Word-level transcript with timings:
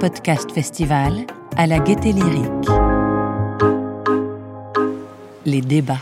Podcast 0.00 0.50
Festival 0.52 1.26
à 1.58 1.66
la 1.66 1.78
Gaieté 1.78 2.12
Lyrique. 2.12 2.68
Les 5.44 5.60
débats. 5.60 5.98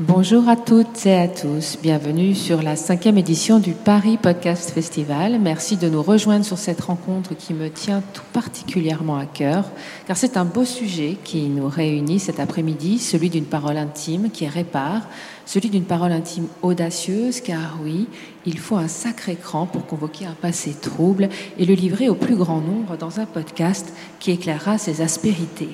Bonjour 0.00 0.48
à 0.48 0.56
toutes 0.56 1.06
et 1.06 1.14
à 1.14 1.28
tous, 1.28 1.78
bienvenue 1.80 2.34
sur 2.34 2.62
la 2.62 2.74
cinquième 2.74 3.16
édition 3.16 3.60
du 3.60 3.74
Paris 3.74 4.18
Podcast 4.20 4.72
Festival. 4.72 5.38
Merci 5.38 5.76
de 5.76 5.88
nous 5.88 6.02
rejoindre 6.02 6.44
sur 6.44 6.58
cette 6.58 6.80
rencontre 6.80 7.36
qui 7.36 7.54
me 7.54 7.70
tient 7.70 8.02
tout 8.12 8.24
particulièrement 8.32 9.16
à 9.16 9.24
cœur, 9.24 9.70
car 10.08 10.16
c'est 10.16 10.36
un 10.36 10.44
beau 10.44 10.64
sujet 10.64 11.16
qui 11.22 11.42
nous 11.42 11.68
réunit 11.68 12.18
cet 12.18 12.40
après-midi, 12.40 12.98
celui 12.98 13.30
d'une 13.30 13.44
parole 13.44 13.76
intime 13.76 14.32
qui 14.32 14.48
répare, 14.48 15.02
celui 15.46 15.70
d'une 15.70 15.84
parole 15.84 16.10
intime 16.10 16.48
audacieuse, 16.62 17.40
car 17.40 17.78
oui, 17.80 18.08
il 18.46 18.58
faut 18.58 18.76
un 18.76 18.88
sacré 18.88 19.36
cran 19.36 19.66
pour 19.66 19.86
convoquer 19.86 20.26
un 20.26 20.34
passé 20.34 20.74
trouble 20.74 21.28
et 21.56 21.66
le 21.66 21.74
livrer 21.74 22.08
au 22.08 22.16
plus 22.16 22.34
grand 22.34 22.60
nombre 22.60 22.96
dans 22.96 23.20
un 23.20 23.26
podcast 23.26 23.92
qui 24.18 24.32
éclairera 24.32 24.76
ses 24.76 25.02
aspérités. 25.02 25.70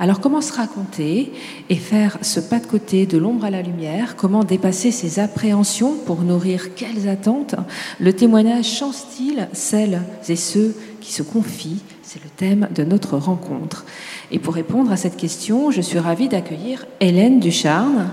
Alors 0.00 0.20
comment 0.20 0.40
se 0.40 0.52
raconter 0.52 1.32
et 1.68 1.74
faire 1.74 2.18
ce 2.22 2.38
pas 2.38 2.60
de 2.60 2.66
côté 2.66 3.04
de 3.04 3.18
l'ombre 3.18 3.44
à 3.44 3.50
la 3.50 3.62
lumière? 3.62 4.14
Comment 4.14 4.44
dépasser 4.44 4.92
ses 4.92 5.18
appréhensions 5.18 5.94
pour 6.06 6.22
nourrir 6.22 6.74
quelles 6.76 7.08
attentes? 7.08 7.56
Le 7.98 8.12
témoignage 8.12 8.66
change-t-il 8.66 9.48
celles 9.52 10.02
et 10.28 10.36
ceux 10.36 10.76
qui 11.00 11.12
se 11.12 11.24
confient 11.24 11.82
C'est 12.04 12.22
le 12.22 12.30
thème 12.30 12.68
de 12.72 12.84
notre 12.84 13.16
rencontre. 13.16 13.86
Et 14.30 14.38
pour 14.38 14.54
répondre 14.54 14.92
à 14.92 14.96
cette 14.96 15.16
question, 15.16 15.72
je 15.72 15.80
suis 15.80 15.98
ravie 15.98 16.28
d'accueillir 16.28 16.86
Hélène 17.00 17.40
Ducharme. 17.40 18.08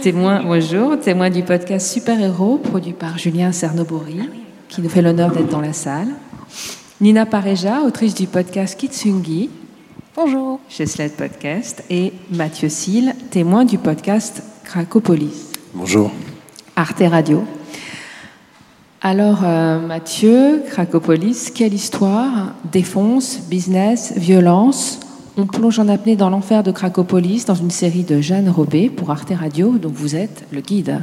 Témoin, 0.00 0.44
bonjour, 0.44 0.98
témoin 1.00 1.28
du 1.28 1.42
podcast 1.42 1.92
Super 1.92 2.20
Héros, 2.20 2.58
produit 2.58 2.92
par 2.92 3.18
Julien 3.18 3.50
Cernobori, 3.50 4.20
qui 4.68 4.80
nous 4.80 4.88
fait 4.88 5.02
l'honneur 5.02 5.32
d'être 5.32 5.50
dans 5.50 5.60
la 5.60 5.72
salle. 5.72 6.08
Nina 7.00 7.26
Pareja, 7.26 7.82
autrice 7.82 8.14
du 8.14 8.28
podcast 8.28 8.78
Kitsungi, 8.78 9.50
Bonjour. 10.20 10.58
chez 10.68 10.84
Sled 10.86 11.12
Podcast. 11.12 11.84
Et 11.90 12.12
Mathieu 12.32 12.68
Sille, 12.68 13.14
témoin 13.30 13.64
du 13.64 13.78
podcast 13.78 14.42
Cracopolis, 14.64 15.52
Bonjour. 15.74 16.10
Arte 16.74 17.04
Radio. 17.08 17.44
Alors, 19.00 19.44
euh, 19.44 19.78
Mathieu, 19.78 20.64
Cracopolis, 20.66 21.52
quelle 21.54 21.72
histoire? 21.72 22.52
Défonce, 22.72 23.42
business, 23.48 24.12
violence? 24.16 24.98
On 25.36 25.46
plonge 25.46 25.78
en 25.78 25.86
apnée 25.86 26.16
dans 26.16 26.30
l'enfer 26.30 26.64
de 26.64 26.72
Cracopolis 26.72 27.44
dans 27.44 27.54
une 27.54 27.70
série 27.70 28.02
de 28.02 28.20
Jeanne 28.20 28.50
Robé 28.50 28.90
pour 28.90 29.12
Arte 29.12 29.32
Radio, 29.38 29.78
dont 29.78 29.92
vous 29.94 30.16
êtes 30.16 30.46
le 30.50 30.60
guide. 30.62 31.00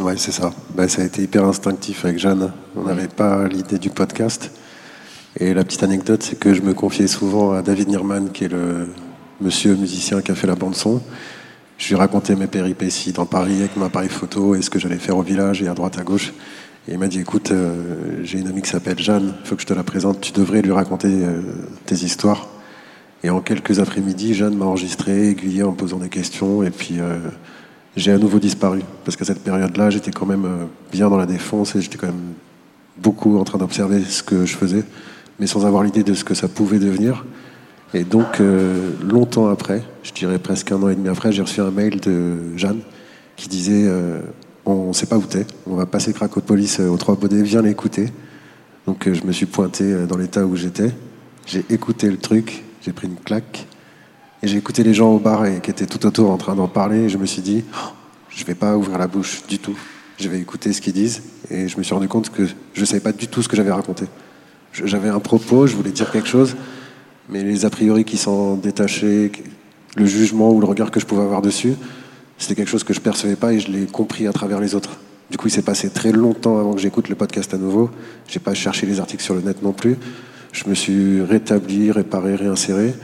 Ouais, 0.00 0.16
c'est 0.16 0.32
ça. 0.32 0.52
Bah, 0.74 0.88
ça 0.88 1.02
a 1.02 1.04
été 1.04 1.22
hyper 1.22 1.44
instinctif 1.44 2.04
avec 2.04 2.18
Jeanne. 2.18 2.52
On 2.74 2.82
n'avait 2.82 3.06
pas 3.06 3.46
l'idée 3.46 3.78
du 3.78 3.90
podcast. 3.90 4.50
Et 5.40 5.52
la 5.52 5.64
petite 5.64 5.82
anecdote, 5.82 6.22
c'est 6.22 6.38
que 6.38 6.54
je 6.54 6.62
me 6.62 6.74
confiais 6.74 7.08
souvent 7.08 7.52
à 7.52 7.62
David 7.62 7.88
Nierman, 7.88 8.30
qui 8.30 8.44
est 8.44 8.48
le 8.48 8.88
monsieur 9.40 9.74
musicien 9.74 10.22
qui 10.22 10.30
a 10.30 10.34
fait 10.36 10.46
la 10.46 10.54
bande-son. 10.54 11.02
Je 11.76 11.88
lui 11.88 11.96
racontais 11.96 12.36
mes 12.36 12.46
péripéties 12.46 13.12
dans 13.12 13.26
Paris 13.26 13.58
avec 13.58 13.76
mon 13.76 13.84
appareil 13.84 14.08
photo 14.08 14.54
et 14.54 14.62
ce 14.62 14.70
que 14.70 14.78
j'allais 14.78 14.98
faire 14.98 15.16
au 15.16 15.22
village 15.22 15.60
et 15.60 15.66
à 15.66 15.74
droite, 15.74 15.98
à 15.98 16.04
gauche. 16.04 16.32
Et 16.86 16.92
il 16.92 16.98
m'a 16.98 17.08
dit 17.08 17.18
Écoute, 17.18 17.50
euh, 17.50 18.20
j'ai 18.22 18.38
une 18.38 18.46
amie 18.46 18.62
qui 18.62 18.70
s'appelle 18.70 18.98
Jeanne, 19.00 19.34
il 19.42 19.46
faut 19.48 19.56
que 19.56 19.62
je 19.62 19.66
te 19.66 19.74
la 19.74 19.82
présente. 19.82 20.20
Tu 20.20 20.30
devrais 20.30 20.62
lui 20.62 20.70
raconter 20.70 21.08
euh, 21.10 21.40
tes 21.84 21.96
histoires. 21.96 22.46
Et 23.24 23.30
en 23.30 23.40
quelques 23.40 23.80
après-midi, 23.80 24.34
Jeanne 24.34 24.56
m'a 24.56 24.66
enregistré, 24.66 25.30
aiguillé 25.30 25.64
en 25.64 25.72
posant 25.72 25.98
des 25.98 26.10
questions. 26.10 26.62
Et 26.62 26.70
puis, 26.70 27.00
euh, 27.00 27.18
j'ai 27.96 28.12
à 28.12 28.18
nouveau 28.18 28.38
disparu. 28.38 28.82
Parce 29.04 29.16
qu'à 29.16 29.24
cette 29.24 29.42
période-là, 29.42 29.90
j'étais 29.90 30.12
quand 30.12 30.26
même 30.26 30.68
bien 30.92 31.10
dans 31.10 31.16
la 31.16 31.26
défense 31.26 31.74
et 31.74 31.80
j'étais 31.80 31.98
quand 31.98 32.06
même 32.06 32.34
beaucoup 32.98 33.36
en 33.38 33.44
train 33.44 33.58
d'observer 33.58 34.04
ce 34.04 34.22
que 34.22 34.46
je 34.46 34.56
faisais, 34.56 34.84
mais 35.38 35.46
sans 35.46 35.66
avoir 35.66 35.82
l'idée 35.82 36.02
de 36.02 36.14
ce 36.14 36.24
que 36.24 36.34
ça 36.34 36.48
pouvait 36.48 36.78
devenir. 36.78 37.24
Et 37.92 38.04
donc, 38.04 38.40
euh, 38.40 38.90
longtemps 39.02 39.48
après, 39.48 39.82
je 40.02 40.12
dirais 40.12 40.38
presque 40.38 40.72
un 40.72 40.82
an 40.82 40.88
et 40.88 40.94
demi 40.94 41.08
après, 41.08 41.32
j'ai 41.32 41.42
reçu 41.42 41.60
un 41.60 41.70
mail 41.70 42.00
de 42.00 42.56
Jeanne 42.56 42.80
qui 43.36 43.48
disait 43.48 43.84
euh, 43.86 44.20
On 44.64 44.88
ne 44.88 44.92
sait 44.92 45.06
pas 45.06 45.16
où 45.16 45.22
t'es, 45.22 45.46
on 45.66 45.76
va 45.76 45.86
passer 45.86 46.12
Cracopolis 46.12 46.80
euh, 46.80 46.88
aux 46.88 46.96
Trois 46.96 47.14
Baudets, 47.14 47.42
viens 47.42 47.62
l'écouter. 47.62 48.12
Donc, 48.86 49.10
je 49.10 49.24
me 49.24 49.32
suis 49.32 49.46
pointé 49.46 50.06
dans 50.06 50.18
l'état 50.18 50.44
où 50.44 50.56
j'étais. 50.56 50.90
J'ai 51.46 51.64
écouté 51.70 52.10
le 52.10 52.18
truc, 52.18 52.64
j'ai 52.82 52.92
pris 52.92 53.06
une 53.06 53.16
claque. 53.16 53.66
Et 54.42 54.46
j'ai 54.46 54.58
écouté 54.58 54.82
les 54.82 54.92
gens 54.92 55.10
au 55.10 55.18
bar 55.18 55.46
et, 55.46 55.60
qui 55.60 55.70
étaient 55.70 55.86
tout 55.86 56.04
autour 56.04 56.30
en 56.30 56.36
train 56.36 56.54
d'en 56.54 56.68
parler. 56.68 57.04
Et 57.04 57.08
je 57.08 57.16
me 57.16 57.24
suis 57.24 57.40
dit 57.40 57.64
Oh, 57.72 57.92
Je 58.28 58.44
vais 58.44 58.54
pas 58.54 58.76
ouvrir 58.76 58.98
la 58.98 59.06
bouche 59.06 59.42
du 59.48 59.58
tout. 59.58 59.78
Je 60.18 60.28
vais 60.28 60.38
écouter 60.38 60.72
ce 60.74 60.82
qu'ils 60.82 60.92
disent. 60.92 61.22
Et 61.50 61.66
je 61.66 61.78
me 61.78 61.82
suis 61.82 61.94
rendu 61.94 62.08
compte 62.08 62.30
que 62.30 62.44
je 62.46 62.80
ne 62.80 62.84
savais 62.84 63.00
pas 63.00 63.12
du 63.12 63.28
tout 63.28 63.40
ce 63.40 63.48
que 63.48 63.56
j'avais 63.56 63.72
raconté. 63.72 64.04
J'avais 64.82 65.08
un 65.08 65.20
propos, 65.20 65.68
je 65.68 65.76
voulais 65.76 65.92
dire 65.92 66.10
quelque 66.10 66.26
chose. 66.28 66.56
Mais 67.28 67.44
les 67.44 67.64
a 67.64 67.70
priori 67.70 68.04
qui 68.04 68.16
s'en 68.16 68.56
détachaient, 68.56 69.30
le 69.96 70.06
jugement 70.06 70.52
ou 70.52 70.60
le 70.60 70.66
regard 70.66 70.90
que 70.90 70.98
je 70.98 71.06
pouvais 71.06 71.22
avoir 71.22 71.42
dessus, 71.42 71.74
c'était 72.38 72.56
quelque 72.56 72.68
chose 72.68 72.82
que 72.82 72.92
je 72.92 73.00
percevais 73.00 73.36
pas 73.36 73.52
et 73.52 73.60
je 73.60 73.70
l'ai 73.70 73.86
compris 73.86 74.26
à 74.26 74.32
travers 74.32 74.58
les 74.58 74.74
autres. 74.74 74.98
Du 75.30 75.36
coup, 75.38 75.46
il 75.46 75.52
s'est 75.52 75.62
passé 75.62 75.90
très 75.90 76.10
longtemps 76.10 76.58
avant 76.58 76.74
que 76.74 76.80
j'écoute 76.80 77.08
le 77.08 77.14
podcast 77.14 77.54
à 77.54 77.56
nouveau. 77.56 77.90
J'ai 78.26 78.40
pas 78.40 78.54
cherché 78.54 78.84
les 78.86 78.98
articles 78.98 79.22
sur 79.22 79.34
le 79.34 79.40
net 79.40 79.62
non 79.62 79.72
plus. 79.72 79.96
Je 80.52 80.68
me 80.68 80.74
suis 80.74 81.22
rétabli, 81.22 81.92
réparé, 81.92 82.34
réinséré. 82.34 82.94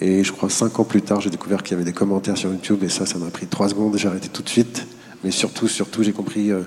Et 0.00 0.24
je 0.24 0.32
crois 0.32 0.50
cinq 0.50 0.78
ans 0.80 0.84
plus 0.84 1.02
tard, 1.02 1.20
j'ai 1.20 1.30
découvert 1.30 1.62
qu'il 1.62 1.72
y 1.72 1.74
avait 1.76 1.84
des 1.84 1.94
commentaires 1.94 2.36
sur 2.36 2.50
YouTube 2.50 2.82
et 2.82 2.88
ça, 2.88 3.06
ça 3.06 3.16
m'a 3.18 3.30
pris 3.30 3.46
trois 3.46 3.68
secondes. 3.68 3.96
J'ai 3.96 4.08
arrêté 4.08 4.28
tout 4.28 4.42
de 4.42 4.48
suite. 4.48 4.86
Mais 5.24 5.30
surtout, 5.30 5.68
surtout, 5.68 6.02
j'ai 6.02 6.12
compris 6.12 6.50
euh, 6.50 6.62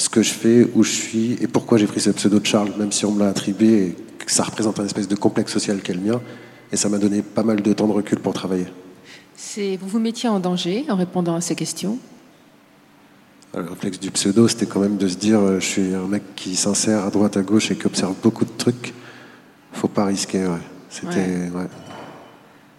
ce 0.00 0.08
que 0.08 0.22
je 0.22 0.32
fais, 0.32 0.66
où 0.74 0.82
je 0.82 0.90
suis 0.90 1.32
et 1.42 1.46
pourquoi 1.46 1.76
j'ai 1.76 1.86
pris 1.86 2.00
ce 2.00 2.08
pseudo 2.08 2.40
de 2.40 2.46
Charles, 2.46 2.72
même 2.78 2.90
si 2.90 3.04
on 3.04 3.12
me 3.12 3.20
l'a 3.20 3.28
attribué 3.28 3.88
et 3.88 3.96
que 4.24 4.32
ça 4.32 4.44
représente 4.44 4.80
un 4.80 4.86
espèce 4.86 5.08
de 5.08 5.14
complexe 5.14 5.52
social 5.52 5.82
qu'est 5.82 5.92
le 5.92 6.00
mien. 6.00 6.22
Et 6.72 6.76
ça 6.76 6.88
m'a 6.88 6.96
donné 6.96 7.20
pas 7.20 7.42
mal 7.42 7.60
de 7.60 7.72
temps 7.74 7.86
de 7.86 7.92
recul 7.92 8.18
pour 8.18 8.32
travailler. 8.32 8.64
C'est 9.36 9.76
vous 9.76 9.88
vous 9.88 9.98
mettiez 9.98 10.30
en 10.30 10.40
danger 10.40 10.86
en 10.88 10.96
répondant 10.96 11.34
à 11.34 11.42
ces 11.42 11.54
questions? 11.54 11.98
Le 13.54 13.68
réflexe 13.68 14.00
du 14.00 14.10
pseudo, 14.10 14.48
c'était 14.48 14.64
quand 14.64 14.80
même 14.80 14.96
de 14.96 15.06
se 15.06 15.16
dire 15.16 15.38
euh, 15.38 15.60
je 15.60 15.66
suis 15.66 15.94
un 15.94 16.06
mec 16.06 16.22
qui 16.34 16.56
s'insère 16.56 17.04
à 17.04 17.10
droite, 17.10 17.36
à 17.36 17.42
gauche 17.42 17.70
et 17.70 17.76
qui 17.76 17.86
observe 17.86 18.14
beaucoup 18.22 18.46
de 18.46 18.56
trucs. 18.56 18.94
Faut 19.72 19.88
pas 19.88 20.06
risquer, 20.06 20.46
ouais. 20.46 20.64
C'était. 20.88 21.50
ouais. 21.54 21.66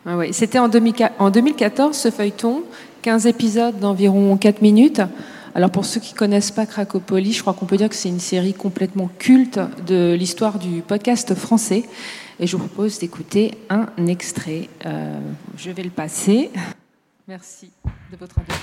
Ah 0.07 0.17
ouais, 0.17 0.33
C'était 0.33 0.57
en, 0.57 0.69
2004 0.69 1.13
en 1.19 1.29
2014 1.29 1.95
ce 1.95 2.09
feuilleton, 2.09 2.63
15 3.03 3.27
épisodes 3.27 3.79
d'environ 3.79 4.37
4 4.37 4.63
minutes. 4.63 5.01
Alors 5.53 5.69
pour 5.69 5.83
ceux 5.83 5.99
qui 5.99 6.13
connaissent 6.13 6.51
pas 6.51 6.65
Cracopolis, 6.65 7.33
je 7.33 7.41
crois 7.41 7.53
qu'on 7.53 7.65
peut 7.65 7.75
dire 7.75 7.89
que 7.89 7.95
c'est 7.95 8.07
une 8.07 8.21
série 8.21 8.53
complètement 8.53 9.09
culte 9.19 9.59
de 9.85 10.15
l'histoire 10.17 10.59
du 10.59 10.81
podcast 10.81 11.35
français. 11.35 11.83
Et 12.39 12.47
je 12.47 12.55
vous 12.55 12.65
propose 12.67 12.99
d'écouter 12.99 13.57
un 13.69 13.87
extrait. 14.07 14.69
Euh, 14.85 15.19
je 15.57 15.69
vais 15.71 15.83
le 15.83 15.89
passer. 15.89 16.51
Merci 17.27 17.69
de 18.11 18.17
votre 18.17 18.39
indulgence. 18.39 18.61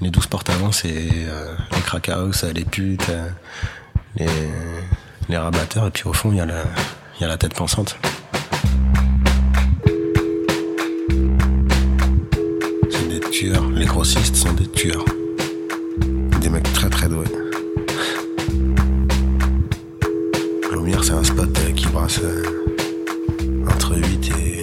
Les 0.00 0.10
douze 0.10 0.26
porte-avions, 0.26 0.70
c'est 0.70 0.92
euh, 0.92 1.56
les 1.72 1.80
crack 1.80 2.10
les 2.54 2.64
putes, 2.64 3.08
euh, 3.08 3.28
les, 4.16 4.26
les 5.28 5.36
rabatteurs, 5.38 5.86
et 5.88 5.90
puis 5.90 6.04
au 6.04 6.12
fond, 6.12 6.30
il 6.30 6.36
y 6.36 6.40
a 6.40 7.26
la 7.26 7.36
tête 7.36 7.54
pensante. 7.54 7.96
Les 13.42 13.84
grossistes 13.84 14.36
sont 14.36 14.52
des 14.52 14.68
tueurs. 14.68 15.04
Des 16.40 16.48
mecs 16.48 16.72
très 16.72 16.88
très 16.88 17.08
doués. 17.08 17.26
Lumière, 20.70 21.02
c'est 21.02 21.14
un 21.14 21.24
spot 21.24 21.48
euh, 21.58 21.72
qui 21.72 21.88
brasse 21.88 22.20
euh, 22.22 22.44
entre 23.66 23.96
8 23.96 24.30
et 24.38 24.62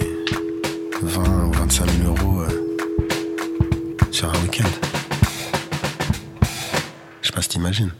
20 1.02 1.44
ou 1.48 1.52
25 1.52 1.90
000 1.90 2.16
euros 2.16 2.40
euh, 2.40 4.08
sur 4.10 4.30
un 4.30 4.40
week-end. 4.40 4.68
Je 7.20 7.26
sais 7.26 7.32
pas 7.34 7.42
si 7.42 7.50
t'imagines. 7.50 7.92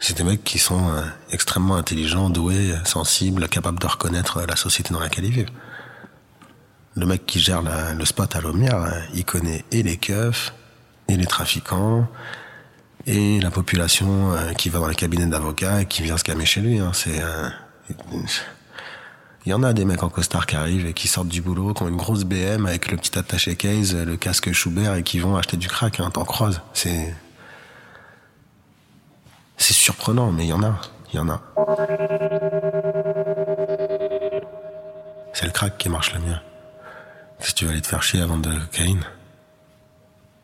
C'est 0.00 0.18
des 0.18 0.24
mecs 0.24 0.44
qui 0.44 0.58
sont 0.58 1.02
extrêmement 1.32 1.76
intelligents, 1.76 2.28
doués, 2.28 2.74
sensibles, 2.84 3.48
capables 3.48 3.78
de 3.78 3.86
reconnaître 3.86 4.42
la 4.46 4.54
société 4.54 4.92
dans 4.92 5.00
laquelle 5.00 5.24
ils 5.24 5.32
vivent. 5.32 5.50
Le 6.96 7.04
mec 7.04 7.26
qui 7.26 7.40
gère 7.40 7.60
le 7.62 8.04
spot 8.06 8.34
à 8.36 8.38
euh, 8.38 9.00
il 9.12 9.24
connaît 9.26 9.64
et 9.70 9.82
les 9.82 9.98
keufs, 9.98 10.54
et 11.08 11.16
les 11.16 11.26
trafiquants, 11.26 12.08
et 13.06 13.38
la 13.40 13.50
population 13.50 14.32
euh, 14.32 14.52
qui 14.54 14.70
va 14.70 14.78
dans 14.78 14.88
les 14.88 14.94
cabinets 14.94 15.26
d'avocats 15.26 15.82
et 15.82 15.86
qui 15.86 16.02
vient 16.02 16.16
se 16.16 16.24
calmer 16.24 16.46
chez 16.46 16.62
lui. 16.62 16.78
hein. 16.78 16.92
C'est, 16.94 17.20
euh, 17.22 17.48
il 19.44 19.50
y 19.50 19.54
en 19.54 19.62
a 19.62 19.74
des 19.74 19.84
mecs 19.84 20.02
en 20.02 20.08
costard 20.08 20.46
qui 20.46 20.56
arrivent 20.56 20.86
et 20.86 20.94
qui 20.94 21.06
sortent 21.06 21.28
du 21.28 21.42
boulot, 21.42 21.74
qui 21.74 21.82
ont 21.82 21.88
une 21.88 21.96
grosse 21.96 22.24
BM 22.24 22.64
avec 22.64 22.90
le 22.90 22.96
petit 22.96 23.16
attaché 23.18 23.56
case, 23.56 23.94
le 23.94 24.16
casque 24.16 24.50
Schubert 24.52 24.94
et 24.94 25.02
qui 25.02 25.18
vont 25.18 25.36
acheter 25.36 25.58
du 25.58 25.68
crack. 25.68 26.00
Hein, 26.00 26.10
T'en 26.10 26.24
croises. 26.24 26.62
C'est 26.72 27.14
c'est 29.58 29.74
surprenant, 29.74 30.32
mais 30.32 30.44
il 30.44 30.48
y 30.48 30.52
en 30.52 30.62
a. 30.62 30.80
Il 31.12 31.16
y 31.16 31.18
en 31.18 31.28
a. 31.28 31.42
C'est 35.34 35.44
le 35.46 35.52
crack 35.52 35.76
qui 35.78 35.88
marche 35.90 36.14
le 36.14 36.20
mieux. 36.20 36.36
Si 37.40 37.54
tu 37.54 37.64
veux 37.64 37.72
aller 37.72 37.80
te 37.80 37.86
faire 37.86 38.02
chier 38.02 38.20
avant 38.20 38.38
de 38.38 38.50
la 38.50 38.56
cocaïne, 38.56 39.04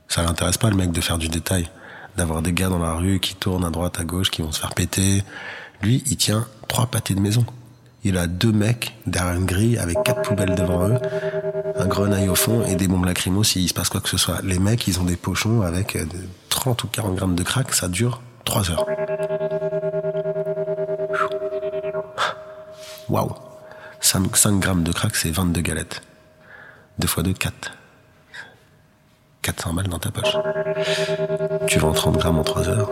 Ça 0.09 0.23
l'intéresse 0.23 0.59
pas 0.59 0.69
le 0.69 0.77
mec 0.77 0.93
de 0.93 1.00
faire 1.00 1.17
du 1.17 1.29
détail, 1.29 1.71
d'avoir 2.19 2.43
des 2.43 2.53
gars 2.53 2.69
dans 2.69 2.79
la 2.79 2.93
rue 2.93 3.19
qui 3.19 3.35
tournent 3.35 3.65
à 3.65 3.71
droite, 3.71 3.99
à 3.99 4.05
gauche, 4.05 4.31
qui 4.31 4.43
vont 4.43 4.53
se 4.53 4.61
faire 4.61 4.75
péter. 4.75 5.25
Lui, 5.81 6.03
il 6.06 6.19
tient 6.19 6.47
trois 6.69 6.85
pâtés 6.87 7.15
de 7.15 7.21
maison. 7.21 7.47
Il 8.05 8.19
a 8.19 8.27
deux 8.27 8.53
mecs 8.53 8.94
derrière 9.06 9.35
une 9.35 9.47
grille 9.47 9.79
avec 9.79 9.97
quatre 10.05 10.21
poubelles 10.23 10.55
devant 10.55 10.87
eux, 10.89 10.99
un 11.77 11.87
grenaille 11.87 12.29
au 12.29 12.35
fond 12.35 12.62
et 12.67 12.75
des 12.75 12.89
bombes 12.89 13.06
lacrymaux 13.06 13.43
s'il 13.45 13.67
se 13.69 13.73
passe 13.75 13.88
quoi 13.88 14.00
que 14.03 14.09
ce 14.11 14.19
soit. 14.19 14.43
Les 14.43 14.59
mecs, 14.59 14.87
ils 14.87 15.00
ont 15.00 15.05
des 15.05 15.17
pochons 15.17 15.62
avec 15.62 15.97
30 16.50 16.85
ou 16.85 16.88
40 16.88 17.15
grammes 17.15 17.35
de 17.35 17.43
crack, 17.43 17.73
ça 17.73 17.88
dure 17.88 18.21
3 18.45 18.71
heures. 18.71 18.87
Waouh 23.09 23.35
5, 24.00 24.37
5 24.37 24.59
grammes 24.61 24.83
de 24.83 24.93
crack, 24.93 25.17
c'est 25.17 25.31
22 25.31 25.61
galettes. 25.62 26.03
2 27.02 27.08
fois 27.08 27.25
2, 27.25 27.32
4. 27.32 27.72
400 29.43 29.75
balles 29.75 29.88
dans 29.88 29.99
ta 29.99 30.12
poche. 30.12 30.37
Tu 31.66 31.81
vends 31.81 31.93
30 31.93 32.16
grammes 32.16 32.38
en 32.38 32.44
3 32.44 32.69
heures. 32.69 32.90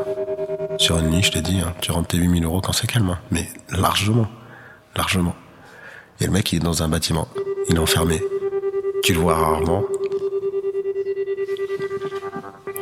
Sur 0.78 0.98
une 0.98 1.10
nuit, 1.10 1.22
je 1.22 1.30
t'ai 1.30 1.42
dit, 1.42 1.60
hein, 1.60 1.72
tu 1.80 1.92
rentres 1.92 2.08
tes 2.08 2.16
8000 2.16 2.44
euros 2.44 2.60
quand 2.60 2.72
c'est 2.72 2.88
calme. 2.88 3.10
Hein. 3.10 3.20
Mais 3.30 3.48
largement. 3.70 4.26
Largement. 4.96 5.36
Et 6.20 6.24
le 6.24 6.32
mec, 6.32 6.52
il 6.52 6.56
est 6.56 6.58
dans 6.58 6.82
un 6.82 6.88
bâtiment. 6.88 7.28
Il 7.68 7.76
est 7.76 7.78
enfermé. 7.78 8.20
Tu 9.04 9.12
le 9.12 9.20
vois 9.20 9.34
rarement. 9.36 9.84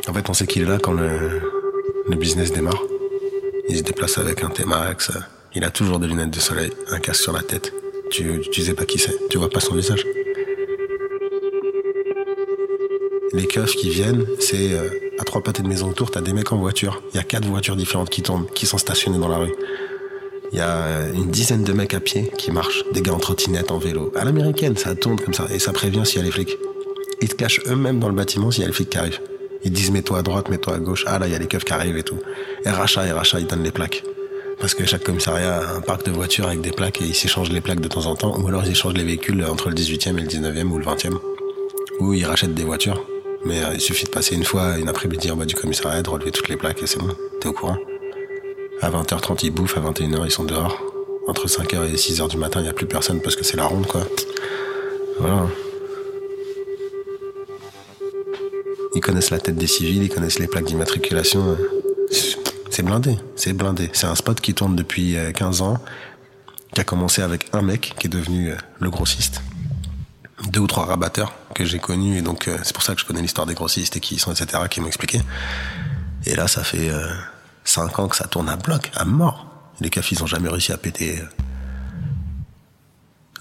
En 0.07 0.13
fait, 0.13 0.27
on 0.31 0.33
sait 0.33 0.47
qu'il 0.47 0.63
est 0.63 0.65
là 0.65 0.79
quand 0.81 0.93
le, 0.93 1.43
le 2.09 2.15
business 2.15 2.51
démarre. 2.51 2.81
Il 3.69 3.77
se 3.77 3.83
déplace 3.83 4.17
avec 4.17 4.43
un 4.43 4.49
T-Max. 4.49 5.11
Il 5.53 5.63
a 5.63 5.69
toujours 5.69 5.99
des 5.99 6.07
lunettes 6.07 6.31
de 6.31 6.39
soleil, 6.39 6.71
un 6.89 6.99
casque 6.99 7.21
sur 7.21 7.33
la 7.33 7.43
tête. 7.43 7.71
Tu, 8.09 8.41
tu 8.51 8.63
sais 8.63 8.73
pas 8.73 8.85
qui 8.85 8.97
c'est. 8.97 9.15
Tu 9.29 9.37
vois 9.37 9.51
pas 9.51 9.59
son 9.59 9.75
visage. 9.75 10.03
Les 13.33 13.45
keufs 13.45 13.75
qui 13.75 13.89
viennent, 13.89 14.25
c'est 14.39 14.73
euh, 14.73 14.89
à 15.19 15.23
trois 15.23 15.41
pâtés 15.41 15.61
de 15.61 15.67
maison 15.67 15.89
autour, 15.89 16.09
t'as 16.09 16.21
des 16.21 16.33
mecs 16.33 16.51
en 16.51 16.57
voiture. 16.57 17.01
Il 17.13 17.17
y 17.17 17.19
a 17.19 17.23
quatre 17.23 17.45
voitures 17.45 17.75
différentes 17.75 18.09
qui 18.09 18.23
tournent, 18.23 18.47
qui 18.55 18.65
sont 18.65 18.79
stationnées 18.79 19.19
dans 19.19 19.27
la 19.27 19.37
rue. 19.37 19.53
Il 20.51 20.57
y 20.57 20.61
a 20.61 20.77
euh, 20.77 21.13
une 21.13 21.29
dizaine 21.29 21.63
de 21.63 21.73
mecs 21.73 21.93
à 21.93 21.99
pied 21.99 22.31
qui 22.37 22.51
marchent, 22.51 22.83
des 22.91 23.01
gars 23.01 23.13
en 23.13 23.19
trottinette, 23.19 23.71
en 23.71 23.77
vélo. 23.77 24.11
À 24.15 24.25
l'américaine, 24.25 24.75
ça 24.77 24.95
tourne 24.95 25.19
comme 25.19 25.33
ça, 25.33 25.45
et 25.53 25.59
ça 25.59 25.73
prévient 25.73 26.05
s'il 26.05 26.17
y 26.17 26.21
a 26.21 26.25
les 26.25 26.31
flics. 26.31 26.57
Ils 27.21 27.29
te 27.29 27.35
cachent 27.35 27.61
eux-mêmes 27.67 27.99
dans 27.99 28.09
le 28.09 28.15
bâtiment 28.15 28.49
s'il 28.49 28.61
y 28.61 28.63
a 28.63 28.67
les 28.67 28.73
flics 28.73 28.89
qui 28.89 28.97
arrivent. 28.97 29.19
Ils 29.63 29.71
disent 29.71 29.91
mets-toi 29.91 30.19
à 30.19 30.21
droite, 30.23 30.49
mets-toi 30.49 30.75
à 30.75 30.79
gauche. 30.79 31.03
Ah 31.05 31.19
là, 31.19 31.27
il 31.27 31.33
y 31.33 31.35
a 31.35 31.39
les 31.39 31.47
keufs 31.47 31.65
qui 31.65 31.73
arrivent 31.73 31.97
et 31.97 32.03
tout. 32.03 32.19
Et 32.65 32.69
rachat, 32.69 33.05
et 33.05 33.11
rachat, 33.11 33.39
ils 33.39 33.47
donnent 33.47 33.63
les 33.63 33.71
plaques. 33.71 34.03
Parce 34.59 34.73
que 34.73 34.85
chaque 34.85 35.03
commissariat 35.03 35.57
a 35.57 35.75
un 35.75 35.81
parc 35.81 36.05
de 36.05 36.11
voitures 36.11 36.47
avec 36.47 36.61
des 36.61 36.71
plaques 36.71 37.01
et 37.01 37.05
ils 37.05 37.15
s'échangent 37.15 37.51
les 37.51 37.61
plaques 37.61 37.79
de 37.79 37.87
temps 37.87 38.07
en 38.07 38.15
temps. 38.15 38.39
Ou 38.39 38.47
alors 38.47 38.63
ils 38.65 38.71
échangent 38.71 38.95
les 38.95 39.03
véhicules 39.03 39.43
entre 39.45 39.69
le 39.69 39.75
18e 39.75 40.17
et 40.17 40.21
le 40.21 40.27
19e 40.27 40.69
ou 40.69 40.77
le 40.79 40.85
20e. 40.85 41.17
Ou 41.99 42.13
ils 42.13 42.25
rachètent 42.25 42.55
des 42.55 42.63
voitures. 42.63 43.05
Mais 43.45 43.63
euh, 43.63 43.73
il 43.73 43.81
suffit 43.81 44.05
de 44.05 44.09
passer 44.09 44.35
une 44.35 44.43
fois, 44.43 44.77
une 44.77 44.89
après-midi 44.89 45.31
en 45.31 45.35
bas 45.35 45.45
du 45.45 45.55
commissariat, 45.55 46.01
de 46.01 46.09
relever 46.09 46.31
toutes 46.31 46.49
les 46.49 46.57
plaques 46.57 46.81
et 46.83 46.87
c'est 46.87 46.99
bon. 46.99 47.09
T'es 47.39 47.47
au 47.47 47.53
courant? 47.53 47.77
À 48.81 48.89
20h30, 48.89 49.39
ils 49.43 49.51
bouffent. 49.51 49.77
À 49.77 49.81
21h, 49.81 50.25
ils 50.25 50.31
sont 50.31 50.43
dehors. 50.43 50.77
Entre 51.27 51.47
5h 51.47 51.85
et 51.85 51.95
6h 51.95 52.29
du 52.29 52.37
matin, 52.37 52.59
il 52.59 52.63
n'y 52.63 52.69
a 52.69 52.73
plus 52.73 52.87
personne 52.87 53.21
parce 53.21 53.35
que 53.35 53.43
c'est 53.43 53.57
la 53.57 53.65
ronde, 53.65 53.85
quoi. 53.85 54.01
Voilà. 55.19 55.47
Ils 58.95 59.01
connaissent 59.01 59.29
la 59.29 59.39
tête 59.39 59.55
des 59.55 59.67
civils, 59.67 60.03
ils 60.03 60.09
connaissent 60.09 60.39
les 60.39 60.47
plaques 60.47 60.65
d'immatriculation. 60.65 61.57
C'est 62.69 62.83
blindé, 62.83 63.17
c'est 63.35 63.53
blindé. 63.53 63.89
C'est 63.93 64.07
un 64.07 64.15
spot 64.15 64.39
qui 64.39 64.53
tourne 64.53 64.75
depuis 64.75 65.15
15 65.35 65.61
euh, 65.61 65.65
ans, 65.65 65.77
qui 66.73 66.81
a 66.81 66.83
commencé 66.83 67.21
avec 67.21 67.47
un 67.53 67.61
mec 67.61 67.93
qui 67.99 68.07
est 68.07 68.09
devenu 68.09 68.51
euh, 68.51 68.55
le 68.79 68.89
grossiste. 68.89 69.41
Deux 70.47 70.61
ou 70.61 70.67
trois 70.67 70.85
rabatteurs 70.85 71.33
que 71.53 71.65
j'ai 71.65 71.79
connus, 71.79 72.17
et 72.17 72.21
donc 72.21 72.47
euh, 72.47 72.57
c'est 72.63 72.73
pour 72.73 72.83
ça 72.83 72.95
que 72.95 73.01
je 73.01 73.05
connais 73.05 73.21
l'histoire 73.21 73.45
des 73.45 73.53
grossistes 73.53 73.97
et 73.97 73.99
qui 73.99 74.17
sont, 74.19 74.31
etc., 74.31 74.63
qui 74.69 74.79
m'ont 74.79 74.87
expliqué. 74.87 75.21
Et 76.25 76.35
là, 76.35 76.47
ça 76.47 76.63
fait 76.63 76.91
5 77.63 77.99
ans 77.99 78.07
que 78.07 78.15
ça 78.15 78.27
tourne 78.27 78.49
à 78.49 78.57
bloc, 78.57 78.91
à 78.95 79.05
mort. 79.05 79.47
Les 79.79 79.89
cafés, 79.89 80.15
ils 80.15 80.23
ont 80.23 80.27
jamais 80.27 80.49
réussi 80.49 80.73
à 80.73 80.77
péter 80.77 81.21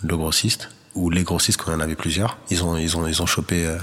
le 0.03 0.17
grossiste, 0.17 0.71
ou 0.95 1.11
les 1.11 1.25
grossistes 1.25 1.61
quand 1.61 1.73
il 1.73 1.75
y 1.75 1.77
en 1.77 1.81
avait 1.81 1.97
plusieurs. 1.97 2.39
Ils 2.51 2.63
ont, 2.63 2.77
ils 2.77 2.97
ont, 2.97 3.07
ils 3.07 3.21
ont 3.21 3.27
chopé 3.27 3.77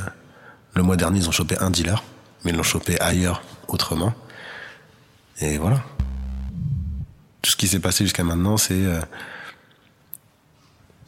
le 0.75 0.83
mois 0.83 0.97
dernier, 0.97 1.19
ils 1.19 1.29
ont 1.29 1.33
chopé 1.33 1.57
un 1.59 1.71
dealer, 1.71 2.03
mais 2.43 2.51
ils 2.51 2.57
l'ont 2.57 2.63
chopé 2.63 2.99
ailleurs, 2.99 3.41
autrement. 3.67 4.13
Et 5.39 5.57
voilà. 5.57 5.81
Tout 7.41 7.51
ce 7.51 7.55
qui 7.55 7.67
s'est 7.67 7.79
passé 7.79 8.03
jusqu'à 8.03 8.23
maintenant, 8.23 8.57
c'est 8.57 8.73
euh, 8.73 8.99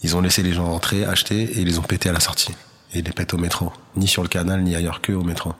ils 0.03 0.15
ont 0.15 0.21
laissé 0.21 0.43
les 0.43 0.53
gens 0.53 0.67
entrer, 0.67 1.05
acheter, 1.05 1.41
et 1.41 1.59
ils 1.61 1.67
les 1.67 1.79
ont 1.79 1.83
pétés 1.83 2.09
à 2.09 2.13
la 2.13 2.19
sortie. 2.19 2.53
Et 2.93 2.99
ils 2.99 3.05
les 3.05 3.11
pètent 3.11 3.33
au 3.33 3.37
métro, 3.37 3.71
ni 3.95 4.07
sur 4.07 4.23
le 4.23 4.29
canal, 4.29 4.61
ni 4.61 4.75
ailleurs 4.75 5.01
que 5.01 5.11
au 5.11 5.23
métro. 5.23 5.53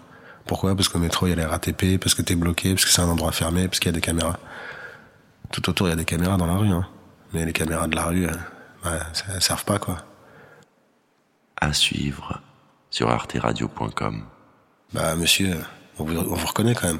Pourquoi? 0.46 0.76
Parce 0.76 0.88
qu'au 0.88 1.00
métro, 1.00 1.28
il 1.28 1.32
y 1.32 1.34
a 1.34 1.36
les 1.36 1.46
RATP, 1.46 2.00
parce 2.00 2.16
que 2.16 2.22
t'es 2.22 2.36
bloqué, 2.36 2.74
parce 2.74 2.86
que 2.86 2.92
c'est 2.92 3.02
un 3.02 3.10
endroit 3.10 3.32
fermé, 3.32 3.68
parce 3.68 3.80
qu'il 3.80 3.90
y 3.90 3.94
a 3.94 3.94
des 3.94 4.02
caméras. 4.02 4.38
Tout 5.52 5.70
autour, 5.70 5.88
il 5.88 5.90
y 5.92 5.94
a 5.94 5.98
des 5.98 6.06
caméras 6.06 6.38
dans 6.38 6.46
la 6.46 6.56
rue, 6.56 6.70
hein. 6.70 6.88
Mais 7.34 7.46
les 7.46 7.54
caméras 7.54 7.88
de 7.88 7.96
la 7.96 8.06
rue, 8.06 8.24
elles, 8.26 8.40
bah, 8.84 9.00
elles 9.34 9.42
servent 9.42 9.66
pas, 9.66 9.80
quoi. 9.80 9.98
À 11.60 11.74
suivre 11.74 12.40
sur 12.90 13.10
arteradio.com. 13.10 14.24
Bah, 14.94 15.16
monsieur, 15.16 15.58
on 16.00 16.06
vous, 16.06 16.16
on 16.18 16.36
vous 16.36 16.48
reconnaît 16.48 16.76
quand 16.76 16.88
même. 16.88 17.00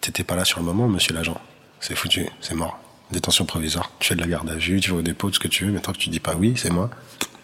T'étais 0.00 0.22
pas 0.22 0.36
là 0.36 0.44
sur 0.44 0.60
le 0.60 0.66
moment, 0.66 0.86
monsieur 0.86 1.14
l'agent. 1.14 1.40
C'est 1.80 1.96
foutu, 1.96 2.28
c'est 2.40 2.54
mort. 2.54 2.78
Détention 3.10 3.44
provisoire. 3.44 3.90
Tu 3.98 4.08
fais 4.08 4.14
de 4.14 4.20
la 4.20 4.26
garde 4.26 4.48
à 4.50 4.56
vue, 4.56 4.80
tu 4.80 4.90
vas 4.90 4.96
au 4.96 5.02
dépôt, 5.02 5.28
tout 5.28 5.34
ce 5.34 5.40
que 5.40 5.48
tu 5.48 5.64
veux, 5.64 5.72
mais 5.72 5.80
tant 5.80 5.92
que 5.92 5.98
tu 5.98 6.10
dis 6.10 6.20
pas 6.20 6.34
oui, 6.36 6.54
c'est 6.56 6.70
moi, 6.70 6.90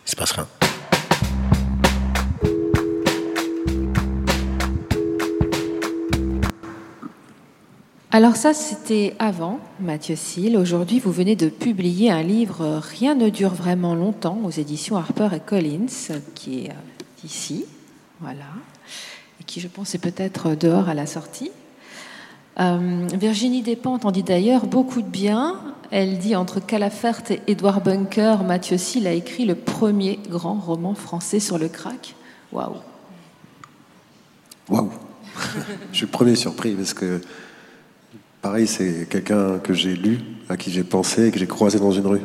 il 0.07 0.11
se 0.11 0.17
passe 0.17 0.33
rien. 0.33 0.47
Alors 8.13 8.35
ça, 8.35 8.55
c'était 8.55 9.15
avant, 9.21 9.61
Mathieu 9.79 10.17
Seal. 10.17 10.57
Aujourd'hui, 10.57 10.99
vous 10.99 11.13
venez 11.13 11.37
de 11.37 11.49
publier 11.49 12.11
un 12.11 12.25
livre 12.25 12.81
Rien 12.83 13.15
ne 13.15 13.29
dure 13.29 13.55
vraiment 13.55 13.95
longtemps 13.95 14.41
aux 14.43 14.51
éditions 14.51 14.97
Harper 14.97 15.29
et 15.37 15.39
Collins, 15.39 15.87
qui 16.35 16.65
est 16.65 16.71
euh, 16.71 17.25
ici, 17.25 17.67
voilà, 18.19 18.47
et 19.41 19.45
qui, 19.45 19.61
je 19.61 19.69
pense, 19.69 19.95
est 19.95 19.99
peut-être 19.99 20.57
dehors 20.57 20.89
à 20.89 20.95
la 20.95 21.07
sortie. 21.07 21.53
Euh, 22.61 23.09
Virginie 23.15 23.63
Despentes 23.63 24.05
en 24.05 24.11
dit 24.11 24.23
d'ailleurs 24.23 24.67
beaucoup 24.67 25.03
de 25.03 25.09
bien. 25.09 25.61
Elle 25.91 26.19
dit 26.19 26.37
entre 26.37 26.61
Calafert 26.61 27.23
et 27.31 27.41
Edouard 27.49 27.81
Bunker, 27.81 28.45
Mathieu 28.45 28.79
Seal 28.79 29.07
a 29.07 29.13
écrit 29.13 29.45
le 29.45 29.57
premier 29.57 30.21
grand 30.29 30.55
roman 30.55 30.95
français 30.95 31.41
sur 31.41 31.59
le 31.59 31.69
crack. 31.69 32.15
Waouh. 32.53 32.77
Waouh. 34.69 34.91
Je 35.91 35.97
suis 35.97 36.07
le 36.07 36.13
premier 36.13 36.37
surpris 36.37 36.75
parce 36.75 36.95
que 36.95 37.21
Pareil, 38.43 38.67
c'est 38.67 39.07
quelqu'un 39.07 39.59
que 39.59 39.75
j'ai 39.75 39.95
lu, 39.95 40.19
à 40.49 40.57
qui 40.57 40.71
j'ai 40.71 40.83
pensé 40.83 41.27
et 41.27 41.31
que 41.31 41.39
j'ai 41.39 41.47
croisé 41.47 41.79
dans 41.79 41.91
une 41.91 42.07
rue. 42.07 42.23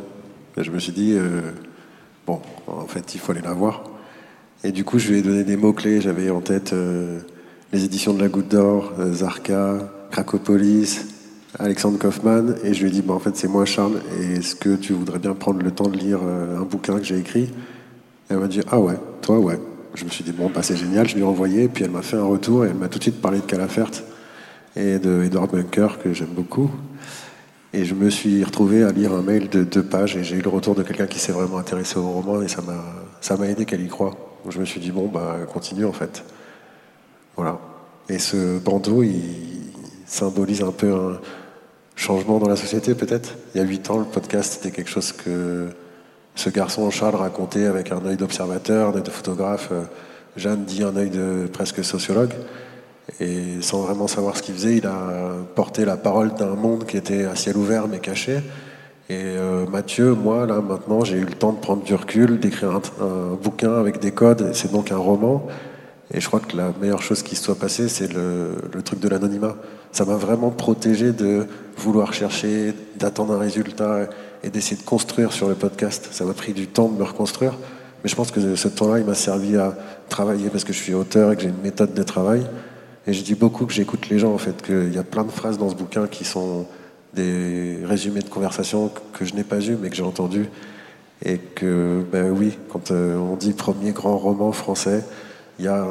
Et 0.56 0.64
je 0.64 0.72
me 0.72 0.80
suis 0.80 0.94
dit, 0.94 1.12
euh, 1.12 1.42
bon, 2.26 2.40
en 2.68 2.88
fait, 2.88 3.16
il 3.16 3.20
faut 3.20 3.34
aller 3.34 3.42
la 3.42 3.52
voir. 3.52 3.84
Et 4.64 4.72
du 4.72 4.86
coup, 4.86 4.98
je 4.98 5.10
lui 5.10 5.20
ai 5.20 5.22
donné 5.22 5.44
des 5.44 5.58
mots-clés. 5.58 6.00
J'avais 6.00 6.30
en 6.30 6.40
tête 6.40 6.72
euh, 6.72 7.20
les 7.74 7.84
éditions 7.84 8.14
de 8.14 8.22
la 8.22 8.30
Goutte 8.30 8.48
d'Or, 8.48 8.94
Zarka, 9.12 9.92
Cracopolis, 10.16 11.08
Alexandre 11.60 12.00
Kaufman. 12.00 12.56
Et 12.64 12.74
je 12.74 12.84
lui 12.84 12.88
ai 12.88 12.92
dit, 12.92 13.02
bah, 13.02 13.16
en 13.16 13.20
fait, 13.20 13.36
c'est 13.36 13.50
moi, 13.50 13.66
Charles. 13.66 14.00
Est-ce 14.22 14.56
que 14.56 14.78
tu 14.78 14.94
voudrais 14.94 15.20
bien 15.20 15.34
prendre 15.34 15.62
le 15.62 15.72
temps 15.72 15.90
de 15.90 15.98
lire 15.98 16.20
un 16.24 16.62
bouquin 16.62 17.00
que 17.00 17.04
j'ai 17.04 17.18
écrit? 17.18 17.44
Et 17.44 17.52
Elle 18.30 18.38
m'a 18.38 18.48
dit, 18.48 18.62
ah 18.72 18.80
ouais, 18.80 18.96
toi, 19.22 19.40
ouais. 19.40 19.60
Je 19.94 20.06
me 20.06 20.10
suis 20.10 20.24
dit, 20.24 20.32
bon, 20.32 20.50
bah, 20.50 20.64
c'est 20.64 20.78
génial. 20.78 21.06
Je 21.06 21.16
lui 21.16 21.22
ai 21.22 21.26
envoyé. 21.26 21.68
Puis 21.68 21.84
elle 21.84 21.92
m'a 21.92 22.02
fait 22.02 22.16
un 22.16 22.24
retour 22.24 22.64
et 22.64 22.70
elle 22.70 22.76
m'a 22.76 22.88
tout 22.88 22.98
de 22.98 23.04
suite 23.04 23.22
parlé 23.22 23.40
de 23.40 23.44
Calafert 23.44 23.92
et 24.78 25.00
de 25.00 25.24
Edward 25.24 25.52
Bunker 25.52 26.00
que 26.02 26.14
j'aime 26.14 26.34
beaucoup. 26.34 26.72
Et 27.74 27.84
je 27.84 27.94
me 27.94 28.10
suis 28.10 28.42
retrouvé 28.46 28.84
à 28.84 28.94
lire 28.94 29.12
un 29.12 29.22
mail 29.22 29.50
de 29.50 29.66
deux 29.66 29.84
pages 29.84 30.16
et 30.16 30.24
j'ai 30.24 30.38
eu 30.38 30.42
le 30.42 30.50
retour 30.50 30.76
de 30.76 30.84
quelqu'un 30.84 31.08
qui 31.08 31.20
s'est 31.20 31.34
vraiment 31.34 31.58
intéressé 31.58 32.00
au 32.00 32.08
roman 32.08 32.42
et 32.42 32.48
ça 32.48 32.62
m'a 33.38 33.48
aidé 33.50 33.66
qu'elle 33.66 33.84
y 33.84 33.90
croit. 33.90 34.16
Je 34.48 34.62
me 34.62 34.66
suis 34.66 34.80
dit, 34.80 34.92
bon, 34.92 35.10
bah, 35.10 35.40
continue 35.52 35.84
en 35.84 35.92
fait. 35.92 36.24
Voilà. 37.36 37.60
Et 38.08 38.18
ce 38.18 38.60
bandeau, 38.60 39.04
il 39.04 39.55
symbolise 40.06 40.62
un 40.62 40.72
peu 40.72 40.94
un 40.94 41.20
changement 41.96 42.40
dans 42.40 42.50
la 42.50 42.56
société 42.56 42.96
peut-être. 42.96 43.36
Il 43.54 43.60
y 43.60 43.62
a 43.62 43.68
huit 43.68 43.90
ans, 43.90 44.00
le 44.00 44.06
podcast, 44.06 44.54
c'était 44.54 44.72
quelque 44.76 44.90
chose 44.90 45.12
que 45.12 45.68
ce 46.36 46.50
garçon 46.50 46.90
Charles 46.92 47.16
racontait 47.16 47.66
avec 47.66 47.92
un 47.92 48.06
œil 48.06 48.18
d'observateur, 48.18 48.90
un 48.90 48.98
œil 48.98 49.04
de 49.04 49.10
photographe. 49.10 49.72
Jeanne 50.36 50.66
dit 50.66 50.84
un 50.84 50.96
œil 50.98 51.10
de 51.10 51.48
presque 51.52 51.84
sociologue. 51.84 52.34
Et 53.20 53.62
sans 53.62 53.82
vraiment 53.82 54.08
savoir 54.08 54.36
ce 54.36 54.42
qu'il 54.42 54.56
faisait, 54.56 54.78
il 54.78 54.88
a 54.88 55.36
porté 55.56 55.86
la 55.86 55.96
parole 55.96 56.34
d'un 56.34 56.56
monde 56.56 56.86
qui 56.86 56.98
était 56.98 57.26
à 57.26 57.36
ciel 57.36 57.56
ouvert 57.56 57.88
mais 57.88 58.00
caché. 58.00 58.42
Et 59.08 59.22
euh, 59.22 59.68
Mathieu, 59.68 60.16
moi, 60.16 60.48
là, 60.48 60.62
maintenant, 60.62 61.04
j'ai 61.04 61.18
eu 61.18 61.26
le 61.26 61.34
temps 61.34 61.54
de 61.54 61.60
prendre 61.60 61.84
du 61.84 61.94
recul, 61.94 62.40
d'écrire 62.40 62.72
un, 63.00 63.36
bouquin 63.42 63.76
avec 63.76 64.00
des 64.00 64.12
codes. 64.12 64.50
C'est 64.54 64.72
donc 64.72 64.92
un 64.92 64.98
roman. 64.98 65.48
Et 66.12 66.20
je 66.20 66.28
crois 66.28 66.40
que 66.40 66.58
la 66.58 66.72
meilleure 66.82 67.04
chose 67.04 67.22
qui 67.22 67.36
se 67.36 67.44
soit 67.44 67.56
passée, 67.56 67.88
c'est 67.88 68.12
le, 68.12 68.82
truc 68.84 69.00
de 69.00 69.08
l'anonymat. 69.08 69.56
Ça 69.96 70.04
m'a 70.04 70.18
vraiment 70.18 70.50
protégé 70.50 71.14
de 71.14 71.48
vouloir 71.78 72.14
chercher, 72.14 72.74
d'attendre 73.00 73.32
un 73.34 73.40
résultat 73.40 74.10
et 74.44 74.50
d'essayer 74.50 74.76
de 74.76 74.86
construire 74.86 75.32
sur 75.32 75.48
le 75.48 75.56
podcast. 75.56 76.10
Ça 76.12 76.26
m'a 76.26 76.34
pris 76.34 76.52
du 76.52 76.68
temps 76.68 76.90
de 76.90 76.98
me 76.98 77.04
reconstruire. 77.04 77.54
Mais 78.04 78.10
je 78.10 78.16
pense 78.18 78.30
que 78.30 78.58
ce 78.58 78.68
temps-là, 78.68 79.00
il 79.00 79.06
m'a 79.06 79.14
servi 79.14 79.56
à 79.56 79.74
travailler 80.10 80.50
parce 80.50 80.66
que 80.66 80.74
je 80.74 80.80
suis 80.80 80.94
auteur 80.94 81.32
et 81.32 81.38
que 81.38 81.44
j'ai 81.44 81.48
une 81.48 81.62
méthode 81.64 81.94
de 81.94 82.04
travail. 82.04 82.46
Et 83.08 83.14
je 83.14 83.24
dis 83.24 83.36
beaucoup 83.36 83.66
que 83.66 83.72
j'écoute 83.72 84.10
les 84.10 84.20
gens, 84.20 84.34
en 84.34 84.38
fait, 84.38 84.62
qu'il 84.62 84.94
y 84.94 84.98
a 84.98 85.04
plein 85.04 85.24
de 85.24 85.32
phrases 85.32 85.58
dans 85.58 85.70
ce 85.70 85.76
bouquin 85.76 86.08
qui 86.08 86.26
sont 86.26 86.66
des 87.14 87.78
résumés 87.86 88.20
de 88.20 88.28
conversations 88.28 88.92
que 89.14 89.24
je 89.24 89.34
n'ai 89.34 89.46
pas 89.46 89.62
eu, 89.62 89.78
mais 89.82 89.90
que 89.90 89.96
j'ai 89.96 90.04
entendu. 90.04 90.50
Et 91.24 91.38
que, 91.38 92.04
ben 92.12 92.32
oui, 92.32 92.58
quand 92.68 92.92
euh, 92.92 93.16
on 93.16 93.38
dit 93.38 93.54
premier 93.54 93.94
grand 93.94 94.18
roman 94.18 94.52
français, 94.52 95.06
il 95.58 95.64
y 95.64 95.70
a 95.70 95.88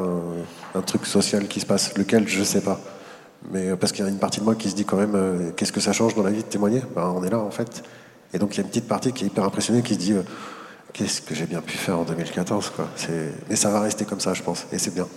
un, 0.75 0.81
truc 0.81 1.07
social 1.07 1.47
qui 1.47 1.59
se 1.59 1.65
passe, 1.65 1.97
lequel? 1.97 2.27
Je 2.27 2.41
ne 2.41 2.43
sais 2.43 2.61
pas. 2.61 2.79
Mais 3.51 3.69
euh, 3.69 3.75
parce 3.75 3.91
qu'il 3.91 4.03
y 4.03 4.07
a 4.07 4.11
une 4.11 4.19
partie 4.19 4.39
de 4.39 4.45
moi 4.45 4.55
qui 4.55 4.69
se 4.69 4.75
dit 4.75 4.85
quand 4.85 4.97
même, 4.97 5.15
euh, 5.15 5.51
qu'est-ce 5.55 5.71
que 5.71 5.79
ça 5.79 5.93
change 5.93 6.15
dans 6.15 6.23
la 6.23 6.31
vie 6.31 6.43
de 6.43 6.47
témoigner? 6.47 6.81
Ben, 6.95 7.13
On 7.15 7.23
est 7.23 7.29
là, 7.29 7.39
en 7.39 7.51
fait. 7.51 7.83
Et 8.33 8.39
donc 8.39 8.53
il 8.53 8.57
y 8.57 8.59
a 8.59 8.63
une 8.63 8.69
petite 8.69 8.87
partie 8.87 9.11
qui 9.13 9.23
est 9.23 9.27
hyper 9.27 9.43
impressionnée, 9.43 9.81
qui 9.81 9.93
se 9.93 9.99
dit, 9.99 10.13
qu'est-ce 10.91 11.21
que 11.21 11.35
j'ai 11.35 11.45
bien 11.45 11.61
pu 11.61 11.77
faire 11.77 11.99
en 11.99 12.03
2014 12.03 12.71
quoi. 12.71 12.89
Mais 13.49 13.55
ça 13.55 13.69
va 13.69 13.79
rester 13.79 14.03
comme 14.03 14.19
ça, 14.19 14.33
je 14.33 14.43
pense, 14.43 14.65
et 14.71 14.77
c'est 14.77 14.93
bien. 14.93 15.07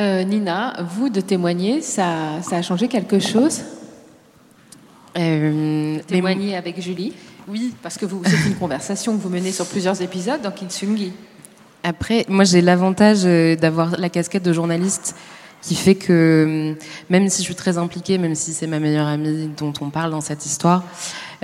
Euh, 0.00 0.24
Nina, 0.24 0.82
vous 0.82 1.10
de 1.10 1.20
témoigner, 1.20 1.82
ça, 1.82 2.40
ça 2.42 2.56
a 2.56 2.62
changé 2.62 2.88
quelque 2.88 3.18
chose? 3.18 3.60
Euh, 5.18 5.98
Témoigner 6.06 6.56
avec 6.56 6.80
Julie? 6.80 7.12
Oui. 7.46 7.74
Parce 7.82 7.98
que 7.98 8.06
c'est 8.24 8.48
une 8.48 8.54
conversation 8.54 9.14
que 9.16 9.20
vous 9.20 9.28
menez 9.28 9.52
sur 9.52 9.66
plusieurs 9.66 10.00
épisodes 10.00 10.40
dans 10.40 10.52
Kitsungi. 10.52 11.12
Après, 11.82 12.26
moi 12.28 12.44
j'ai 12.44 12.60
l'avantage 12.60 13.20
euh, 13.24 13.56
d'avoir 13.56 13.98
la 13.98 14.10
casquette 14.10 14.42
de 14.42 14.52
journaliste 14.52 15.16
qui 15.62 15.74
fait 15.74 15.94
que 15.94 16.74
même 17.10 17.28
si 17.28 17.38
je 17.42 17.44
suis 17.44 17.54
très 17.54 17.78
impliquée, 17.78 18.18
même 18.18 18.34
si 18.34 18.52
c'est 18.52 18.66
ma 18.66 18.78
meilleure 18.78 19.06
amie 19.06 19.50
dont 19.56 19.72
on 19.80 19.90
parle 19.90 20.10
dans 20.10 20.20
cette 20.20 20.46
histoire, 20.46 20.84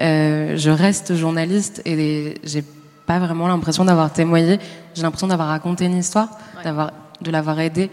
euh, 0.01 0.57
je 0.57 0.71
reste 0.71 1.15
journaliste 1.15 1.83
et 1.85 2.35
j'ai 2.45 2.65
pas 3.07 3.19
vraiment 3.19 3.47
l'impression 3.47 3.85
d'avoir 3.85 4.13
témoigné. 4.13 4.59
J'ai 4.95 5.03
l'impression 5.03 5.27
d'avoir 5.27 5.49
raconté 5.49 5.85
une 5.85 5.99
histoire, 5.99 6.29
d'avoir 6.65 6.93
de 7.23 7.31
l'avoir 7.31 7.59
aidée 7.61 7.91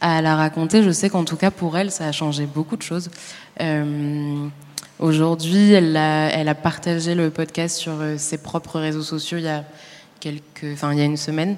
à 0.00 0.20
la 0.20 0.34
raconter. 0.34 0.82
Je 0.82 0.90
sais 0.90 1.08
qu'en 1.08 1.24
tout 1.24 1.36
cas 1.36 1.52
pour 1.52 1.76
elle, 1.78 1.92
ça 1.92 2.06
a 2.06 2.12
changé 2.12 2.46
beaucoup 2.46 2.76
de 2.76 2.82
choses. 2.82 3.10
Euh, 3.60 4.48
Aujourd'hui, 5.00 5.72
elle 5.72 5.96
a, 5.96 6.28
elle 6.30 6.48
a 6.48 6.54
partagé 6.54 7.16
le 7.16 7.28
podcast 7.28 7.76
sur 7.76 7.94
ses 8.16 8.38
propres 8.38 8.78
réseaux 8.78 9.02
sociaux 9.02 9.38
il 9.38 9.44
y 9.44 9.48
a 9.48 9.64
enfin 10.72 10.92
il 10.92 10.98
y 10.98 11.02
a 11.02 11.04
une 11.04 11.16
semaine. 11.16 11.56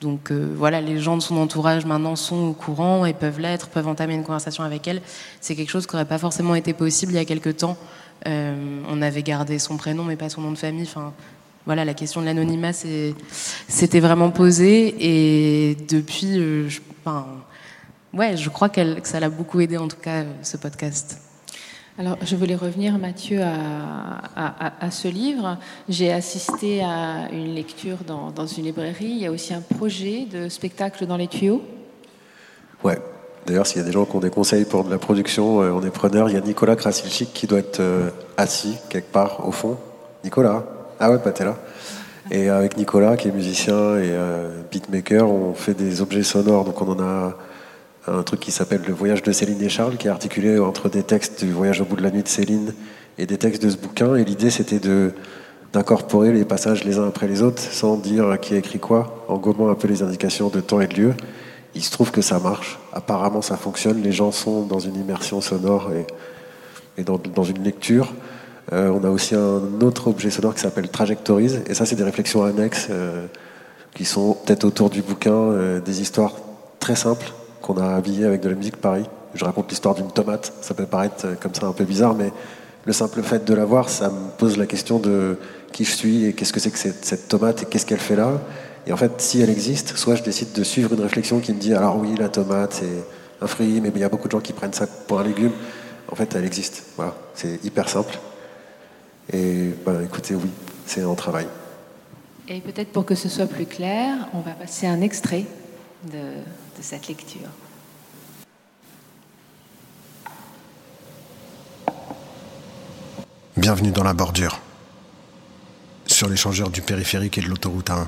Donc 0.00 0.30
euh, 0.30 0.52
voilà, 0.56 0.80
les 0.80 0.98
gens 1.00 1.16
de 1.16 1.22
son 1.22 1.36
entourage 1.36 1.84
maintenant 1.84 2.14
sont 2.14 2.48
au 2.48 2.52
courant 2.52 3.04
et 3.04 3.12
peuvent 3.12 3.40
l'être, 3.40 3.68
peuvent 3.68 3.88
entamer 3.88 4.14
une 4.14 4.22
conversation 4.22 4.62
avec 4.62 4.86
elle. 4.86 5.02
C'est 5.40 5.56
quelque 5.56 5.70
chose 5.70 5.86
qui 5.86 5.94
n'aurait 5.94 6.08
pas 6.08 6.18
forcément 6.18 6.54
été 6.54 6.72
possible 6.72 7.12
il 7.12 7.16
y 7.16 7.18
a 7.18 7.24
quelques 7.24 7.56
temps. 7.56 7.76
Euh, 8.26 8.80
on 8.88 9.02
avait 9.02 9.22
gardé 9.22 9.58
son 9.58 9.76
prénom 9.76 10.04
mais 10.04 10.16
pas 10.16 10.28
son 10.28 10.40
nom 10.40 10.52
de 10.52 10.58
famille. 10.58 10.84
Enfin, 10.84 11.12
voilà, 11.66 11.84
la 11.84 11.94
question 11.94 12.20
de 12.20 12.26
l'anonymat 12.26 12.72
c'était 12.72 14.00
vraiment 14.00 14.30
posée 14.30 14.94
et 15.00 15.76
depuis, 15.88 16.38
euh, 16.38 16.68
je, 16.68 16.80
ouais, 18.14 18.36
je 18.36 18.48
crois 18.48 18.68
que 18.68 18.80
ça 19.02 19.20
l'a 19.20 19.28
beaucoup 19.28 19.60
aidé 19.60 19.76
en 19.76 19.88
tout 19.88 20.00
cas 20.00 20.24
ce 20.42 20.56
podcast. 20.56 21.27
Alors, 22.00 22.16
je 22.24 22.36
voulais 22.36 22.54
revenir, 22.54 22.96
Mathieu, 22.96 23.40
à, 23.42 24.90
ce 24.92 25.08
livre. 25.08 25.58
J'ai 25.88 26.12
assisté 26.12 26.80
à 26.80 27.28
une 27.32 27.56
lecture 27.56 27.96
dans, 28.06 28.46
une 28.46 28.66
librairie. 28.66 29.06
Il 29.06 29.18
y 29.18 29.26
a 29.26 29.32
aussi 29.32 29.52
un 29.52 29.60
projet 29.60 30.24
de 30.30 30.48
spectacle 30.48 31.06
dans 31.06 31.16
les 31.16 31.26
tuyaux. 31.26 31.60
Ouais. 32.84 32.98
D'ailleurs, 33.46 33.66
s'il 33.66 33.78
y 33.78 33.80
a 33.80 33.84
des 33.84 33.90
gens 33.90 34.04
qui 34.04 34.14
ont 34.14 34.20
des 34.20 34.30
conseils 34.30 34.64
pour 34.64 34.84
de 34.84 34.90
la 34.90 34.98
production, 34.98 35.60
euh, 35.60 35.72
on 35.72 35.82
est 35.82 35.90
preneur. 35.90 36.30
Il 36.30 36.34
y 36.34 36.36
a 36.36 36.40
Nicolas 36.40 36.76
Krasilchik 36.76 37.32
qui 37.32 37.48
doit 37.48 37.58
être 37.58 37.80
euh, 37.80 38.10
assis 38.36 38.76
quelque 38.90 39.10
part 39.10 39.48
au 39.48 39.50
fond. 39.50 39.76
Nicolas 40.22 40.66
Ah 41.00 41.10
ouais, 41.10 41.18
bah 41.24 41.32
t'es 41.32 41.44
là. 41.44 41.56
Et 42.30 42.48
avec 42.48 42.76
Nicolas, 42.76 43.16
qui 43.16 43.26
est 43.26 43.32
musicien 43.32 43.96
et 43.96 44.12
euh, 44.12 44.62
beatmaker, 44.70 45.28
on 45.28 45.52
fait 45.52 45.74
des 45.74 46.00
objets 46.00 46.22
sonores. 46.22 46.64
Donc 46.64 46.80
on 46.80 46.92
en 46.92 47.00
a 47.00 47.34
un 48.10 48.22
truc 48.22 48.40
qui 48.40 48.50
s'appelle 48.50 48.82
Le 48.86 48.94
voyage 48.94 49.22
de 49.22 49.32
Céline 49.32 49.62
et 49.62 49.68
Charles, 49.68 49.96
qui 49.96 50.06
est 50.06 50.10
articulé 50.10 50.58
entre 50.58 50.88
des 50.88 51.02
textes 51.02 51.44
du 51.44 51.52
voyage 51.52 51.80
au 51.80 51.84
bout 51.84 51.96
de 51.96 52.02
la 52.02 52.10
nuit 52.10 52.22
de 52.22 52.28
Céline 52.28 52.72
et 53.18 53.26
des 53.26 53.36
textes 53.36 53.62
de 53.62 53.70
ce 53.70 53.76
bouquin. 53.76 54.14
Et 54.16 54.24
l'idée, 54.24 54.50
c'était 54.50 54.78
de 54.78 55.12
d'incorporer 55.72 56.32
les 56.32 56.44
passages 56.44 56.84
les 56.84 56.98
uns 56.98 57.06
après 57.06 57.28
les 57.28 57.42
autres 57.42 57.60
sans 57.60 57.96
dire 57.96 58.38
qui 58.40 58.54
a 58.54 58.56
écrit 58.56 58.78
quoi, 58.78 59.24
en 59.28 59.36
gommant 59.36 59.68
un 59.68 59.74
peu 59.74 59.86
les 59.86 60.02
indications 60.02 60.48
de 60.48 60.60
temps 60.60 60.80
et 60.80 60.86
de 60.86 60.94
lieu. 60.94 61.14
Il 61.74 61.82
se 61.82 61.90
trouve 61.90 62.10
que 62.10 62.22
ça 62.22 62.38
marche. 62.38 62.78
Apparemment, 62.92 63.42
ça 63.42 63.56
fonctionne. 63.56 64.02
Les 64.02 64.12
gens 64.12 64.32
sont 64.32 64.62
dans 64.62 64.78
une 64.78 64.96
immersion 64.96 65.40
sonore 65.40 65.92
et, 65.92 66.06
et 66.96 67.04
dans, 67.04 67.18
dans, 67.18 67.44
une 67.44 67.62
lecture. 67.62 68.14
Euh, 68.72 68.88
on 68.90 69.04
a 69.04 69.10
aussi 69.10 69.34
un 69.34 69.80
autre 69.82 70.08
objet 70.08 70.30
sonore 70.30 70.54
qui 70.54 70.60
s'appelle 70.60 70.88
Trajectories. 70.88 71.56
Et 71.66 71.74
ça, 71.74 71.84
c'est 71.84 71.96
des 71.96 72.04
réflexions 72.04 72.42
annexes 72.42 72.88
euh, 72.90 73.26
qui 73.94 74.06
sont 74.06 74.32
peut-être 74.32 74.64
autour 74.64 74.88
du 74.88 75.02
bouquin, 75.02 75.32
euh, 75.32 75.80
des 75.80 76.00
histoires 76.00 76.32
très 76.80 76.96
simples 76.96 77.32
qu'on 77.68 77.76
a 77.76 77.96
habillé 77.96 78.24
avec 78.24 78.40
de 78.40 78.48
la 78.48 78.54
musique 78.54 78.78
Paris. 78.78 79.04
Je 79.34 79.44
raconte 79.44 79.68
l'histoire 79.68 79.94
d'une 79.94 80.10
tomate, 80.10 80.54
ça 80.62 80.72
peut 80.72 80.86
paraître 80.86 81.26
euh, 81.26 81.34
comme 81.38 81.54
ça 81.54 81.66
un 81.66 81.72
peu 81.72 81.84
bizarre, 81.84 82.14
mais 82.14 82.32
le 82.86 82.92
simple 82.94 83.22
fait 83.22 83.44
de 83.44 83.52
la 83.52 83.66
voir, 83.66 83.90
ça 83.90 84.08
me 84.08 84.30
pose 84.38 84.56
la 84.56 84.64
question 84.64 84.98
de 84.98 85.36
qui 85.70 85.84
je 85.84 85.90
suis 85.90 86.24
et 86.24 86.32
qu'est-ce 86.32 86.54
que 86.54 86.60
c'est 86.60 86.70
que 86.70 86.78
cette, 86.78 87.28
tomate 87.28 87.64
et 87.64 87.66
qu'est-ce 87.66 87.84
qu'elle 87.84 88.00
fait 88.00 88.16
là. 88.16 88.40
Et 88.86 88.92
en 88.92 88.96
fait, 88.96 89.12
si 89.20 89.42
elle 89.42 89.50
existe, 89.50 89.98
soit 89.98 90.14
je 90.14 90.22
décide 90.22 90.52
de 90.52 90.64
suivre 90.64 90.94
une 90.94 91.02
réflexion 91.02 91.40
qui 91.40 91.52
me 91.52 91.58
dit 91.58 91.74
alors 91.74 91.98
oui, 91.98 92.14
la 92.18 92.30
tomate 92.30 92.72
c'est 92.72 93.04
un 93.42 93.46
fruit, 93.46 93.82
mais 93.82 93.92
il 93.94 94.00
y 94.00 94.04
a 94.04 94.08
beaucoup 94.08 94.28
de 94.28 94.32
gens 94.32 94.40
qui 94.40 94.54
prennent 94.54 94.72
ça 94.72 94.86
pour 94.86 95.20
un 95.20 95.24
légume. 95.24 95.52
En 96.10 96.14
fait, 96.14 96.34
elle 96.34 96.46
existe. 96.46 96.84
Voilà, 96.96 97.14
c'est 97.34 97.62
hyper 97.62 97.90
simple. 97.90 98.18
Et 99.30 99.74
ben, 99.84 100.00
écoutez, 100.02 100.34
oui, 100.34 100.48
c'est 100.86 101.02
un 101.02 101.14
travail. 101.14 101.46
Et 102.48 102.60
peut-être 102.60 102.92
pour 102.92 103.04
que 103.04 103.14
ce 103.14 103.28
soit 103.28 103.44
plus 103.44 103.66
clair, 103.66 104.14
on 104.32 104.40
va 104.40 104.52
passer 104.52 104.86
un 104.86 105.02
extrait 105.02 105.44
de, 106.10 106.18
de 106.78 106.82
cette 106.82 107.08
lecture. 107.08 107.48
Bienvenue 113.56 113.90
dans 113.90 114.04
la 114.04 114.14
bordure, 114.14 114.60
sur 116.06 116.28
l'échangeur 116.28 116.70
du 116.70 116.80
périphérique 116.80 117.38
et 117.38 117.40
de 117.40 117.48
l'autoroute 117.48 117.90
A1, 117.90 118.06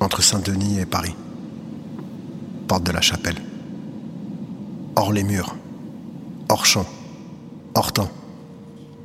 entre 0.00 0.22
Saint-Denis 0.22 0.80
et 0.80 0.86
Paris, 0.86 1.14
porte 2.66 2.84
de 2.84 2.92
la 2.92 3.02
Chapelle. 3.02 3.42
Hors 4.96 5.12
les 5.12 5.22
murs, 5.22 5.54
hors 6.48 6.64
champ, 6.64 6.86
hors 7.74 7.92
temps, 7.92 8.10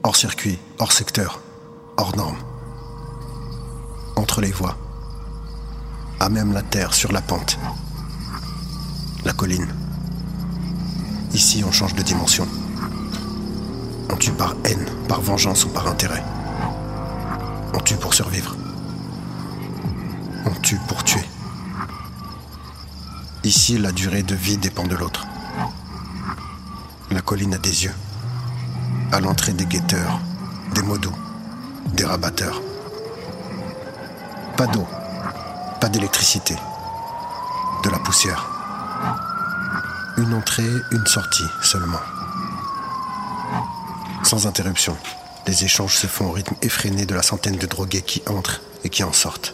hors 0.03 0.15
circuit, 0.15 0.57
hors 0.79 0.93
secteur, 0.93 1.41
hors 1.97 2.15
norme. 2.15 2.37
Entre 4.15 4.39
les 4.39 4.51
voies, 4.51 4.77
à 6.21 6.29
même 6.29 6.53
la 6.53 6.61
terre 6.61 6.93
sur 6.93 7.11
la 7.11 7.21
pente 7.21 7.57
la 9.25 9.33
colline. 9.33 9.67
Ici, 11.33 11.63
on 11.65 11.71
change 11.71 11.95
de 11.95 12.01
dimension. 12.01 12.47
On 14.09 14.15
tue 14.17 14.31
par 14.31 14.55
haine, 14.65 14.85
par 15.07 15.21
vengeance 15.21 15.65
ou 15.65 15.69
par 15.69 15.87
intérêt. 15.87 16.23
On 17.73 17.79
tue 17.79 17.95
pour 17.95 18.13
survivre. 18.13 18.55
On 20.45 20.59
tue 20.61 20.79
pour 20.87 21.03
tuer. 21.03 21.23
Ici, 23.43 23.77
la 23.77 23.91
durée 23.91 24.23
de 24.23 24.35
vie 24.35 24.57
dépend 24.57 24.85
de 24.85 24.95
l'autre. 24.95 25.25
La 27.11 27.21
colline 27.21 27.55
a 27.55 27.57
des 27.57 27.85
yeux. 27.85 27.95
À 29.11 29.19
l'entrée 29.19 29.53
des 29.53 29.65
guetteurs, 29.65 30.19
des 30.73 30.81
modos, 30.81 31.11
des 31.93 32.05
rabatteurs. 32.05 32.61
Pas 34.57 34.67
d'eau, 34.67 34.87
pas 35.79 35.89
d'électricité, 35.89 36.55
de 37.83 37.89
la 37.89 37.99
poussière. 37.99 38.52
Une 40.17 40.33
entrée, 40.33 40.69
une 40.91 41.05
sortie 41.05 41.45
seulement. 41.61 41.99
Sans 44.23 44.47
interruption, 44.47 44.95
les 45.47 45.65
échanges 45.65 45.95
se 45.95 46.07
font 46.07 46.27
au 46.27 46.31
rythme 46.31 46.55
effréné 46.61 47.05
de 47.05 47.13
la 47.13 47.23
centaine 47.23 47.57
de 47.57 47.65
drogués 47.65 48.01
qui 48.01 48.21
entrent 48.27 48.61
et 48.83 48.89
qui 48.89 49.03
en 49.03 49.13
sortent. 49.13 49.53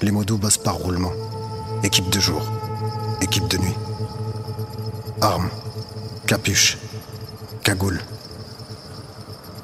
Les 0.00 0.10
modos 0.10 0.38
bossent 0.38 0.58
par 0.58 0.74
roulement. 0.74 1.12
Équipe 1.84 2.10
de 2.10 2.18
jour, 2.18 2.42
équipe 3.20 3.46
de 3.48 3.58
nuit. 3.58 3.76
Armes, 5.20 5.50
capuche, 6.26 6.78
cagoule. 7.62 8.00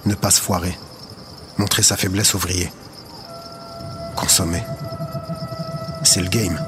Ne 0.04 0.14
pas 0.14 0.30
se 0.30 0.40
foirer. 0.40 0.78
Montrer 1.58 1.82
sa 1.82 1.96
faiblesse 1.96 2.34
ouvrier. 2.34 2.72
Consommer. 4.14 4.62
C'est 6.04 6.20
le 6.20 6.28
game. 6.28 6.58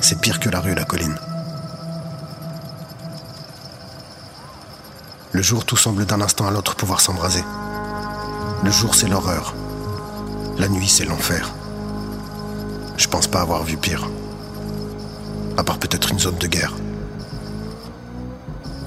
C'est 0.00 0.20
pire 0.20 0.40
que 0.40 0.48
la 0.48 0.60
rue, 0.60 0.74
la 0.74 0.84
colline. 0.84 1.16
Le 5.32 5.42
jour, 5.42 5.64
tout 5.64 5.76
semble 5.76 6.06
d'un 6.06 6.20
instant 6.20 6.46
à 6.46 6.50
l'autre 6.50 6.74
pouvoir 6.74 7.00
s'embraser. 7.00 7.44
Le 8.64 8.70
jour, 8.70 8.94
c'est 8.94 9.08
l'horreur. 9.08 9.54
La 10.58 10.68
nuit, 10.68 10.88
c'est 10.88 11.04
l'enfer. 11.04 11.52
Je 12.96 13.08
pense 13.08 13.26
pas 13.26 13.40
avoir 13.40 13.62
vu 13.62 13.76
pire. 13.76 14.10
À 15.56 15.64
part 15.64 15.78
peut-être 15.78 16.10
une 16.10 16.18
zone 16.18 16.38
de 16.38 16.46
guerre. 16.46 16.74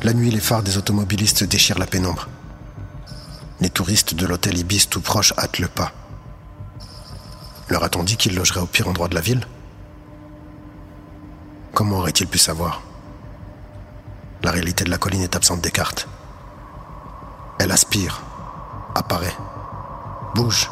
La 0.02 0.14
nuit, 0.14 0.32
les 0.32 0.40
phares 0.40 0.64
des 0.64 0.78
automobilistes 0.78 1.44
déchirent 1.44 1.80
la 1.80 1.86
pénombre. 1.86 2.28
Les 3.62 3.70
touristes 3.70 4.16
de 4.16 4.26
l'hôtel 4.26 4.58
Ibis 4.58 4.88
tout 4.90 5.00
proche 5.00 5.34
hâtent 5.38 5.60
le 5.60 5.68
pas. 5.68 5.94
Leur 7.70 7.84
a-t-on 7.84 8.04
dit 8.04 8.18
qu'ils 8.18 8.36
logeraient 8.36 8.60
au 8.60 8.66
pire 8.66 8.90
endroit 8.90 9.08
de 9.08 9.16
la 9.16 9.22
ville 9.22 9.48
Comment 11.74 11.98
aurait-il 11.98 12.28
pu 12.28 12.38
savoir? 12.38 12.82
La 14.44 14.52
réalité 14.52 14.84
de 14.84 14.92
la 14.92 15.00
colline 15.00 15.24
est 15.24 15.36
absente 15.36 15.62
des 15.62 15.72
cartes. 15.72 16.08
Elle 17.58 17.72
aspire, 17.72 18.22
apparaît, 18.94 19.34
bouge, 20.36 20.70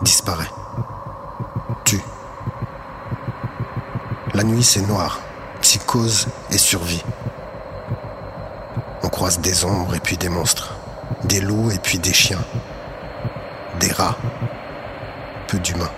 disparaît, 0.00 0.50
tue. 1.84 2.00
La 4.32 4.44
nuit, 4.44 4.64
c'est 4.64 4.80
noir, 4.80 5.20
psychose 5.60 6.28
et 6.50 6.58
survie. 6.58 7.04
On 9.02 9.10
croise 9.10 9.40
des 9.40 9.66
ombres 9.66 9.94
et 9.94 10.00
puis 10.00 10.16
des 10.16 10.30
monstres, 10.30 10.74
des 11.24 11.40
loups 11.40 11.70
et 11.70 11.78
puis 11.78 11.98
des 11.98 12.14
chiens, 12.14 12.44
des 13.78 13.92
rats, 13.92 14.16
peu 15.48 15.58
d'humains. 15.58 15.90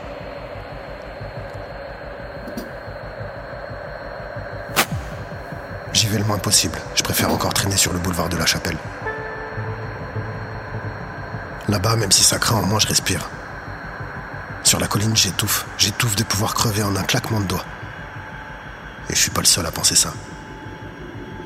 Je 6.95 7.03
préfère 7.03 7.33
encore 7.33 7.55
traîner 7.55 7.77
sur 7.77 7.93
le 7.93 7.99
boulevard 7.99 8.29
de 8.29 8.37
la 8.37 8.47
Chapelle. 8.47 8.77
Là-bas, 11.69 11.97
même 11.97 12.13
si 12.13 12.23
ça 12.23 12.39
craint, 12.39 12.61
au 12.61 12.67
moins 12.67 12.79
je 12.79 12.87
respire. 12.87 13.29
Sur 14.63 14.79
la 14.79 14.87
colline, 14.87 15.17
j'étouffe. 15.17 15.67
J'étouffe 15.79 16.17
de 16.17 16.23
pouvoir 16.23 16.55
crever 16.55 16.83
en 16.83 16.95
un 16.95 17.03
claquement 17.03 17.41
de 17.41 17.47
doigts. 17.47 17.65
Et 19.09 19.15
je 19.15 19.21
suis 19.21 19.31
pas 19.31 19.41
le 19.41 19.47
seul 19.47 19.67
à 19.67 19.71
penser 19.71 19.97
ça. 19.97 20.13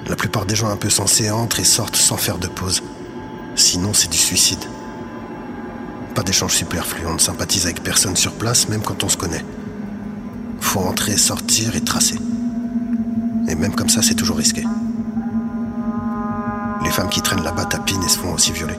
La 0.06 0.16
plupart 0.16 0.44
des 0.44 0.54
gens 0.54 0.68
un 0.68 0.76
peu 0.76 0.90
sensés 0.90 1.30
entrent 1.30 1.60
et 1.60 1.64
sortent 1.64 1.96
sans 1.96 2.18
faire 2.18 2.38
de 2.38 2.48
pause. 2.48 2.82
Sinon, 3.56 3.94
c'est 3.94 4.10
du 4.10 4.18
suicide. 4.18 4.64
Pas 6.14 6.22
d'échange 6.22 6.54
superflu, 6.54 7.06
on 7.06 7.14
ne 7.14 7.18
sympathise 7.18 7.64
avec 7.64 7.82
personne 7.82 8.16
sur 8.16 8.34
place, 8.34 8.68
même 8.68 8.82
quand 8.82 9.02
on 9.02 9.08
se 9.08 9.16
connaît. 9.16 9.44
Faut 10.60 10.80
entrer, 10.80 11.16
sortir 11.16 11.74
et 11.74 11.80
tracer. 11.82 12.18
Et 13.48 13.54
même 13.54 13.74
comme 13.74 13.88
ça, 13.88 14.02
c'est 14.02 14.14
toujours 14.14 14.36
risqué. 14.36 14.64
Les 16.82 16.90
femmes 16.90 17.08
qui 17.08 17.22
traînent 17.22 17.42
là-bas 17.42 17.66
tapinent 17.66 18.02
et 18.02 18.08
se 18.08 18.18
font 18.18 18.32
aussi 18.32 18.52
violer. 18.52 18.78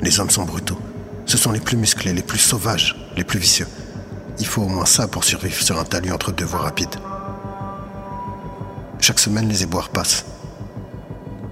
Les 0.00 0.20
hommes 0.20 0.30
sont 0.30 0.44
brutaux. 0.44 0.78
Ce 1.26 1.38
sont 1.38 1.52
les 1.52 1.60
plus 1.60 1.76
musclés, 1.76 2.12
les 2.12 2.22
plus 2.22 2.38
sauvages, 2.38 2.96
les 3.16 3.24
plus 3.24 3.38
vicieux. 3.38 3.66
Il 4.38 4.46
faut 4.46 4.62
au 4.62 4.68
moins 4.68 4.84
ça 4.84 5.08
pour 5.08 5.24
survivre 5.24 5.62
sur 5.62 5.78
un 5.78 5.84
talus 5.84 6.12
entre 6.12 6.32
deux 6.32 6.44
voies 6.44 6.60
rapides. 6.60 6.96
Chaque 9.00 9.20
semaine, 9.20 9.48
les 9.48 9.62
éboueurs 9.62 9.88
passent. 9.88 10.24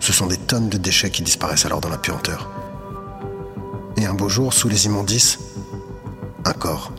Ce 0.01 0.13
sont 0.13 0.27
des 0.27 0.37
tonnes 0.37 0.69
de 0.69 0.79
déchets 0.79 1.11
qui 1.11 1.23
disparaissent 1.23 1.65
alors 1.65 1.81
dans 1.81 1.89
la 1.89 1.99
puanteur. 1.99 2.51
Et 3.97 4.07
un 4.07 4.15
beau 4.15 4.29
jour, 4.29 4.53
sous 4.53 4.69
les 4.69 4.87
immondices, 4.87 5.39
un 6.45 6.53
corps. 6.53 6.93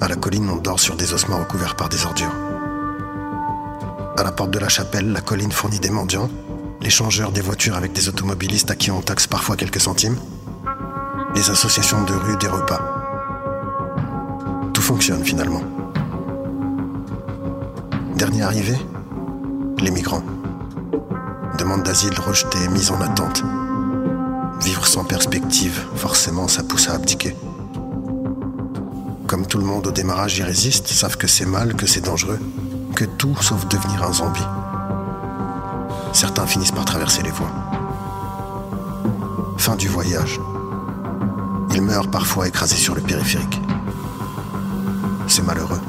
À 0.00 0.08
la 0.08 0.16
colline, 0.16 0.48
on 0.50 0.56
dort 0.56 0.80
sur 0.80 0.96
des 0.96 1.12
ossements 1.12 1.38
recouverts 1.38 1.76
par 1.76 1.88
des 1.88 2.04
ordures. 2.04 2.49
À 4.16 4.22
la 4.22 4.32
porte 4.32 4.50
de 4.50 4.58
la 4.58 4.68
chapelle, 4.68 5.12
la 5.12 5.20
colline 5.20 5.52
fournit 5.52 5.78
des 5.78 5.90
mendiants, 5.90 6.28
les 6.80 6.90
changeurs 6.90 7.32
des 7.32 7.40
voitures 7.40 7.76
avec 7.76 7.92
des 7.92 8.08
automobilistes 8.08 8.70
à 8.70 8.74
qui 8.74 8.90
on 8.90 9.00
taxe 9.00 9.26
parfois 9.26 9.56
quelques 9.56 9.80
centimes, 9.80 10.16
les 11.34 11.50
associations 11.50 12.02
de 12.04 12.12
rue 12.12 12.36
des 12.38 12.48
repas. 12.48 12.80
Tout 14.74 14.82
fonctionne 14.82 15.24
finalement. 15.24 15.62
Dernier 18.16 18.42
arrivé, 18.42 18.76
les 19.78 19.90
migrants. 19.90 20.24
Demande 21.58 21.82
d'asile 21.82 22.18
rejetée, 22.18 22.68
mise 22.68 22.90
en 22.90 23.00
attente. 23.00 23.42
Vivre 24.62 24.86
sans 24.86 25.04
perspective, 25.04 25.80
forcément, 25.94 26.48
ça 26.48 26.62
pousse 26.62 26.88
à 26.88 26.94
abdiquer. 26.94 27.34
Comme 29.26 29.46
tout 29.46 29.58
le 29.58 29.64
monde 29.64 29.86
au 29.86 29.92
démarrage 29.92 30.38
y 30.38 30.42
résiste, 30.42 30.88
savent 30.88 31.16
que 31.16 31.28
c'est 31.28 31.46
mal, 31.46 31.74
que 31.74 31.86
c'est 31.86 32.04
dangereux, 32.04 32.40
que 32.94 33.04
tout 33.04 33.36
sauf 33.40 33.66
devenir 33.68 34.02
un 34.04 34.12
zombie. 34.12 34.46
Certains 36.12 36.46
finissent 36.46 36.72
par 36.72 36.84
traverser 36.84 37.22
les 37.22 37.30
voies. 37.30 37.52
Fin 39.56 39.76
du 39.76 39.88
voyage. 39.88 40.40
Ils 41.74 41.82
meurent 41.82 42.10
parfois 42.10 42.48
écrasés 42.48 42.76
sur 42.76 42.94
le 42.94 43.00
périphérique. 43.00 43.60
C'est 45.28 45.42
malheureux. 45.42 45.80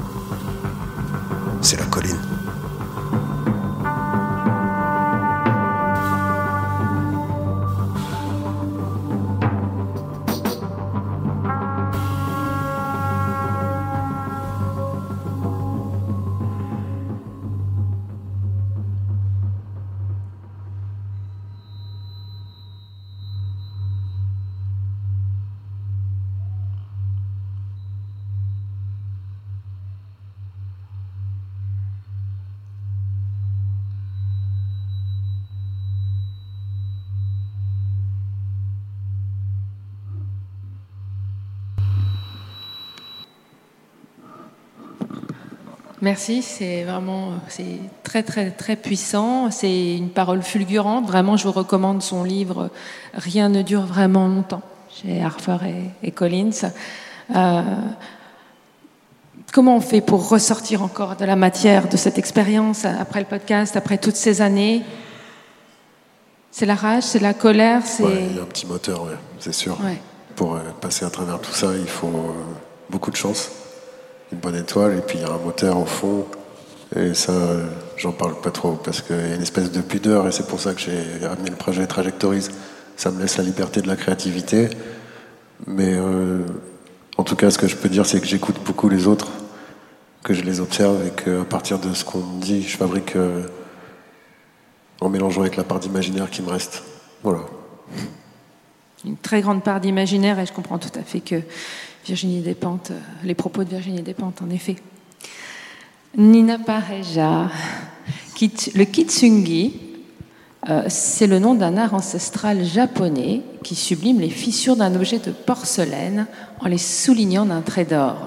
Merci, 46.12 46.42
c'est 46.42 46.84
vraiment 46.84 47.36
c'est 47.48 47.80
très 48.04 48.22
très 48.22 48.52
très 48.52 48.76
puissant. 48.76 49.50
C'est 49.50 49.96
une 49.96 50.10
parole 50.10 50.42
fulgurante. 50.42 51.08
Vraiment, 51.08 51.38
je 51.38 51.46
vous 51.46 51.54
recommande 51.54 52.02
son 52.04 52.26
livre 52.26 52.70
Rien 53.14 53.48
ne 53.48 53.62
dure 53.62 53.84
vraiment 53.84 54.28
longtemps 54.28 54.62
chez 54.90 55.24
Harper 55.24 55.60
et, 55.66 56.08
et 56.08 56.12
Collins. 56.12 56.70
Euh, 57.34 57.62
comment 59.54 59.78
on 59.78 59.80
fait 59.80 60.02
pour 60.02 60.28
ressortir 60.28 60.84
encore 60.84 61.16
de 61.16 61.24
la 61.24 61.38
matière 61.38 61.88
de 61.88 61.96
cette 61.96 62.18
expérience 62.18 62.84
après 62.84 63.22
le 63.22 63.26
podcast, 63.26 63.78
après 63.78 63.98
toutes 63.98 64.18
ces 64.18 64.42
années? 64.42 64.84
C'est 66.52 66.66
la 66.66 66.76
rage, 66.76 67.04
c'est 67.04 67.20
la 67.20 67.34
colère, 67.34 67.84
c'est. 67.86 68.04
Ouais, 68.04 68.28
il 68.32 68.36
y 68.36 68.40
a 68.40 68.42
un 68.42 68.48
petit 68.48 68.68
moteur, 68.68 69.04
ouais, 69.04 69.16
c'est 69.40 69.54
sûr. 69.54 69.80
Ouais. 69.82 70.02
Pour 70.36 70.56
euh, 70.56 70.60
passer 70.82 71.06
à 71.06 71.10
travers 71.10 71.40
tout 71.40 71.54
ça, 71.54 71.68
il 71.74 71.88
faut 71.88 72.08
euh, 72.08 72.34
beaucoup 72.90 73.12
de 73.12 73.16
chance, 73.16 73.50
une 74.32 74.40
bonne 74.40 74.56
étoile, 74.56 74.98
et 74.98 75.02
puis 75.02 75.18
il 75.18 75.22
y 75.22 75.26
a 75.26 75.32
un 75.32 75.38
moteur 75.38 75.78
au 75.78 75.86
fond. 75.86 76.26
Et 76.96 77.14
ça, 77.14 77.34
j'en 77.98 78.12
parle 78.12 78.40
pas 78.42 78.52
trop, 78.52 78.74
parce 78.74 79.02
qu'il 79.02 79.16
y 79.16 79.32
a 79.32 79.36
une 79.36 79.42
espèce 79.42 79.72
de 79.72 79.82
pudeur, 79.82 80.28
et 80.28 80.32
c'est 80.32 80.48
pour 80.48 80.60
ça 80.60 80.74
que 80.74 80.82
j'ai 80.82 81.26
ramené 81.26 81.50
le 81.50 81.56
projet 81.56 81.88
Trajectories. 81.88 82.50
Ça 82.98 83.12
me 83.12 83.22
laisse 83.22 83.38
la 83.38 83.44
liberté 83.44 83.82
de 83.82 83.88
la 83.88 83.96
créativité. 83.96 84.70
Mais 85.68 85.94
euh, 85.96 86.40
en 87.18 87.24
tout 87.24 87.36
cas, 87.36 87.50
ce 87.50 87.58
que 87.58 87.68
je 87.68 87.76
peux 87.76 87.90
dire, 87.90 88.06
c'est 88.06 88.20
que 88.20 88.28
j'écoute 88.28 88.58
beaucoup 88.66 88.90
les 88.90 89.08
autres, 89.08 89.30
que 90.24 90.34
je 90.34 90.42
les 90.42 90.60
observe, 90.60 91.06
et 91.06 91.12
qu'à 91.12 91.46
partir 91.46 91.80
de 91.80 91.94
ce 91.94 92.04
qu'on 92.04 92.20
me 92.20 92.42
dit, 92.42 92.62
je 92.62 92.78
fabrique 92.78 93.16
euh, 93.16 93.44
en 95.00 95.10
mélangeant 95.10 95.42
avec 95.42 95.56
la 95.56 95.64
part 95.64 95.80
d'imaginaire 95.80 96.30
qui 96.30 96.42
me 96.42 96.50
reste. 96.50 96.84
Voilà. 97.24 97.42
une 99.06 99.18
très 99.18 99.42
grande 99.42 99.64
part 99.64 99.80
d'imaginaire 99.80 100.40
et 100.40 100.46
je 100.46 100.54
comprends 100.54 100.80
tout 100.80 101.00
à 101.00 101.04
fait 101.04 101.20
que 101.20 101.42
Virginie 102.06 102.42
Despentes, 102.42 102.92
euh, 102.92 103.00
les 103.24 103.36
propos 103.36 103.64
de 103.64 103.70
Virginie 103.70 104.02
Despentes, 104.02 104.42
en 104.42 104.50
effet. 104.50 104.76
Nina 106.18 106.60
Pareja, 106.60 107.50
le 108.76 108.84
kitsungi, 108.84 109.80
euh, 110.70 110.84
c'est 110.90 111.28
le 111.28 111.40
nom 111.40 111.56
d'un 111.56 111.78
art 111.78 111.94
ancestral 111.94 112.64
japonais 112.66 113.42
qui 113.64 113.76
sublime 113.76 114.20
les 114.20 114.30
fissures 114.30 114.76
d'un 114.76 114.94
objet 114.96 115.20
de 115.20 115.32
porcelaine 115.32 116.28
en 116.60 116.68
les 116.68 116.78
soulignant 116.78 117.46
d'un 117.46 117.62
trait 117.62 117.86
d'or. 117.86 118.26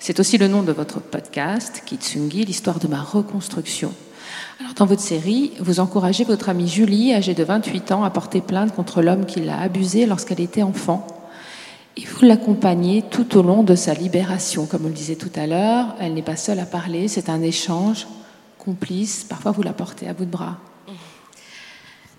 C'est 0.00 0.20
aussi 0.20 0.38
le 0.38 0.48
nom 0.48 0.62
de 0.62 0.72
votre 0.72 1.00
podcast, 1.00 1.82
Kitsungi, 1.84 2.44
l'histoire 2.44 2.78
de 2.78 2.86
ma 2.86 3.00
reconstruction. 3.00 3.92
Alors, 4.60 4.74
dans 4.74 4.86
votre 4.86 5.02
série, 5.02 5.52
vous 5.60 5.80
encouragez 5.80 6.24
votre 6.24 6.48
amie 6.48 6.68
Julie, 6.68 7.14
âgée 7.14 7.34
de 7.34 7.44
28 7.44 7.92
ans, 7.92 8.04
à 8.04 8.10
porter 8.10 8.40
plainte 8.40 8.74
contre 8.74 9.02
l'homme 9.02 9.26
qui 9.26 9.40
l'a 9.40 9.60
abusée 9.60 10.06
lorsqu'elle 10.06 10.40
était 10.40 10.62
enfant. 10.62 11.06
Et 11.98 12.04
vous 12.04 12.24
l'accompagnez 12.26 13.02
tout 13.02 13.36
au 13.36 13.42
long 13.42 13.64
de 13.64 13.74
sa 13.74 13.92
libération. 13.92 14.66
Comme 14.66 14.84
on 14.84 14.88
le 14.88 14.94
disait 14.94 15.16
tout 15.16 15.32
à 15.34 15.48
l'heure, 15.48 15.96
elle 15.98 16.14
n'est 16.14 16.22
pas 16.22 16.36
seule 16.36 16.60
à 16.60 16.64
parler, 16.64 17.08
c'est 17.08 17.28
un 17.28 17.42
échange 17.42 18.06
complice. 18.56 19.24
Parfois, 19.24 19.50
vous 19.50 19.62
la 19.62 19.72
portez 19.72 20.06
à 20.06 20.14
bout 20.14 20.24
de 20.24 20.30
bras. 20.30 20.58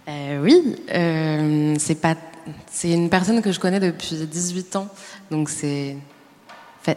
Euh, 0.10 0.44
oui, 0.44 0.76
euh, 0.94 1.76
c'est 1.80 1.96
pas, 1.96 2.16
c'est 2.70 2.92
une 2.92 3.10
personne 3.10 3.42
que 3.42 3.54
je 3.54 3.60
connais 3.62 3.80
depuis 3.80 4.18
18 4.18 4.76
ans, 4.76 4.90
donc 5.32 5.50
c'est, 5.50 5.96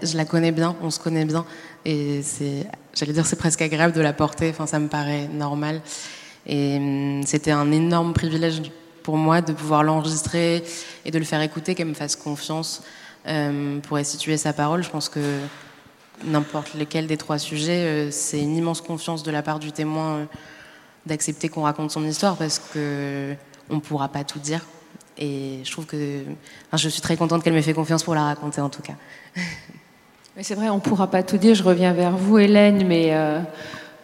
je 0.02 0.16
la 0.16 0.24
connais 0.24 0.50
bien, 0.50 0.74
on 0.82 0.90
se 0.90 0.98
connaît 0.98 1.26
bien, 1.26 1.44
et 1.84 2.22
c'est, 2.22 2.66
j'allais 2.94 3.12
dire, 3.12 3.26
c'est 3.26 3.36
presque 3.36 3.62
agréable 3.62 3.94
de 3.94 4.00
la 4.00 4.14
porter. 4.14 4.48
Enfin, 4.50 4.66
ça 4.66 4.80
me 4.80 4.88
paraît 4.88 5.28
normal, 5.28 5.82
et 6.46 6.78
hum, 6.78 7.22
c'était 7.26 7.52
un 7.52 7.70
énorme 7.70 8.12
privilège 8.12 8.62
pour 9.02 9.16
moi 9.16 9.40
de 9.40 9.52
pouvoir 9.52 9.82
l'enregistrer 9.82 10.64
et 11.04 11.10
de 11.10 11.18
le 11.18 11.24
faire 11.24 11.40
écouter, 11.40 11.74
qu'elle 11.74 11.88
me 11.88 11.94
fasse 11.94 12.16
confiance 12.16 12.82
euh, 13.26 13.78
pour 13.80 13.96
restituer 13.96 14.36
sa 14.36 14.52
parole. 14.52 14.82
Je 14.82 14.90
pense 14.90 15.08
que 15.08 15.38
n'importe 16.24 16.74
lequel 16.74 17.06
des 17.06 17.16
trois 17.16 17.38
sujets, 17.38 17.84
euh, 17.84 18.10
c'est 18.10 18.40
une 18.40 18.56
immense 18.56 18.80
confiance 18.80 19.22
de 19.22 19.30
la 19.30 19.42
part 19.42 19.58
du 19.58 19.72
témoin 19.72 20.12
euh, 20.12 20.24
d'accepter 21.06 21.48
qu'on 21.48 21.62
raconte 21.62 21.90
son 21.90 22.04
histoire 22.04 22.36
parce 22.36 22.58
que 22.58 23.34
on 23.70 23.80
pourra 23.80 24.08
pas 24.08 24.24
tout 24.24 24.38
dire. 24.38 24.64
Et 25.18 25.60
je 25.62 25.70
trouve 25.70 25.86
que 25.86 26.22
je 26.72 26.88
suis 26.88 27.02
très 27.02 27.16
contente 27.16 27.42
qu'elle 27.44 27.52
m'ait 27.52 27.62
fait 27.62 27.74
confiance 27.74 28.02
pour 28.02 28.14
la 28.14 28.24
raconter 28.24 28.60
en 28.60 28.70
tout 28.70 28.82
cas. 28.82 28.94
Mais 30.36 30.42
c'est 30.42 30.54
vrai, 30.54 30.70
on 30.70 30.76
ne 30.76 30.80
pourra 30.80 31.08
pas 31.08 31.22
tout 31.22 31.36
dire. 31.36 31.54
Je 31.54 31.62
reviens 31.62 31.92
vers 31.92 32.16
vous, 32.16 32.38
Hélène, 32.38 32.86
mais 32.86 33.12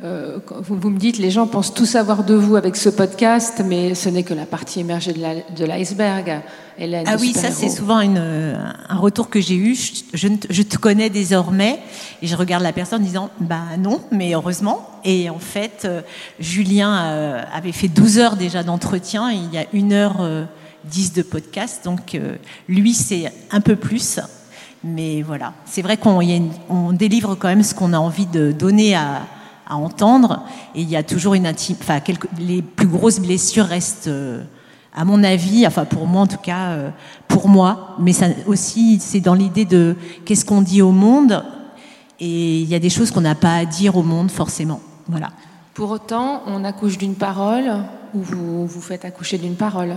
euh, 0.04 0.38
euh, 0.52 0.54
vous, 0.60 0.76
vous, 0.76 0.90
me 0.90 0.98
dites, 0.98 1.18
les 1.18 1.30
gens 1.30 1.46
pensent 1.46 1.74
tout 1.74 1.86
savoir 1.86 2.22
de 2.22 2.34
vous 2.34 2.56
avec 2.56 2.76
ce 2.76 2.88
podcast, 2.88 3.62
mais 3.66 3.94
ce 3.94 4.08
n'est 4.08 4.22
que 4.22 4.34
la 4.34 4.46
partie 4.46 4.80
émergée 4.80 5.12
de 5.12 5.64
l'iceberg. 5.64 6.42
Ah 6.80 7.16
oui, 7.18 7.32
ça 7.32 7.50
c'est 7.50 7.68
souvent 7.68 8.00
une, 8.00 8.18
un 8.18 8.96
retour 8.96 9.28
que 9.28 9.40
j'ai 9.40 9.56
eu. 9.56 9.74
Je, 9.74 10.02
je, 10.14 10.28
je, 10.48 10.62
te 10.62 10.76
connais 10.76 11.10
désormais, 11.10 11.80
et 12.22 12.28
je 12.28 12.36
regarde 12.36 12.62
la 12.62 12.72
personne 12.72 13.02
en 13.02 13.04
disant, 13.04 13.30
bah 13.40 13.76
non, 13.78 14.00
mais 14.12 14.34
heureusement. 14.34 14.88
Et 15.04 15.30
en 15.30 15.40
fait, 15.40 15.82
euh, 15.84 16.02
Julien 16.38 16.96
euh, 16.96 17.42
avait 17.52 17.72
fait 17.72 17.88
12 17.88 18.18
heures 18.18 18.36
déjà 18.36 18.62
d'entretien, 18.62 19.32
il 19.32 19.52
y 19.52 19.58
a 19.58 19.64
une 19.72 19.92
heure 19.92 20.24
10 20.84 21.12
de 21.14 21.22
podcast, 21.22 21.84
donc 21.84 22.16
lui 22.68 22.94
c'est 22.94 23.32
un 23.50 23.60
peu 23.60 23.74
plus. 23.74 24.20
Mais 24.84 25.22
voilà, 25.22 25.54
c'est 25.64 25.82
vrai 25.82 25.96
qu'on 25.96 26.20
on 26.68 26.92
délivre 26.92 27.34
quand 27.34 27.48
même 27.48 27.64
ce 27.64 27.74
qu'on 27.74 27.92
a 27.92 27.98
envie 27.98 28.26
de 28.26 28.52
donner 28.52 28.94
à, 28.94 29.22
à, 29.68 29.76
entendre. 29.76 30.42
Et 30.74 30.82
il 30.82 30.88
y 30.88 30.96
a 30.96 31.02
toujours 31.02 31.34
une 31.34 31.46
intime. 31.46 31.76
Enfin, 31.80 32.00
quelques, 32.00 32.28
les 32.38 32.62
plus 32.62 32.86
grosses 32.86 33.20
blessures 33.20 33.66
restent, 33.66 34.08
euh, 34.08 34.42
à 34.94 35.04
mon 35.04 35.22
avis, 35.22 35.66
enfin 35.66 35.84
pour 35.84 36.06
moi 36.06 36.22
en 36.22 36.26
tout 36.26 36.38
cas, 36.38 36.70
euh, 36.70 36.90
pour 37.28 37.48
moi. 37.48 37.96
Mais 37.98 38.12
ça 38.12 38.26
aussi, 38.46 38.98
c'est 39.00 39.20
dans 39.20 39.34
l'idée 39.34 39.64
de 39.64 39.96
qu'est-ce 40.24 40.44
qu'on 40.44 40.62
dit 40.62 40.82
au 40.82 40.92
monde. 40.92 41.44
Et 42.20 42.60
il 42.60 42.68
y 42.68 42.74
a 42.74 42.80
des 42.80 42.90
choses 42.90 43.10
qu'on 43.10 43.20
n'a 43.20 43.34
pas 43.34 43.54
à 43.54 43.64
dire 43.64 43.96
au 43.96 44.02
monde 44.02 44.30
forcément. 44.30 44.80
Voilà. 45.06 45.30
Pour 45.74 45.90
autant, 45.90 46.42
on 46.46 46.64
accouche 46.64 46.98
d'une 46.98 47.14
parole 47.14 47.70
ou 48.14 48.20
vous 48.20 48.66
vous 48.66 48.80
faites 48.80 49.04
accoucher 49.04 49.38
d'une 49.38 49.54
parole? 49.54 49.96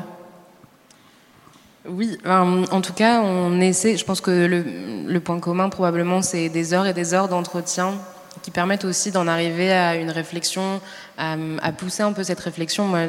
Oui, 1.89 2.19
en 2.27 2.81
tout 2.81 2.93
cas, 2.93 3.23
on 3.23 3.59
essaie. 3.59 3.97
Je 3.97 4.05
pense 4.05 4.21
que 4.21 4.29
le, 4.29 4.63
le 5.11 5.19
point 5.19 5.39
commun, 5.39 5.69
probablement, 5.69 6.21
c'est 6.21 6.49
des 6.49 6.75
heures 6.75 6.85
et 6.85 6.93
des 6.93 7.15
heures 7.15 7.27
d'entretien 7.27 7.93
qui 8.41 8.51
permettent 8.51 8.85
aussi 8.85 9.11
d'en 9.11 9.27
arriver 9.27 9.71
à 9.71 9.95
une 9.95 10.09
réflexion, 10.09 10.81
à, 11.17 11.71
pousser 11.77 12.03
un 12.03 12.13
peu 12.13 12.23
cette 12.23 12.39
réflexion. 12.39 12.85
Moi, 12.85 13.07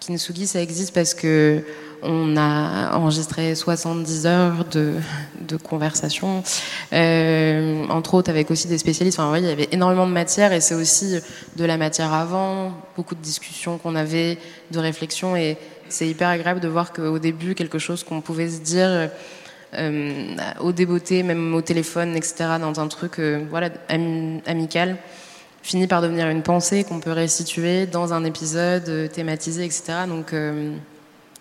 Kinsugi, 0.00 0.46
ça 0.46 0.60
existe 0.60 0.92
parce 0.94 1.14
que 1.14 1.64
on 2.02 2.36
a 2.36 2.94
enregistré 2.94 3.54
70 3.54 4.26
heures 4.26 4.64
de, 4.70 4.94
de 5.40 5.56
conversation, 5.56 6.42
euh, 6.92 7.84
entre 7.88 8.14
autres 8.14 8.28
avec 8.28 8.50
aussi 8.50 8.68
des 8.68 8.76
spécialistes. 8.76 9.18
Enfin, 9.18 9.32
oui, 9.32 9.40
il 9.40 9.48
y 9.48 9.50
avait 9.50 9.68
énormément 9.72 10.06
de 10.06 10.12
matière 10.12 10.52
et 10.52 10.60
c'est 10.60 10.74
aussi 10.74 11.18
de 11.56 11.64
la 11.64 11.78
matière 11.78 12.12
avant, 12.12 12.72
beaucoup 12.96 13.14
de 13.14 13.22
discussions 13.22 13.78
qu'on 13.78 13.96
avait, 13.96 14.38
de 14.72 14.78
réflexions 14.78 15.36
et 15.36 15.56
c'est 15.88 16.06
hyper 16.06 16.28
agréable 16.28 16.60
de 16.60 16.68
voir 16.68 16.92
qu'au 16.92 17.18
début, 17.18 17.54
quelque 17.54 17.78
chose 17.78 18.04
qu'on 18.04 18.20
pouvait 18.20 18.48
se 18.48 18.60
dire 18.60 19.10
euh, 19.74 20.36
au 20.60 20.72
débeauté, 20.72 21.22
même 21.22 21.54
au 21.54 21.60
téléphone, 21.60 22.16
etc., 22.16 22.56
dans 22.60 22.80
un 22.80 22.88
truc 22.88 23.18
euh, 23.18 23.44
voilà, 23.50 23.70
amical, 23.88 24.96
finit 25.62 25.86
par 25.86 26.02
devenir 26.02 26.28
une 26.28 26.42
pensée 26.42 26.84
qu'on 26.84 27.00
peut 27.00 27.12
restituer 27.12 27.86
dans 27.86 28.12
un 28.12 28.24
épisode 28.24 28.88
euh, 28.88 29.08
thématisé, 29.08 29.64
etc. 29.64 30.06
Donc, 30.08 30.34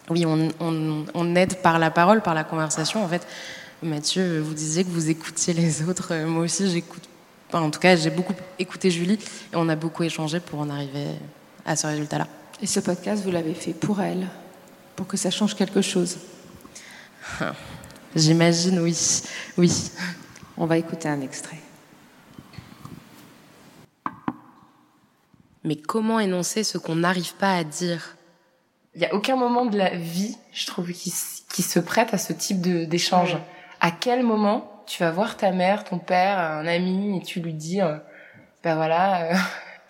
oui, 0.09 0.25
on, 0.25 0.49
on, 0.59 1.05
on, 1.13 1.35
aide 1.35 1.55
par 1.61 1.79
la 1.79 1.91
parole, 1.91 2.21
par 2.21 2.33
la 2.33 2.43
conversation. 2.43 3.03
En 3.03 3.07
fait, 3.07 3.25
Mathieu, 3.83 4.39
vous 4.39 4.53
disiez 4.53 4.83
que 4.83 4.89
vous 4.89 5.09
écoutiez 5.09 5.53
les 5.53 5.83
autres. 5.89 6.13
Moi 6.25 6.43
aussi, 6.43 6.69
j'écoute. 6.69 7.03
Enfin, 7.49 7.61
en 7.61 7.69
tout 7.69 7.79
cas, 7.79 7.95
j'ai 7.95 8.09
beaucoup 8.09 8.33
écouté 8.57 8.89
Julie 8.89 9.19
et 9.53 9.55
on 9.55 9.69
a 9.69 9.75
beaucoup 9.75 10.03
échangé 10.03 10.39
pour 10.39 10.59
en 10.59 10.69
arriver 10.69 11.05
à 11.65 11.75
ce 11.75 11.87
résultat-là. 11.87 12.27
Et 12.61 12.65
ce 12.65 12.79
podcast, 12.79 13.23
vous 13.23 13.31
l'avez 13.31 13.53
fait 13.53 13.73
pour 13.73 14.01
elle, 14.01 14.27
pour 14.95 15.05
que 15.07 15.17
ça 15.17 15.29
change 15.29 15.55
quelque 15.55 15.81
chose 15.81 16.17
J'imagine, 18.15 18.79
oui. 18.79 18.97
Oui. 19.57 19.91
On 20.57 20.65
va 20.65 20.77
écouter 20.77 21.09
un 21.09 21.19
extrait. 21.19 21.57
Mais 25.65 25.75
comment 25.75 26.19
énoncer 26.19 26.63
ce 26.63 26.77
qu'on 26.77 26.95
n'arrive 26.95 27.33
pas 27.35 27.55
à 27.55 27.63
dire? 27.63 28.15
Il 28.93 28.99
n'y 28.99 29.07
a 29.07 29.13
aucun 29.13 29.35
moment 29.35 29.65
de 29.65 29.77
la 29.77 29.89
vie, 29.89 30.37
je 30.53 30.65
trouve, 30.67 30.91
qui, 30.93 31.11
qui 31.51 31.61
se 31.61 31.79
prête 31.79 32.13
à 32.13 32.17
ce 32.17 32.31
type 32.31 32.61
d'échange. 32.61 33.37
À 33.81 33.91
quel 33.91 34.23
moment 34.23 34.83
tu 34.87 35.03
vas 35.03 35.11
voir 35.11 35.35
ta 35.35 35.51
mère, 35.51 35.83
ton 35.83 35.97
père, 35.97 36.39
un 36.39 36.67
ami, 36.67 37.17
et 37.17 37.21
tu 37.21 37.41
lui 37.41 37.53
dis, 37.53 37.81
euh, 37.81 37.97
ben 38.63 38.75
voilà, 38.75 39.31
euh, 39.31 39.35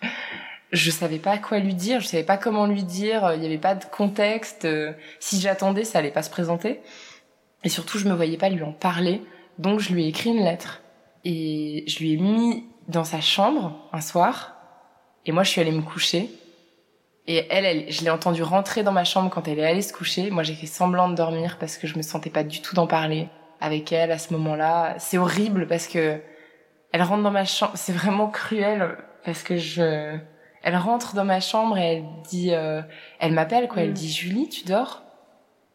je 0.72 0.90
savais 0.90 1.18
pas 1.18 1.38
quoi 1.38 1.58
lui 1.58 1.74
dire, 1.74 2.00
je 2.00 2.06
savais 2.06 2.24
pas 2.24 2.38
comment 2.38 2.66
lui 2.66 2.82
dire, 2.82 3.32
il 3.34 3.40
n'y 3.40 3.46
avait 3.46 3.58
pas 3.58 3.74
de 3.74 3.84
contexte. 3.84 4.64
Euh, 4.64 4.92
si 5.20 5.40
j'attendais, 5.40 5.84
ça 5.84 5.98
allait 6.00 6.10
pas 6.10 6.22
se 6.22 6.30
présenter. 6.30 6.80
Et 7.64 7.68
surtout, 7.68 7.98
je 7.98 8.08
me 8.08 8.14
voyais 8.14 8.36
pas 8.36 8.48
lui 8.48 8.62
en 8.62 8.72
parler, 8.72 9.22
donc 9.58 9.80
je 9.80 9.92
lui 9.92 10.04
ai 10.04 10.08
écrit 10.08 10.30
une 10.30 10.44
lettre 10.44 10.82
et 11.24 11.84
je 11.86 11.98
lui 11.98 12.12
ai 12.12 12.16
mis 12.16 12.64
dans 12.88 13.04
sa 13.04 13.20
chambre 13.20 13.88
un 13.92 14.00
soir. 14.00 14.54
Et 15.24 15.32
moi, 15.32 15.42
je 15.42 15.50
suis 15.50 15.60
allée 15.60 15.72
me 15.72 15.82
coucher. 15.82 16.30
Et 17.26 17.44
elle, 17.50 17.64
elle 17.64 17.90
je 17.90 18.02
l'ai 18.02 18.10
entendue 18.10 18.44
rentrer 18.44 18.84
dans 18.84 18.92
ma 18.92 19.02
chambre 19.02 19.30
quand 19.30 19.48
elle 19.48 19.58
est 19.58 19.66
allée 19.66 19.82
se 19.82 19.92
coucher. 19.92 20.30
Moi, 20.30 20.44
j'ai 20.44 20.54
fait 20.54 20.66
semblant 20.66 21.08
de 21.08 21.16
dormir 21.16 21.56
parce 21.58 21.78
que 21.78 21.88
je 21.88 21.96
me 21.96 22.02
sentais 22.02 22.30
pas 22.30 22.44
du 22.44 22.62
tout 22.62 22.76
d'en 22.76 22.86
parler 22.86 23.28
avec 23.60 23.92
elle 23.92 24.12
à 24.12 24.18
ce 24.18 24.32
moment-là. 24.34 24.94
C'est 24.98 25.18
horrible 25.18 25.66
parce 25.66 25.88
que 25.88 26.20
elle 26.92 27.02
rentre 27.02 27.24
dans 27.24 27.32
ma 27.32 27.44
chambre. 27.44 27.72
C'est 27.74 27.92
vraiment 27.92 28.28
cruel 28.28 28.96
parce 29.24 29.42
que 29.42 29.56
je 29.56 30.16
elle 30.62 30.76
rentre 30.76 31.14
dans 31.14 31.24
ma 31.24 31.38
chambre 31.38 31.78
et 31.78 31.96
elle 31.96 32.04
dit, 32.28 32.52
euh, 32.52 32.82
elle 33.20 33.32
m'appelle 33.32 33.68
quoi, 33.68 33.82
elle 33.82 33.92
dit 33.92 34.10
Julie, 34.10 34.48
tu 34.48 34.64
dors? 34.64 35.04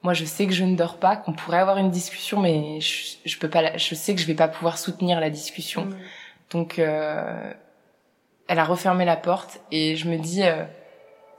Moi, 0.03 0.13
je 0.13 0.25
sais 0.25 0.47
que 0.47 0.53
je 0.53 0.63
ne 0.63 0.75
dors 0.75 0.97
pas, 0.97 1.15
qu'on 1.15 1.33
pourrait 1.33 1.59
avoir 1.59 1.77
une 1.77 1.91
discussion, 1.91 2.39
mais 2.39 2.81
je, 2.81 3.17
je 3.23 3.37
peux 3.37 3.49
pas, 3.49 3.77
je 3.77 3.93
sais 3.93 4.15
que 4.15 4.21
je 4.21 4.25
vais 4.25 4.33
pas 4.33 4.47
pouvoir 4.47 4.79
soutenir 4.79 5.19
la 5.19 5.29
discussion. 5.29 5.85
Mmh. 5.85 5.95
Donc, 6.49 6.79
euh, 6.79 7.53
elle 8.47 8.59
a 8.59 8.65
refermé 8.65 9.05
la 9.05 9.15
porte 9.15 9.61
et 9.71 9.95
je 9.95 10.09
me 10.09 10.17
dis, 10.17 10.43
euh, 10.43 10.65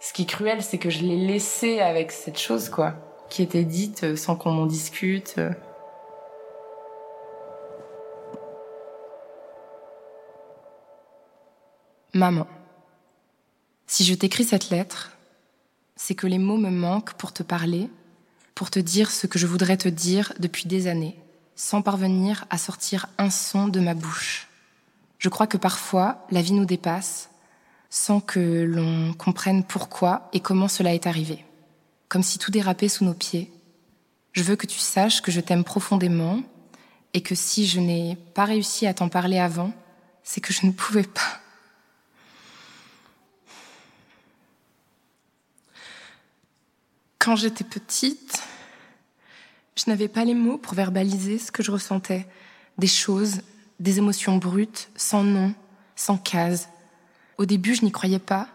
ce 0.01 0.13
qui 0.13 0.23
est 0.23 0.27
cruel, 0.27 0.63
c'est 0.63 0.79
que 0.79 0.91
je 0.91 1.03
l'ai 1.03 1.17
laissée 1.17 1.81
avec 1.81 2.13
cette 2.13 2.39
chose 2.39 2.69
quoi, 2.69 2.95
qui 3.29 3.43
était 3.43 3.65
dite 3.65 4.05
euh, 4.05 4.17
sans 4.17 4.37
qu'on 4.37 4.57
en 4.57 4.67
discute. 4.67 5.41
Maman. 12.15 12.47
Si 13.87 14.05
je 14.05 14.15
t'écris 14.15 14.45
cette 14.45 14.71
lettre, 14.71 15.17
c'est 15.97 16.15
que 16.15 16.27
les 16.27 16.39
mots 16.39 16.57
me 16.57 16.71
manquent 16.71 17.15
pour 17.15 17.33
te 17.33 17.43
parler, 17.43 17.91
pour 18.63 18.71
te 18.71 18.79
dire 18.79 19.11
ce 19.11 19.27
que 19.27 19.41
je 19.41 19.49
voudrais 19.49 19.77
te 19.77 19.89
dire 19.89 20.33
depuis 20.39 20.69
des 20.69 20.87
années, 20.87 21.19
sans 21.57 21.83
parvenir 21.83 22.45
à 22.49 22.59
sortir 22.59 23.09
un 23.19 23.29
son 23.29 23.67
de 23.67 23.81
ma 23.81 23.95
bouche. 23.95 24.47
Je 25.19 25.29
crois 25.29 25.49
que 25.49 25.57
parfois, 25.57 26.25
la 26.31 26.43
vie 26.43 26.53
nous 26.53 26.65
dépasse, 26.65 27.29
sans 27.91 28.21
que 28.21 28.63
l'on 28.63 29.15
comprenne 29.15 29.65
pourquoi 29.65 30.31
et 30.33 30.39
comment 30.39 30.69
cela 30.69 30.95
est 30.95 31.09
arrivé, 31.09 31.45
comme 32.09 32.23
si 32.23 32.39
tout 32.39 32.53
dérapait 32.53 32.89
sous 32.89 33.05
nos 33.05 33.15
pieds. 33.15 33.51
Je 34.31 34.45
veux 34.45 34.55
que 34.55 34.69
tu 34.69 34.79
saches 34.79 35.23
que 35.23 35.33
je 35.33 35.41
t'aime 35.41 35.65
profondément 35.65 36.41
et 37.15 37.21
que 37.21 37.35
si 37.35 37.67
je 37.67 37.81
n'ai 37.81 38.17
pas 38.33 38.45
réussi 38.45 38.87
à 38.87 38.95
t'en 38.95 39.09
parler 39.09 39.41
avant, 39.41 39.73
c'est 40.23 40.41
que 40.41 40.53
je 40.53 40.67
ne 40.67 40.71
pouvais 40.71 41.03
pas. 41.03 41.41
Quand 47.19 47.35
j'étais 47.35 47.65
petite, 47.65 48.41
je 49.77 49.85
n'avais 49.87 50.09
pas 50.09 50.25
les 50.25 50.35
mots 50.35 50.59
pour 50.59 50.75
verbaliser 50.75 51.39
ce 51.39 51.51
que 51.51 51.63
je 51.63 51.71
ressentais. 51.71 52.27
Des 52.79 52.87
choses, 52.87 53.41
des 53.81 53.99
émotions 53.99 54.37
brutes, 54.37 54.91
sans 54.97 55.25
nom, 55.25 55.55
sans 55.97 56.17
case. 56.17 56.69
Au 57.39 57.47
début, 57.47 57.75
je 57.75 57.85
n'y 57.85 57.93
croyais 57.93 58.19
pas. 58.19 58.49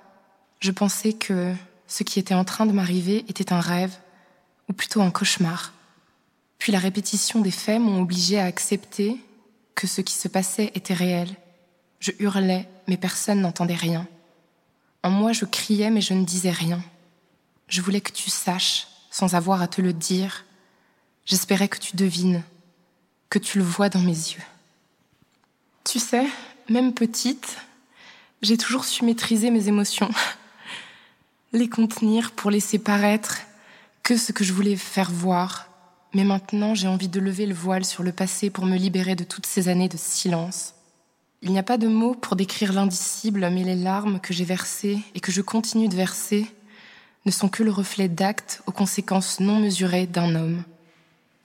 Je 0.60 0.72
pensais 0.72 1.14
que 1.14 1.54
ce 1.88 2.04
qui 2.04 2.20
était 2.20 2.34
en 2.34 2.46
train 2.46 2.66
de 2.66 2.72
m'arriver 2.72 3.26
était 3.28 3.54
un 3.54 3.60
rêve, 3.60 3.96
ou 4.70 4.74
plutôt 4.74 5.02
un 5.02 5.12
cauchemar. 5.12 5.74
Puis 6.60 6.72
la 6.72 6.80
répétition 6.80 7.42
des 7.42 7.52
faits 7.52 7.80
m'ont 7.80 8.02
obligé 8.02 8.40
à 8.40 8.46
accepter 8.46 9.18
que 9.76 9.88
ce 9.88 10.02
qui 10.02 10.14
se 10.14 10.28
passait 10.28 10.72
était 10.76 10.94
réel. 10.94 11.30
Je 12.00 12.12
hurlais, 12.20 12.68
mais 12.88 12.98
personne 12.98 13.42
n'entendait 13.42 13.76
rien. 13.76 14.08
En 15.04 15.10
moi, 15.10 15.32
je 15.32 15.46
criais, 15.46 15.90
mais 15.90 16.02
je 16.02 16.14
ne 16.14 16.26
disais 16.26 16.52
rien. 16.52 16.84
Je 17.68 17.82
voulais 17.82 18.02
que 18.02 18.12
tu 18.12 18.30
saches, 18.30 18.88
sans 19.12 19.36
avoir 19.36 19.62
à 19.62 19.68
te 19.68 19.82
le 19.82 19.94
dire. 19.94 20.46
J'espérais 21.28 21.68
que 21.68 21.78
tu 21.78 21.98
devines, 21.98 22.42
que 23.30 23.38
tu 23.38 23.58
le 23.58 23.64
vois 23.66 23.90
dans 23.90 24.00
mes 24.00 24.12
yeux. 24.12 24.42
Tu 25.84 26.00
sais, 26.00 26.26
même 26.70 26.94
petite, 26.94 27.58
j'ai 28.42 28.56
toujours 28.56 28.86
su 28.86 29.04
maîtriser 29.04 29.52
mes 29.52 29.68
émotions, 29.68 30.10
les 31.52 31.68
contenir 31.68 32.32
pour 32.32 32.50
laisser 32.50 32.80
paraître 32.80 33.40
que 34.04 34.16
ce 34.16 34.32
que 34.32 34.46
je 34.46 34.54
voulais 34.54 34.78
faire 34.78 35.12
voir. 35.12 35.68
Mais 36.14 36.24
maintenant, 36.24 36.76
j'ai 36.76 36.88
envie 36.88 37.10
de 37.10 37.20
lever 37.20 37.46
le 37.46 37.54
voile 37.54 37.84
sur 37.84 38.04
le 38.04 38.14
passé 38.14 38.50
pour 38.50 38.66
me 38.66 38.78
libérer 38.78 39.16
de 39.16 39.26
toutes 39.26 39.46
ces 39.46 39.68
années 39.68 39.90
de 39.90 39.98
silence. 39.98 40.76
Il 41.42 41.52
n'y 41.52 41.60
a 41.60 41.64
pas 41.64 41.78
de 41.78 41.90
mots 41.90 42.16
pour 42.16 42.38
décrire 42.38 42.72
l'indicible, 42.72 43.50
mais 43.50 43.66
les 43.66 43.76
larmes 43.76 44.22
que 44.22 44.34
j'ai 44.34 44.46
versées 44.46 45.00
et 45.14 45.20
que 45.20 45.34
je 45.34 45.42
continue 45.42 45.90
de 45.90 45.96
verser 45.96 46.48
ne 47.26 47.32
sont 47.32 47.50
que 47.50 47.64
le 47.64 47.72
reflet 47.72 48.08
d'actes 48.08 48.64
aux 48.66 48.72
conséquences 48.72 49.42
non 49.42 49.60
mesurées 49.60 50.08
d'un 50.08 50.34
homme. 50.34 50.64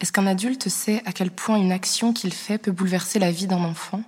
Est-ce 0.02 0.10
qu'un 0.10 0.26
adulte 0.26 0.68
sait 0.68 1.00
à 1.06 1.12
quel 1.12 1.30
point 1.30 1.56
une 1.56 1.70
action 1.70 2.12
qu'il 2.12 2.34
fait 2.34 2.58
peut 2.58 2.72
bouleverser 2.72 3.20
la 3.20 3.30
vie 3.30 3.46
d'un 3.46 3.62
enfant? 3.62 4.02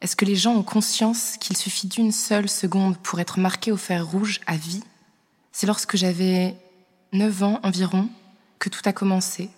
Est-ce 0.00 0.16
que 0.16 0.24
les 0.24 0.34
gens 0.34 0.52
ont 0.52 0.64
conscience 0.64 1.36
qu'il 1.38 1.56
suffit 1.56 1.86
d'une 1.86 2.10
seule 2.10 2.48
seconde 2.48 2.98
pour 2.98 3.20
être 3.20 3.38
marqué 3.38 3.70
au 3.70 3.76
fer 3.76 4.04
rouge 4.04 4.40
à 4.48 4.56
vie? 4.56 4.82
C'est 5.52 5.68
lorsque 5.68 5.96
j'avais 5.96 6.56
9 7.12 7.42
ans 7.44 7.60
environ 7.62 8.08
que 8.58 8.68
tout 8.68 8.82
a 8.84 8.92
commencé. 8.92 9.48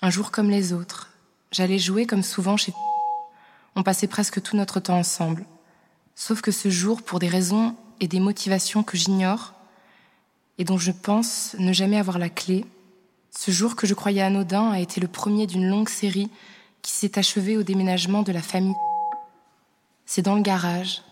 Un 0.00 0.08
jour 0.08 0.30
comme 0.30 0.48
les 0.48 0.72
autres, 0.72 1.10
j'allais 1.50 1.78
jouer 1.78 2.06
comme 2.06 2.22
souvent 2.22 2.56
chez 2.56 2.72
on 3.76 3.82
passait 3.82 4.06
presque 4.06 4.40
tout 4.42 4.56
notre 4.56 4.80
temps 4.80 4.98
ensemble. 4.98 5.44
Sauf 6.14 6.40
que 6.40 6.50
ce 6.50 6.70
jour, 6.70 7.02
pour 7.02 7.18
des 7.18 7.28
raisons 7.28 7.76
et 8.00 8.08
des 8.08 8.20
motivations 8.20 8.82
que 8.82 8.96
j'ignore, 8.96 9.52
et 10.58 10.64
dont 10.64 10.78
je 10.78 10.92
pense 10.92 11.56
ne 11.58 11.72
jamais 11.72 11.98
avoir 11.98 12.18
la 12.18 12.28
clé, 12.28 12.66
ce 13.36 13.50
jour 13.50 13.76
que 13.76 13.86
je 13.86 13.94
croyais 13.94 14.22
anodin 14.22 14.70
a 14.70 14.78
été 14.78 15.00
le 15.00 15.08
premier 15.08 15.46
d'une 15.46 15.68
longue 15.68 15.88
série 15.88 16.30
qui 16.82 16.92
s'est 16.92 17.18
achevée 17.18 17.56
au 17.56 17.62
déménagement 17.62 18.22
de 18.22 18.32
la 18.32 18.42
famille. 18.42 18.76
C'est 20.04 20.22
dans 20.22 20.34
le 20.34 20.42
garage, 20.42 21.02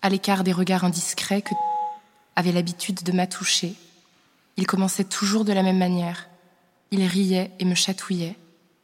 à 0.00 0.08
l'écart 0.08 0.44
des 0.44 0.52
regards 0.52 0.84
indiscrets, 0.84 1.42
que 1.42 1.54
avait 2.36 2.52
l'habitude 2.52 3.02
de 3.02 3.12
m'attoucher. 3.12 3.74
Il 4.56 4.66
commençait 4.66 5.04
toujours 5.04 5.44
de 5.44 5.52
la 5.52 5.62
même 5.62 5.78
manière. 5.78 6.28
Il 6.90 7.04
riait 7.04 7.50
et 7.58 7.64
me 7.64 7.74
chatouillait, 7.74 8.36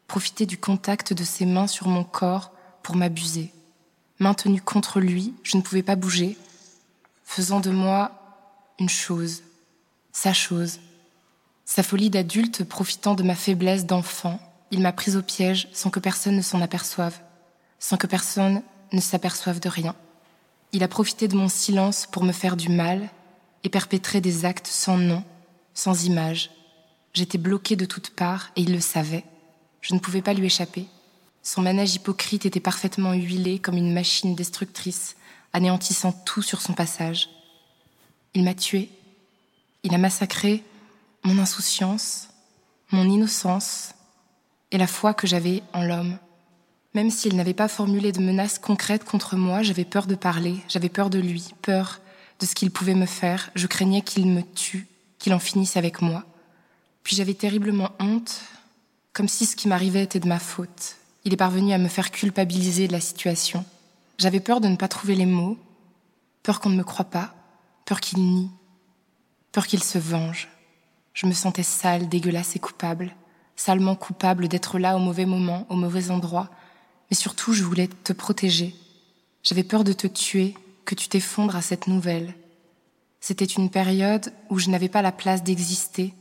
profitait 0.06 0.46
du 0.46 0.58
contact 0.58 1.12
de 1.12 1.24
ses 1.24 1.46
mains 1.46 1.66
sur 1.66 1.88
mon 1.88 2.04
corps 2.04 2.52
pour 2.82 2.96
m'abuser. 2.96 3.52
Maintenu 4.18 4.60
contre 4.60 5.00
lui, 5.00 5.34
je 5.42 5.56
ne 5.56 5.62
pouvais 5.62 5.82
pas 5.82 5.96
bouger, 5.96 6.36
faisant 7.24 7.60
de 7.60 7.70
moi 7.70 8.12
une 8.78 8.88
chose, 8.88 9.42
sa 10.12 10.32
chose. 10.32 10.80
Sa 11.72 11.84
folie 11.84 12.10
d'adulte 12.10 12.64
profitant 12.64 13.14
de 13.14 13.22
ma 13.22 13.36
faiblesse 13.36 13.86
d'enfant, 13.86 14.40
il 14.72 14.80
m'a 14.80 14.90
prise 14.90 15.16
au 15.16 15.22
piège 15.22 15.68
sans 15.72 15.88
que 15.88 16.00
personne 16.00 16.34
ne 16.34 16.42
s'en 16.42 16.60
aperçoive, 16.60 17.16
sans 17.78 17.96
que 17.96 18.08
personne 18.08 18.64
ne 18.92 19.00
s'aperçoive 19.00 19.60
de 19.60 19.68
rien. 19.68 19.94
Il 20.72 20.82
a 20.82 20.88
profité 20.88 21.28
de 21.28 21.36
mon 21.36 21.48
silence 21.48 22.08
pour 22.10 22.24
me 22.24 22.32
faire 22.32 22.56
du 22.56 22.70
mal 22.70 23.08
et 23.62 23.68
perpétrer 23.68 24.20
des 24.20 24.44
actes 24.44 24.66
sans 24.66 24.98
nom, 24.98 25.22
sans 25.72 26.06
image. 26.06 26.50
J'étais 27.12 27.38
bloquée 27.38 27.76
de 27.76 27.84
toutes 27.84 28.10
parts 28.10 28.50
et 28.56 28.62
il 28.62 28.72
le 28.72 28.80
savait. 28.80 29.22
Je 29.80 29.94
ne 29.94 30.00
pouvais 30.00 30.22
pas 30.22 30.34
lui 30.34 30.46
échapper. 30.46 30.86
Son 31.44 31.62
manège 31.62 31.94
hypocrite 31.94 32.46
était 32.46 32.58
parfaitement 32.58 33.12
huilé 33.12 33.60
comme 33.60 33.76
une 33.76 33.94
machine 33.94 34.34
destructrice, 34.34 35.14
anéantissant 35.52 36.10
tout 36.10 36.42
sur 36.42 36.62
son 36.62 36.72
passage. 36.72 37.28
Il 38.34 38.42
m'a 38.42 38.54
tué. 38.54 38.90
Il 39.84 39.94
a 39.94 39.98
massacré 39.98 40.64
mon 41.24 41.38
insouciance, 41.38 42.28
mon 42.90 43.04
innocence 43.04 43.92
et 44.70 44.78
la 44.78 44.86
foi 44.86 45.14
que 45.14 45.26
j'avais 45.26 45.62
en 45.72 45.82
l'homme. 45.82 46.18
Même 46.94 47.10
s'il 47.10 47.36
n'avait 47.36 47.54
pas 47.54 47.68
formulé 47.68 48.10
de 48.12 48.20
menaces 48.20 48.58
concrètes 48.58 49.04
contre 49.04 49.36
moi, 49.36 49.62
j'avais 49.62 49.84
peur 49.84 50.06
de 50.06 50.14
parler, 50.14 50.56
j'avais 50.68 50.88
peur 50.88 51.08
de 51.10 51.18
lui, 51.18 51.54
peur 51.62 52.00
de 52.40 52.46
ce 52.46 52.54
qu'il 52.54 52.70
pouvait 52.70 52.94
me 52.94 53.06
faire, 53.06 53.50
je 53.54 53.66
craignais 53.66 54.02
qu'il 54.02 54.26
me 54.26 54.42
tue, 54.42 54.88
qu'il 55.18 55.34
en 55.34 55.38
finisse 55.38 55.76
avec 55.76 56.02
moi. 56.02 56.24
Puis 57.04 57.14
j'avais 57.14 57.34
terriblement 57.34 57.90
honte, 58.00 58.40
comme 59.12 59.28
si 59.28 59.46
ce 59.46 59.56
qui 59.56 59.68
m'arrivait 59.68 60.02
était 60.02 60.20
de 60.20 60.28
ma 60.28 60.38
faute, 60.38 60.96
il 61.24 61.32
est 61.32 61.36
parvenu 61.36 61.72
à 61.72 61.78
me 61.78 61.88
faire 61.88 62.10
culpabiliser 62.10 62.88
de 62.88 62.92
la 62.92 63.00
situation. 63.00 63.64
J'avais 64.18 64.40
peur 64.40 64.60
de 64.60 64.68
ne 64.68 64.76
pas 64.76 64.88
trouver 64.88 65.14
les 65.14 65.26
mots, 65.26 65.58
peur 66.42 66.60
qu'on 66.60 66.70
ne 66.70 66.76
me 66.76 66.84
croie 66.84 67.04
pas, 67.04 67.34
peur 67.84 68.00
qu'il 68.00 68.18
nie, 68.18 68.50
peur 69.52 69.66
qu'il 69.66 69.82
se 69.82 69.98
venge. 69.98 70.48
Je 71.20 71.26
me 71.26 71.34
sentais 71.34 71.62
sale, 71.62 72.08
dégueulasse 72.08 72.56
et 72.56 72.58
coupable, 72.58 73.14
salement 73.54 73.94
coupable 73.94 74.48
d'être 74.48 74.78
là 74.78 74.96
au 74.96 74.98
mauvais 74.98 75.26
moment, 75.26 75.66
au 75.68 75.74
mauvais 75.74 76.10
endroit, 76.10 76.48
mais 77.10 77.14
surtout 77.14 77.52
je 77.52 77.62
voulais 77.62 77.88
te 77.88 78.14
protéger. 78.14 78.74
J'avais 79.42 79.62
peur 79.62 79.84
de 79.84 79.92
te 79.92 80.06
tuer, 80.06 80.54
que 80.86 80.94
tu 80.94 81.08
t'effondres 81.08 81.56
à 81.56 81.60
cette 81.60 81.88
nouvelle. 81.88 82.32
C'était 83.20 83.44
une 83.44 83.68
période 83.68 84.32
où 84.48 84.58
je 84.58 84.70
n'avais 84.70 84.88
pas 84.88 85.02
la 85.02 85.12
place 85.12 85.42
d'exister, 85.42 86.14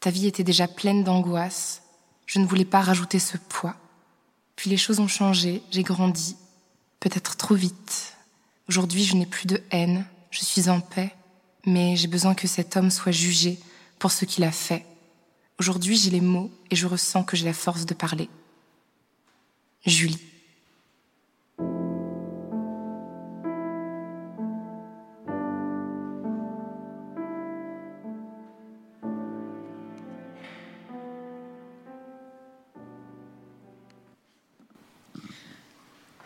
ta 0.00 0.08
vie 0.08 0.26
était 0.26 0.44
déjà 0.44 0.66
pleine 0.66 1.04
d'angoisse, 1.04 1.82
je 2.24 2.38
ne 2.38 2.46
voulais 2.46 2.64
pas 2.64 2.80
rajouter 2.80 3.18
ce 3.18 3.36
poids. 3.36 3.76
Puis 4.56 4.70
les 4.70 4.78
choses 4.78 4.98
ont 4.98 5.08
changé, 5.08 5.62
j'ai 5.70 5.82
grandi, 5.82 6.36
peut-être 7.00 7.36
trop 7.36 7.54
vite. 7.54 8.16
Aujourd'hui, 8.66 9.04
je 9.04 9.14
n'ai 9.14 9.26
plus 9.26 9.46
de 9.46 9.62
haine, 9.72 10.06
je 10.30 10.42
suis 10.42 10.70
en 10.70 10.80
paix, 10.80 11.14
mais 11.66 11.96
j'ai 11.96 12.08
besoin 12.08 12.34
que 12.34 12.48
cet 12.48 12.78
homme 12.78 12.90
soit 12.90 13.12
jugé 13.12 13.60
pour 13.98 14.12
ce 14.12 14.24
qu'il 14.24 14.44
a 14.44 14.52
fait. 14.52 14.84
Aujourd'hui, 15.58 15.96
j'ai 15.96 16.10
les 16.10 16.20
mots 16.20 16.50
et 16.70 16.76
je 16.76 16.86
ressens 16.86 17.24
que 17.24 17.36
j'ai 17.36 17.44
la 17.44 17.52
force 17.52 17.84
de 17.84 17.94
parler. 17.94 18.28
Julie. 19.84 20.18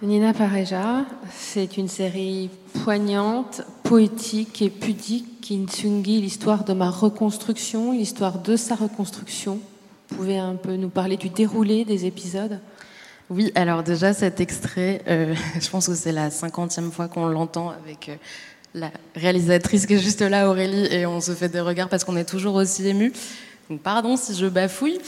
Nina 0.02 0.34
Pareja, 0.34 1.06
c'est 1.30 1.76
une 1.76 1.86
série 1.86 2.50
poignante, 2.82 3.62
poétique 3.92 4.62
et 4.62 4.70
pudique 4.70 5.42
qui 5.42 5.58
Nsungi 5.58 6.18
l'histoire 6.18 6.64
de 6.64 6.72
ma 6.72 6.88
reconstruction, 6.88 7.92
l'histoire 7.92 8.38
de 8.38 8.56
sa 8.56 8.74
reconstruction. 8.74 9.60
Vous 10.08 10.16
pouvez 10.16 10.38
un 10.38 10.54
peu 10.54 10.76
nous 10.76 10.88
parler 10.88 11.18
du 11.18 11.28
déroulé 11.28 11.84
des 11.84 12.06
épisodes? 12.06 12.58
Oui, 13.28 13.52
alors 13.54 13.82
déjà 13.82 14.14
cet 14.14 14.40
extrait, 14.40 15.02
euh, 15.08 15.34
je 15.60 15.68
pense 15.68 15.88
que 15.88 15.94
c'est 15.94 16.10
la 16.10 16.30
cinquantième 16.30 16.90
fois 16.90 17.08
qu'on 17.08 17.26
l'entend 17.26 17.68
avec 17.68 18.08
euh, 18.08 18.16
la 18.72 18.90
réalisatrice 19.14 19.84
qui 19.84 19.92
est 19.92 19.98
juste 19.98 20.22
là, 20.22 20.48
Aurélie, 20.48 20.86
et 20.90 21.04
on 21.04 21.20
se 21.20 21.32
fait 21.32 21.50
des 21.50 21.60
regards 21.60 21.90
parce 21.90 22.04
qu'on 22.04 22.16
est 22.16 22.24
toujours 22.24 22.54
aussi 22.54 22.88
ému 22.88 23.12
pardon 23.82 24.16
si 24.16 24.34
je 24.34 24.46
bafouille. 24.46 24.98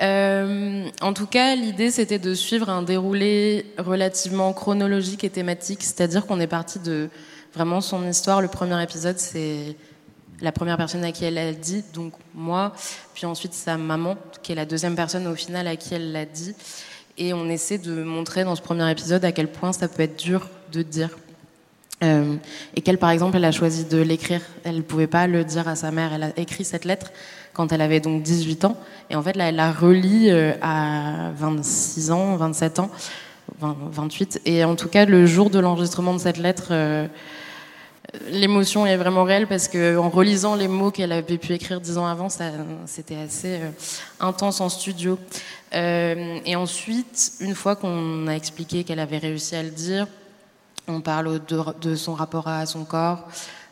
Euh, 0.00 0.86
en 1.02 1.12
tout 1.12 1.26
cas, 1.26 1.54
l'idée 1.54 1.90
c'était 1.90 2.18
de 2.18 2.34
suivre 2.34 2.68
un 2.68 2.82
déroulé 2.82 3.66
relativement 3.78 4.52
chronologique 4.52 5.24
et 5.24 5.30
thématique, 5.30 5.82
c'est-à-dire 5.82 6.26
qu'on 6.26 6.40
est 6.40 6.46
parti 6.46 6.78
de 6.78 7.08
vraiment 7.54 7.80
son 7.80 8.06
histoire. 8.08 8.40
Le 8.40 8.48
premier 8.48 8.82
épisode, 8.82 9.18
c'est 9.18 9.76
la 10.40 10.52
première 10.52 10.76
personne 10.76 11.04
à 11.04 11.12
qui 11.12 11.24
elle 11.24 11.34
l'a 11.34 11.52
dit, 11.52 11.84
donc 11.94 12.12
moi, 12.34 12.72
puis 13.14 13.26
ensuite 13.26 13.54
sa 13.54 13.76
maman, 13.76 14.16
qui 14.42 14.52
est 14.52 14.54
la 14.54 14.66
deuxième 14.66 14.96
personne 14.96 15.26
au 15.26 15.34
final 15.34 15.66
à 15.66 15.76
qui 15.76 15.94
elle 15.94 16.12
l'a 16.12 16.26
dit. 16.26 16.54
Et 17.16 17.32
on 17.32 17.48
essaie 17.48 17.78
de 17.78 18.02
montrer 18.02 18.44
dans 18.44 18.56
ce 18.56 18.62
premier 18.62 18.90
épisode 18.90 19.24
à 19.24 19.30
quel 19.30 19.48
point 19.48 19.72
ça 19.72 19.86
peut 19.86 20.02
être 20.02 20.18
dur 20.18 20.48
de 20.72 20.82
dire. 20.82 21.10
Euh, 22.02 22.34
et 22.74 22.80
qu'elle, 22.80 22.98
par 22.98 23.10
exemple, 23.10 23.36
elle 23.36 23.44
a 23.44 23.52
choisi 23.52 23.84
de 23.84 23.98
l'écrire. 23.98 24.40
Elle 24.64 24.78
ne 24.78 24.82
pouvait 24.82 25.06
pas 25.06 25.28
le 25.28 25.44
dire 25.44 25.68
à 25.68 25.76
sa 25.76 25.92
mère. 25.92 26.12
Elle 26.12 26.24
a 26.24 26.30
écrit 26.36 26.64
cette 26.64 26.84
lettre 26.84 27.12
quand 27.52 27.70
elle 27.70 27.80
avait 27.80 28.00
donc 28.00 28.22
18 28.22 28.64
ans. 28.64 28.76
Et 29.10 29.14
en 29.16 29.22
fait, 29.22 29.36
là, 29.36 29.48
elle 29.48 29.56
la 29.56 29.70
relit 29.70 30.28
euh, 30.30 30.54
à 30.60 31.30
26 31.36 32.10
ans, 32.10 32.36
27 32.36 32.80
ans, 32.80 32.90
28. 33.60 34.42
Et 34.44 34.64
en 34.64 34.74
tout 34.74 34.88
cas, 34.88 35.04
le 35.04 35.24
jour 35.24 35.50
de 35.50 35.60
l'enregistrement 35.60 36.14
de 36.14 36.18
cette 36.18 36.38
lettre, 36.38 36.68
euh, 36.72 37.06
l'émotion 38.28 38.86
est 38.86 38.96
vraiment 38.96 39.24
réelle 39.24 39.46
parce 39.46 39.68
qu'en 39.68 40.08
relisant 40.08 40.54
les 40.54 40.68
mots 40.68 40.90
qu'elle 40.90 41.12
avait 41.12 41.38
pu 41.38 41.52
écrire 41.52 41.80
dix 41.80 41.98
ans 41.98 42.06
avant, 42.06 42.28
c'était 42.86 43.16
assez 43.16 43.60
euh, 43.60 43.70
intense 44.20 44.60
en 44.60 44.68
studio. 44.68 45.18
et 45.72 46.56
ensuite, 46.56 47.32
une 47.40 47.54
fois 47.54 47.76
qu'on 47.76 48.26
a 48.26 48.32
expliqué 48.32 48.84
qu'elle 48.84 49.00
avait 49.00 49.18
réussi 49.18 49.56
à 49.56 49.62
le 49.62 49.70
dire, 49.70 50.06
on 50.86 51.00
parle 51.00 51.40
de, 51.46 51.60
de 51.80 51.94
son 51.96 52.14
rapport 52.14 52.46
à 52.46 52.66
son 52.66 52.84
corps, 52.84 53.26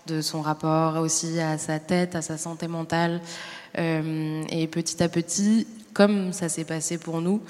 de 0.07 0.21
son 0.21 0.40
rapport 0.42 0.97
aussi 0.97 1.38
à 1.40 1.59
sa 1.59 1.79
tête, 1.79 2.14
à 2.14 2.23
sa 2.23 2.38
santé 2.38 2.68
mentale, 2.68 3.21
euh, 3.79 4.42
et 4.51 4.66
petit 4.66 5.03
à 5.03 5.09
petit, 5.09 5.66
comme 5.92 6.33
ça 6.33 6.49
s'est 6.49 6.64
passé 6.64 6.99
pour 6.99 7.21
nous, 7.21 7.40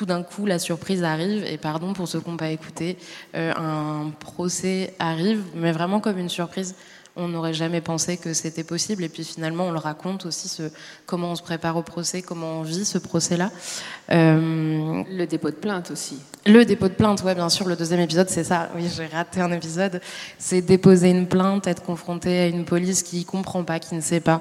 tout 0.00 0.06
d'un 0.06 0.22
coup, 0.22 0.46
la 0.46 0.58
surprise 0.58 1.04
arrive, 1.04 1.44
et 1.44 1.58
pardon 1.58 1.92
pour 1.92 2.08
ceux 2.08 2.22
qui 2.22 2.30
n'ont 2.30 2.38
pas 2.38 2.48
écouté, 2.48 2.96
euh, 3.34 3.52
un 3.54 4.08
procès 4.18 4.94
arrive, 4.98 5.42
mais 5.54 5.72
vraiment 5.72 6.00
comme 6.00 6.16
une 6.16 6.30
surprise 6.30 6.74
on 7.16 7.28
n'aurait 7.28 7.52
jamais 7.52 7.82
pensé 7.82 8.16
que 8.16 8.32
c'était 8.32 8.64
possible. 8.64 9.04
Et 9.04 9.10
puis 9.10 9.24
finalement, 9.24 9.64
on 9.64 9.72
le 9.72 9.78
raconte 9.78 10.24
aussi 10.24 10.48
ce, 10.48 10.70
comment 11.04 11.32
on 11.32 11.34
se 11.34 11.42
prépare 11.42 11.76
au 11.76 11.82
procès, 11.82 12.22
comment 12.22 12.60
on 12.60 12.62
vit 12.62 12.86
ce 12.86 12.96
procès-là. 12.96 13.50
Euh, 14.10 15.02
le 15.10 15.26
dépôt 15.26 15.50
de 15.50 15.56
plainte 15.56 15.90
aussi. 15.90 16.18
Le 16.46 16.64
dépôt 16.64 16.88
de 16.88 16.94
plainte, 16.94 17.22
ouais, 17.22 17.34
bien 17.34 17.50
sûr. 17.50 17.68
Le 17.68 17.76
deuxième 17.76 18.00
épisode, 18.00 18.30
c'est 18.30 18.44
ça. 18.44 18.70
Oui, 18.74 18.88
j'ai 18.94 19.06
raté 19.06 19.42
un 19.42 19.52
épisode. 19.52 20.00
C'est 20.38 20.62
déposer 20.62 21.10
une 21.10 21.26
plainte, 21.26 21.66
être 21.66 21.82
confronté 21.82 22.40
à 22.40 22.46
une 22.46 22.64
police 22.64 23.02
qui 23.02 23.26
comprend 23.26 23.62
pas, 23.62 23.78
qui 23.78 23.94
ne 23.94 24.00
sait 24.00 24.20
pas, 24.20 24.40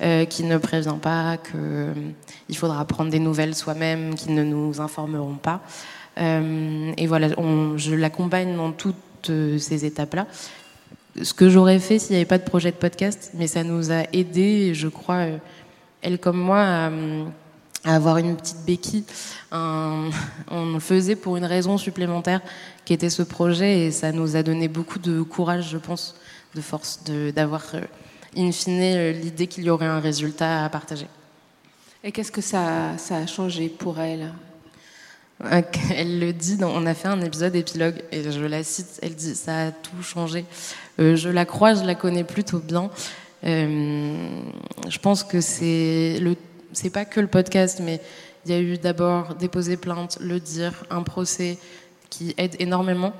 euh, 0.00 0.24
qui 0.26 0.44
ne 0.44 0.58
prévient 0.58 0.98
pas, 1.02 1.38
qu'il 1.38 1.58
euh, 1.60 1.92
faudra 2.54 2.84
prendre 2.84 3.10
des 3.10 3.18
nouvelles 3.18 3.56
soi-même, 3.56 4.14
qui 4.14 4.30
ne 4.30 4.44
nous 4.44 4.80
informeront 4.80 5.34
pas. 5.34 5.60
et 6.16 7.06
voilà, 7.08 7.28
on, 7.36 7.76
je 7.76 7.94
l'accompagne 7.94 8.54
dans 8.56 8.70
toutes 8.70 8.96
ces 9.58 9.84
étapes-là. 9.84 10.26
Ce 11.20 11.34
que 11.34 11.48
j'aurais 11.48 11.80
fait 11.80 11.98
s'il 11.98 12.12
n'y 12.12 12.16
avait 12.16 12.26
pas 12.26 12.38
de 12.38 12.44
projet 12.44 12.70
de 12.70 12.76
podcast, 12.76 13.32
mais 13.34 13.48
ça 13.48 13.64
nous 13.64 13.90
a 13.90 14.04
aidé, 14.12 14.72
je 14.74 14.86
crois, 14.86 15.26
elle 16.02 16.18
comme 16.18 16.38
moi, 16.38 16.60
à, 16.60 16.90
avoir 17.84 18.18
une 18.18 18.36
petite 18.36 18.64
béquille. 18.64 19.04
on 19.52 20.72
le 20.72 20.80
faisait 20.80 21.16
pour 21.16 21.36
une 21.36 21.44
raison 21.44 21.78
supplémentaire 21.78 22.40
qui 22.84 22.92
était 22.92 23.10
ce 23.10 23.22
projet 23.22 23.86
et 23.86 23.90
ça 23.90 24.12
nous 24.12 24.36
a 24.36 24.42
donné 24.42 24.68
beaucoup 24.68 24.98
de 24.98 25.22
courage, 25.22 25.70
je 25.70 25.78
pense, 25.78 26.16
de 26.54 26.60
force 26.60 27.00
d'avoir 27.34 27.64
in 28.36 28.52
fine 28.52 29.10
l'idée 29.12 29.46
qu'il 29.46 29.64
y 29.64 29.70
aurait 29.70 29.86
un 29.86 30.00
résultat 30.00 30.64
à 30.64 30.68
partager. 30.68 31.06
Et 32.02 32.12
qu'est-ce 32.12 32.32
que 32.32 32.40
ça, 32.40 32.96
ça, 32.96 33.16
a 33.16 33.26
changé 33.26 33.68
pour 33.68 34.00
elle? 34.00 34.32
Elle 35.94 36.20
le 36.20 36.32
dit, 36.32 36.58
on 36.62 36.86
a 36.86 36.94
fait 36.94 37.08
un 37.08 37.20
épisode 37.20 37.54
épilogue 37.56 38.02
et 38.12 38.30
je 38.30 38.44
la 38.44 38.62
cite, 38.62 38.98
elle 39.02 39.14
dit 39.14 39.34
ça 39.34 39.68
a 39.68 39.70
tout 39.70 40.02
changé. 40.02 40.44
Euh, 40.98 41.16
je 41.16 41.30
la 41.30 41.46
crois, 41.46 41.74
je 41.74 41.84
la 41.84 41.94
connais 41.94 42.24
plutôt 42.24 42.58
bien. 42.58 42.90
Euh, 43.44 44.42
je 44.88 44.98
pense 44.98 45.24
que 45.24 45.40
c'est 45.40 46.18
le, 46.20 46.36
c'est 46.72 46.90
pas 46.90 47.04
que 47.04 47.20
le 47.20 47.26
podcast, 47.26 47.80
mais 47.82 48.00
il 48.44 48.52
y 48.52 48.54
a 48.54 48.60
eu 48.60 48.78
d'abord 48.78 49.34
déposer 49.34 49.76
plainte, 49.76 50.18
le 50.20 50.40
dire, 50.40 50.84
un 50.90 51.02
procès 51.02 51.58
qui 52.08 52.34
aide 52.38 52.56
énormément. 52.58 53.12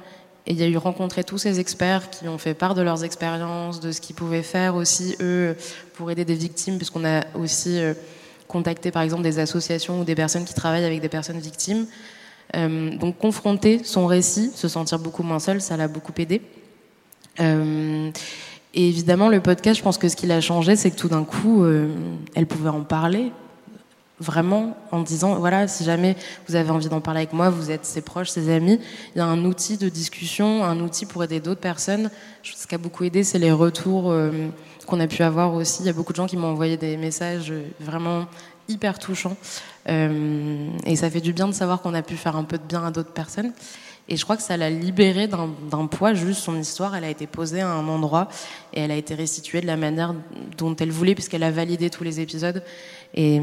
Et 0.46 0.52
il 0.52 0.58
y 0.58 0.62
a 0.62 0.66
eu 0.66 0.76
rencontrer 0.76 1.22
tous 1.22 1.38
ces 1.38 1.60
experts 1.60 2.10
qui 2.10 2.26
ont 2.26 2.38
fait 2.38 2.54
part 2.54 2.74
de 2.74 2.82
leurs 2.82 3.04
expériences, 3.04 3.80
de 3.80 3.92
ce 3.92 4.00
qu'ils 4.00 4.16
pouvaient 4.16 4.42
faire 4.42 4.74
aussi, 4.74 5.16
eux, 5.20 5.54
pour 5.94 6.10
aider 6.10 6.24
des 6.24 6.34
victimes, 6.34 6.76
puisqu'on 6.76 7.04
a 7.04 7.24
aussi 7.34 7.78
euh, 7.78 7.94
contacté, 8.48 8.90
par 8.90 9.02
exemple, 9.02 9.22
des 9.22 9.38
associations 9.38 10.00
ou 10.00 10.04
des 10.04 10.14
personnes 10.14 10.44
qui 10.44 10.54
travaillent 10.54 10.84
avec 10.84 11.00
des 11.00 11.08
personnes 11.08 11.38
victimes. 11.38 11.86
Euh, 12.56 12.96
donc, 12.96 13.18
confronter 13.18 13.82
son 13.84 14.06
récit, 14.06 14.50
se 14.54 14.66
sentir 14.66 14.98
beaucoup 14.98 15.22
moins 15.22 15.38
seul, 15.38 15.60
ça 15.60 15.76
l'a 15.76 15.88
beaucoup 15.88 16.12
aidé. 16.18 16.40
Euh, 17.38 18.10
et 18.74 18.88
évidemment, 18.88 19.28
le 19.28 19.40
podcast, 19.40 19.78
je 19.78 19.82
pense 19.82 19.98
que 19.98 20.08
ce 20.08 20.16
qui 20.16 20.26
l'a 20.26 20.40
changé, 20.40 20.76
c'est 20.76 20.90
que 20.90 20.96
tout 20.96 21.08
d'un 21.08 21.24
coup, 21.24 21.64
elle 22.34 22.46
pouvait 22.46 22.68
en 22.68 22.82
parler, 22.82 23.32
vraiment 24.20 24.76
en 24.92 25.00
disant 25.00 25.36
voilà 25.36 25.66
si 25.66 25.82
jamais 25.82 26.14
vous 26.46 26.54
avez 26.54 26.70
envie 26.70 26.90
d'en 26.90 27.00
parler 27.00 27.20
avec 27.20 27.32
moi 27.32 27.48
vous 27.48 27.70
êtes 27.70 27.86
ses 27.86 28.02
proches 28.02 28.28
ses 28.28 28.52
amis 28.52 28.78
il 29.14 29.18
y 29.18 29.20
a 29.22 29.24
un 29.24 29.46
outil 29.46 29.78
de 29.78 29.88
discussion 29.88 30.62
un 30.62 30.78
outil 30.80 31.06
pour 31.06 31.24
aider 31.24 31.40
d'autres 31.40 31.60
personnes. 31.60 32.10
Ce 32.42 32.66
qui 32.66 32.74
a 32.74 32.78
beaucoup 32.78 33.04
aidé 33.04 33.24
c'est 33.24 33.38
les 33.38 33.50
retours 33.50 34.10
euh, 34.10 34.30
qu'on 34.90 35.00
a 35.00 35.06
pu 35.06 35.22
avoir 35.22 35.54
aussi. 35.54 35.82
Il 35.82 35.86
y 35.86 35.88
a 35.88 35.92
beaucoup 35.92 36.12
de 36.12 36.16
gens 36.16 36.26
qui 36.26 36.36
m'ont 36.36 36.48
envoyé 36.48 36.76
des 36.76 36.96
messages 36.96 37.52
vraiment 37.78 38.26
hyper 38.68 38.98
touchants. 38.98 39.36
Euh, 39.88 40.68
et 40.84 40.96
ça 40.96 41.08
fait 41.08 41.20
du 41.20 41.32
bien 41.32 41.48
de 41.48 41.52
savoir 41.52 41.80
qu'on 41.80 41.94
a 41.94 42.02
pu 42.02 42.16
faire 42.16 42.36
un 42.36 42.44
peu 42.44 42.58
de 42.58 42.64
bien 42.64 42.84
à 42.84 42.90
d'autres 42.90 43.12
personnes 43.12 43.52
et 44.10 44.16
je 44.16 44.24
crois 44.24 44.36
que 44.36 44.42
ça 44.42 44.56
l'a 44.56 44.68
libérée 44.68 45.28
d'un 45.28 45.86
poids, 45.86 46.14
juste 46.14 46.40
son 46.40 46.58
histoire, 46.58 46.96
elle 46.96 47.04
a 47.04 47.10
été 47.10 47.28
posée 47.28 47.60
à 47.60 47.68
un 47.68 47.86
endroit 47.86 48.28
et 48.74 48.80
elle 48.80 48.90
a 48.90 48.96
été 48.96 49.14
restituée 49.14 49.60
de 49.60 49.66
la 49.66 49.76
manière 49.76 50.14
dont 50.58 50.74
elle 50.74 50.90
voulait, 50.90 51.14
puisqu'elle 51.14 51.44
a 51.44 51.52
validé 51.52 51.90
tous 51.90 52.02
les 52.02 52.18
épisodes. 52.20 52.62
Et, 53.14 53.40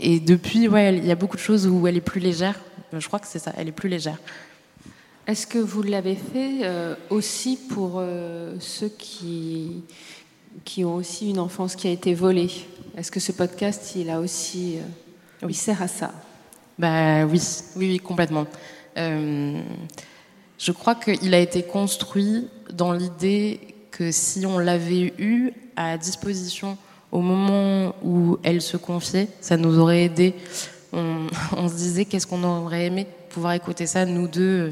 et 0.00 0.20
depuis, 0.20 0.68
ouais, 0.68 0.96
il 0.96 1.04
y 1.04 1.10
a 1.10 1.16
beaucoup 1.16 1.36
de 1.36 1.42
choses 1.42 1.66
où 1.66 1.86
elle 1.88 1.96
est 1.96 2.00
plus 2.00 2.20
légère. 2.20 2.58
Je 2.92 3.06
crois 3.08 3.18
que 3.18 3.26
c'est 3.26 3.40
ça, 3.40 3.52
elle 3.56 3.66
est 3.66 3.72
plus 3.72 3.88
légère. 3.88 4.18
Est-ce 5.26 5.48
que 5.48 5.58
vous 5.58 5.82
l'avez 5.82 6.14
fait 6.14 6.60
euh, 6.62 6.94
aussi 7.10 7.58
pour 7.68 7.94
euh, 7.96 8.54
ceux 8.60 8.88
qui, 8.88 9.82
qui 10.64 10.84
ont 10.84 10.94
aussi 10.94 11.30
une 11.30 11.40
enfance 11.40 11.74
qui 11.74 11.88
a 11.88 11.90
été 11.90 12.14
volée? 12.14 12.50
Est-ce 12.96 13.10
que 13.10 13.18
ce 13.18 13.32
podcast, 13.32 13.94
il 13.96 14.08
a 14.10 14.20
aussi, 14.20 14.76
euh, 14.76 15.48
il 15.48 15.56
sert 15.56 15.82
à 15.82 15.88
ça? 15.88 16.12
Bah 16.78 17.24
oui, 17.24 17.42
oui, 17.74 17.88
oui 17.88 17.98
complètement. 17.98 18.46
Euh, 18.96 19.60
je 20.58 20.72
crois 20.72 20.94
qu'il 20.94 21.34
a 21.34 21.38
été 21.38 21.62
construit 21.62 22.48
dans 22.72 22.92
l'idée 22.92 23.60
que 23.90 24.10
si 24.10 24.46
on 24.46 24.58
l'avait 24.58 25.14
eu 25.18 25.52
à 25.76 25.98
disposition 25.98 26.76
au 27.12 27.20
moment 27.20 27.94
où 28.02 28.38
elle 28.42 28.62
se 28.62 28.76
confiait, 28.76 29.28
ça 29.40 29.56
nous 29.56 29.78
aurait 29.78 30.04
aidé. 30.04 30.34
On, 30.92 31.28
se 31.68 31.74
disait 31.74 32.04
qu'est-ce 32.04 32.26
qu'on 32.26 32.42
aurait 32.44 32.86
aimé 32.86 33.06
pouvoir 33.30 33.52
écouter 33.52 33.86
ça, 33.86 34.06
nous 34.06 34.28
deux, 34.28 34.70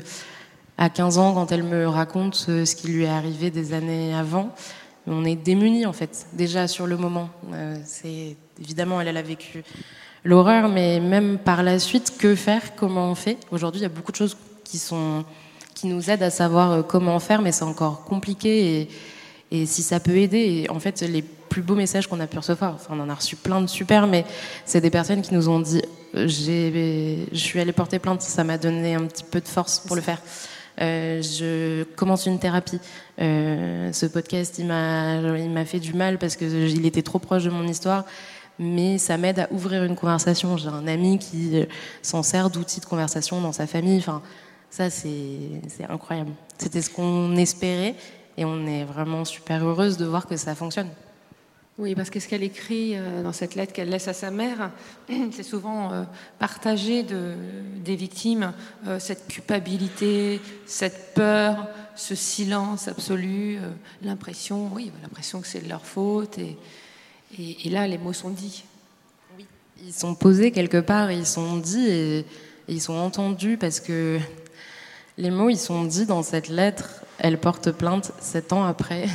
à 0.78 0.88
15 0.88 1.18
ans, 1.18 1.34
quand 1.34 1.52
elle 1.52 1.62
me 1.62 1.86
raconte 1.86 2.34
ce 2.34 2.74
qui 2.74 2.88
lui 2.88 3.04
est 3.04 3.08
arrivé 3.08 3.50
des 3.50 3.74
années 3.74 4.14
avant. 4.14 4.54
On 5.06 5.24
est 5.26 5.36
démunis, 5.36 5.84
en 5.84 5.92
fait, 5.92 6.26
déjà 6.32 6.66
sur 6.66 6.86
le 6.86 6.96
moment. 6.96 7.28
Euh, 7.52 7.76
Évidemment, 8.60 9.00
elle, 9.00 9.08
elle 9.08 9.16
a 9.16 9.22
vécu 9.22 9.64
l'horreur, 10.24 10.68
mais 10.68 11.00
même 11.00 11.38
par 11.38 11.62
la 11.62 11.78
suite, 11.78 12.16
que 12.18 12.34
faire, 12.34 12.74
comment 12.74 13.10
on 13.10 13.14
fait? 13.14 13.38
Aujourd'hui, 13.50 13.80
il 13.80 13.84
y 13.84 13.86
a 13.86 13.90
beaucoup 13.90 14.12
de 14.12 14.16
choses 14.16 14.36
qui, 14.64 14.78
sont, 14.78 15.24
qui 15.74 15.86
nous 15.86 16.10
aident 16.10 16.22
à 16.22 16.30
savoir 16.30 16.72
euh, 16.72 16.82
comment 16.82 17.18
faire, 17.20 17.42
mais 17.42 17.52
c'est 17.52 17.64
encore 17.64 18.04
compliqué. 18.04 18.80
Et, 18.80 18.88
et, 19.50 19.66
si 19.66 19.82
ça 19.82 20.00
peut 20.00 20.16
aider, 20.16 20.64
et 20.64 20.70
en 20.70 20.80
fait, 20.80 21.02
les 21.02 21.22
plus 21.22 21.62
beaux 21.62 21.76
messages 21.76 22.08
qu'on 22.08 22.20
a 22.20 22.26
pu 22.26 22.38
recevoir, 22.38 22.74
enfin, 22.74 22.94
on 22.96 23.00
en 23.00 23.08
a 23.08 23.14
reçu 23.14 23.36
plein 23.36 23.60
de 23.60 23.68
super, 23.68 24.06
mais 24.06 24.24
c'est 24.64 24.80
des 24.80 24.90
personnes 24.90 25.22
qui 25.22 25.34
nous 25.34 25.48
ont 25.48 25.60
dit 25.60 25.82
euh, 26.16 26.28
je 27.32 27.38
suis 27.38 27.60
allée 27.60 27.72
porter 27.72 27.98
plainte, 27.98 28.22
ça 28.22 28.44
m'a 28.44 28.58
donné 28.58 28.94
un 28.94 29.04
petit 29.06 29.24
peu 29.24 29.40
de 29.40 29.48
force 29.48 29.80
pour 29.80 29.96
le 29.96 30.02
faire. 30.02 30.20
Euh, 30.80 31.22
je 31.22 31.84
commence 31.94 32.26
une 32.26 32.38
thérapie. 32.38 32.80
Euh, 33.20 33.92
ce 33.92 34.06
podcast, 34.06 34.58
il 34.58 34.66
m'a, 34.66 35.16
il 35.38 35.50
m'a 35.50 35.64
fait 35.64 35.78
du 35.80 35.94
mal 35.94 36.18
parce 36.18 36.36
que 36.36 36.44
il 36.44 36.86
était 36.86 37.02
trop 37.02 37.18
proche 37.18 37.44
de 37.44 37.50
mon 37.50 37.66
histoire 37.66 38.04
mais 38.58 38.98
ça 38.98 39.16
m'aide 39.16 39.40
à 39.40 39.48
ouvrir 39.52 39.84
une 39.84 39.96
conversation. 39.96 40.56
J'ai 40.56 40.68
un 40.68 40.86
ami 40.86 41.18
qui 41.18 41.60
euh, 41.60 41.66
s'en 42.02 42.22
sert 42.22 42.50
d'outil 42.50 42.80
de 42.80 42.86
conversation 42.86 43.40
dans 43.40 43.52
sa 43.52 43.66
famille. 43.66 43.98
Enfin, 43.98 44.22
ça, 44.70 44.90
c'est 44.90 45.60
incroyable. 45.88 46.32
C'était 46.58 46.82
ce 46.82 46.90
qu'on 46.90 47.36
espérait 47.36 47.94
et 48.36 48.44
on 48.44 48.66
est 48.66 48.84
vraiment 48.84 49.24
super 49.24 49.64
heureuse 49.64 49.96
de 49.96 50.04
voir 50.04 50.26
que 50.26 50.36
ça 50.36 50.54
fonctionne. 50.54 50.88
Oui, 51.76 51.96
parce 51.96 52.08
que 52.08 52.20
ce 52.20 52.28
qu'elle 52.28 52.44
écrit 52.44 52.92
euh, 52.94 53.24
dans 53.24 53.32
cette 53.32 53.56
lettre 53.56 53.72
qu'elle 53.72 53.88
laisse 53.88 54.06
à 54.06 54.12
sa 54.12 54.30
mère, 54.30 54.70
c'est 55.32 55.42
souvent 55.42 55.92
euh, 55.92 56.04
partager 56.38 57.02
de, 57.02 57.34
des 57.84 57.96
victimes 57.96 58.52
cette 59.00 59.26
culpabilité, 59.26 60.40
cette 60.66 61.14
peur, 61.14 61.68
ce 61.96 62.14
silence 62.14 62.86
absolu, 62.86 63.58
l'impression, 64.02 64.70
oui, 64.72 64.92
l'impression 65.02 65.40
que 65.40 65.48
c'est 65.48 65.64
de 65.64 65.68
leur 65.68 65.84
faute 65.84 66.38
et, 66.38 66.56
et, 67.38 67.70
là, 67.70 67.86
les 67.86 67.98
mots 67.98 68.12
sont 68.12 68.30
dits. 68.30 68.64
Oui, 69.36 69.46
ils 69.84 69.92
sont 69.92 70.14
posés 70.14 70.52
quelque 70.52 70.80
part, 70.80 71.10
ils 71.10 71.26
sont 71.26 71.56
dits 71.56 71.88
et, 71.88 72.24
ils 72.68 72.80
sont 72.80 72.94
entendus 72.94 73.58
parce 73.58 73.80
que 73.80 74.18
les 75.18 75.30
mots, 75.30 75.50
ils 75.50 75.58
sont 75.58 75.84
dits 75.84 76.06
dans 76.06 76.22
cette 76.22 76.48
lettre. 76.48 77.04
Elle 77.18 77.38
porte 77.38 77.70
plainte 77.72 78.12
sept 78.20 78.52
ans 78.52 78.64
après. 78.64 79.06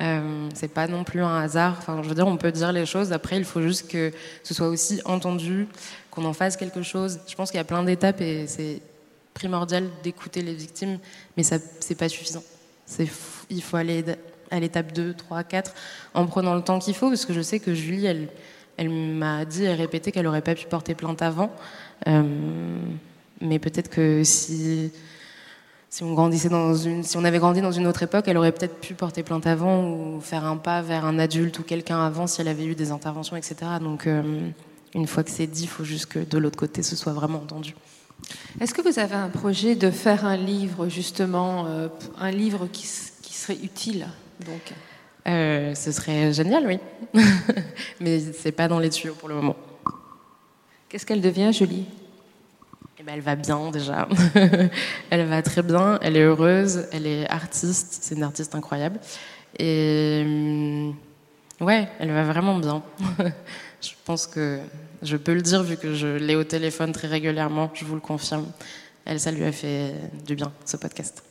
Euh, 0.00 0.48
c'est 0.54 0.72
pas 0.72 0.88
non 0.88 1.04
plus 1.04 1.22
un 1.22 1.36
hasard. 1.36 1.76
Enfin, 1.78 2.02
je 2.02 2.08
veux 2.08 2.14
dire, 2.14 2.26
on 2.26 2.38
peut 2.38 2.52
dire 2.52 2.72
les 2.72 2.86
choses. 2.86 3.12
Après, 3.12 3.36
il 3.36 3.44
faut 3.44 3.60
juste 3.60 3.90
que 3.90 4.10
ce 4.42 4.54
soit 4.54 4.68
aussi 4.68 5.00
entendu, 5.04 5.68
qu'on 6.10 6.24
en 6.24 6.32
fasse 6.32 6.56
quelque 6.56 6.82
chose. 6.82 7.20
Je 7.28 7.34
pense 7.34 7.50
qu'il 7.50 7.58
y 7.58 7.60
a 7.60 7.64
plein 7.64 7.82
d'étapes 7.82 8.20
et 8.22 8.46
c'est 8.46 8.80
primordial 9.34 9.88
d'écouter 10.02 10.42
les 10.42 10.54
victimes, 10.54 10.98
mais 11.36 11.42
ça, 11.42 11.58
c'est 11.80 11.94
pas 11.94 12.08
suffisant. 12.08 12.42
Il 13.50 13.62
faut 13.62 13.76
aller 13.76 14.02
à 14.50 14.60
l'étape 14.60 14.92
2, 14.92 15.14
3, 15.14 15.44
4, 15.44 15.74
en 16.14 16.26
prenant 16.26 16.54
le 16.54 16.62
temps 16.62 16.78
qu'il 16.78 16.94
faut, 16.94 17.08
parce 17.08 17.26
que 17.26 17.32
je 17.32 17.40
sais 17.40 17.60
que 17.60 17.74
Julie, 17.74 18.06
elle, 18.06 18.28
elle 18.76 18.88
m'a 18.88 19.44
dit 19.44 19.64
et 19.64 19.74
répété 19.74 20.12
qu'elle 20.12 20.24
n'aurait 20.24 20.40
pas 20.40 20.54
pu 20.54 20.66
porter 20.66 20.94
plainte 20.94 21.22
avant. 21.22 21.50
Euh, 22.08 22.22
mais 23.40 23.58
peut-être 23.58 23.90
que 23.90 24.22
si, 24.24 24.90
on 26.00 26.14
grandissait 26.14 26.48
dans 26.48 26.74
une, 26.74 27.02
si 27.02 27.16
on 27.16 27.24
avait 27.24 27.38
grandi 27.38 27.60
dans 27.60 27.72
une 27.72 27.86
autre 27.86 28.02
époque, 28.02 28.24
elle 28.26 28.38
aurait 28.38 28.52
peut-être 28.52 28.80
pu 28.80 28.94
porter 28.94 29.22
plainte 29.22 29.46
avant 29.46 29.84
ou 29.84 30.20
faire 30.20 30.44
un 30.44 30.56
pas 30.56 30.82
vers 30.82 31.04
un 31.04 31.18
adulte 31.18 31.58
ou 31.58 31.62
quelqu'un 31.62 32.04
avant 32.04 32.26
si 32.26 32.40
elle 32.40 32.48
avait 32.48 32.64
eu 32.64 32.74
des 32.74 32.90
interventions, 32.90 33.36
etc. 33.36 33.56
Donc, 33.80 34.06
euh, 34.06 34.48
une 34.94 35.06
fois 35.06 35.24
que 35.24 35.30
c'est 35.30 35.46
dit, 35.46 35.64
il 35.64 35.68
faut 35.68 35.84
juste 35.84 36.06
que 36.06 36.18
de 36.18 36.38
l'autre 36.38 36.58
côté, 36.58 36.82
ce 36.82 36.96
soit 36.96 37.12
vraiment 37.12 37.38
entendu. 37.38 37.74
Est-ce 38.60 38.74
que 38.74 38.82
vous 38.82 38.98
avez 38.98 39.14
un 39.14 39.28
projet 39.28 39.74
de 39.74 39.90
faire 39.90 40.24
un 40.24 40.36
livre, 40.36 40.88
justement, 40.88 41.66
euh, 41.66 41.88
un 42.18 42.30
livre 42.30 42.66
qui 42.72 42.86
serait 42.86 43.58
utile? 43.62 44.06
Donc, 44.44 44.72
euh, 45.28 45.74
ce 45.74 45.92
serait 45.92 46.32
génial, 46.32 46.66
oui. 46.66 46.78
Mais 48.00 48.20
c'est 48.20 48.52
pas 48.52 48.68
dans 48.68 48.78
les 48.78 48.90
tuyaux 48.90 49.14
pour 49.14 49.28
le 49.28 49.34
moment. 49.36 49.56
Qu'est-ce 50.88 51.06
qu'elle 51.06 51.20
devient, 51.20 51.52
Julie? 51.52 51.86
Eh 52.98 53.02
ben, 53.02 53.14
Elle 53.14 53.20
va 53.20 53.36
bien 53.36 53.70
déjà. 53.70 54.08
elle 55.10 55.26
va 55.26 55.42
très 55.42 55.62
bien, 55.62 55.98
elle 56.02 56.16
est 56.16 56.22
heureuse, 56.22 56.86
elle 56.92 57.06
est 57.06 57.28
artiste, 57.30 57.98
c'est 58.00 58.14
une 58.14 58.22
artiste 58.22 58.54
incroyable. 58.54 58.98
Et 59.58 60.22
hum, 60.24 60.96
ouais, 61.60 61.88
elle 61.98 62.10
va 62.10 62.24
vraiment 62.24 62.58
bien. 62.58 62.82
je 63.80 63.90
pense 64.04 64.26
que 64.26 64.60
je 65.02 65.16
peux 65.16 65.34
le 65.34 65.42
dire 65.42 65.62
vu 65.62 65.76
que 65.76 65.94
je 65.94 66.08
l'ai 66.08 66.34
au 66.34 66.44
téléphone 66.44 66.92
très 66.92 67.08
régulièrement, 67.08 67.70
je 67.74 67.84
vous 67.84 67.94
le 67.94 68.00
confirme. 68.00 68.46
Elle, 69.04 69.20
ça 69.20 69.32
lui 69.32 69.44
a 69.44 69.52
fait 69.52 69.94
du 70.26 70.34
bien, 70.34 70.52
ce 70.64 70.76
podcast. 70.76 71.22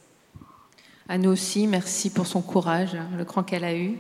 À 1.12 1.18
nous 1.18 1.32
aussi, 1.32 1.66
merci 1.66 2.12
pour 2.12 2.28
son 2.28 2.40
courage, 2.40 2.96
le 3.18 3.26
cran 3.26 3.42
qu'elle 3.42 3.64
a 3.64 3.76
eu. 3.76 3.98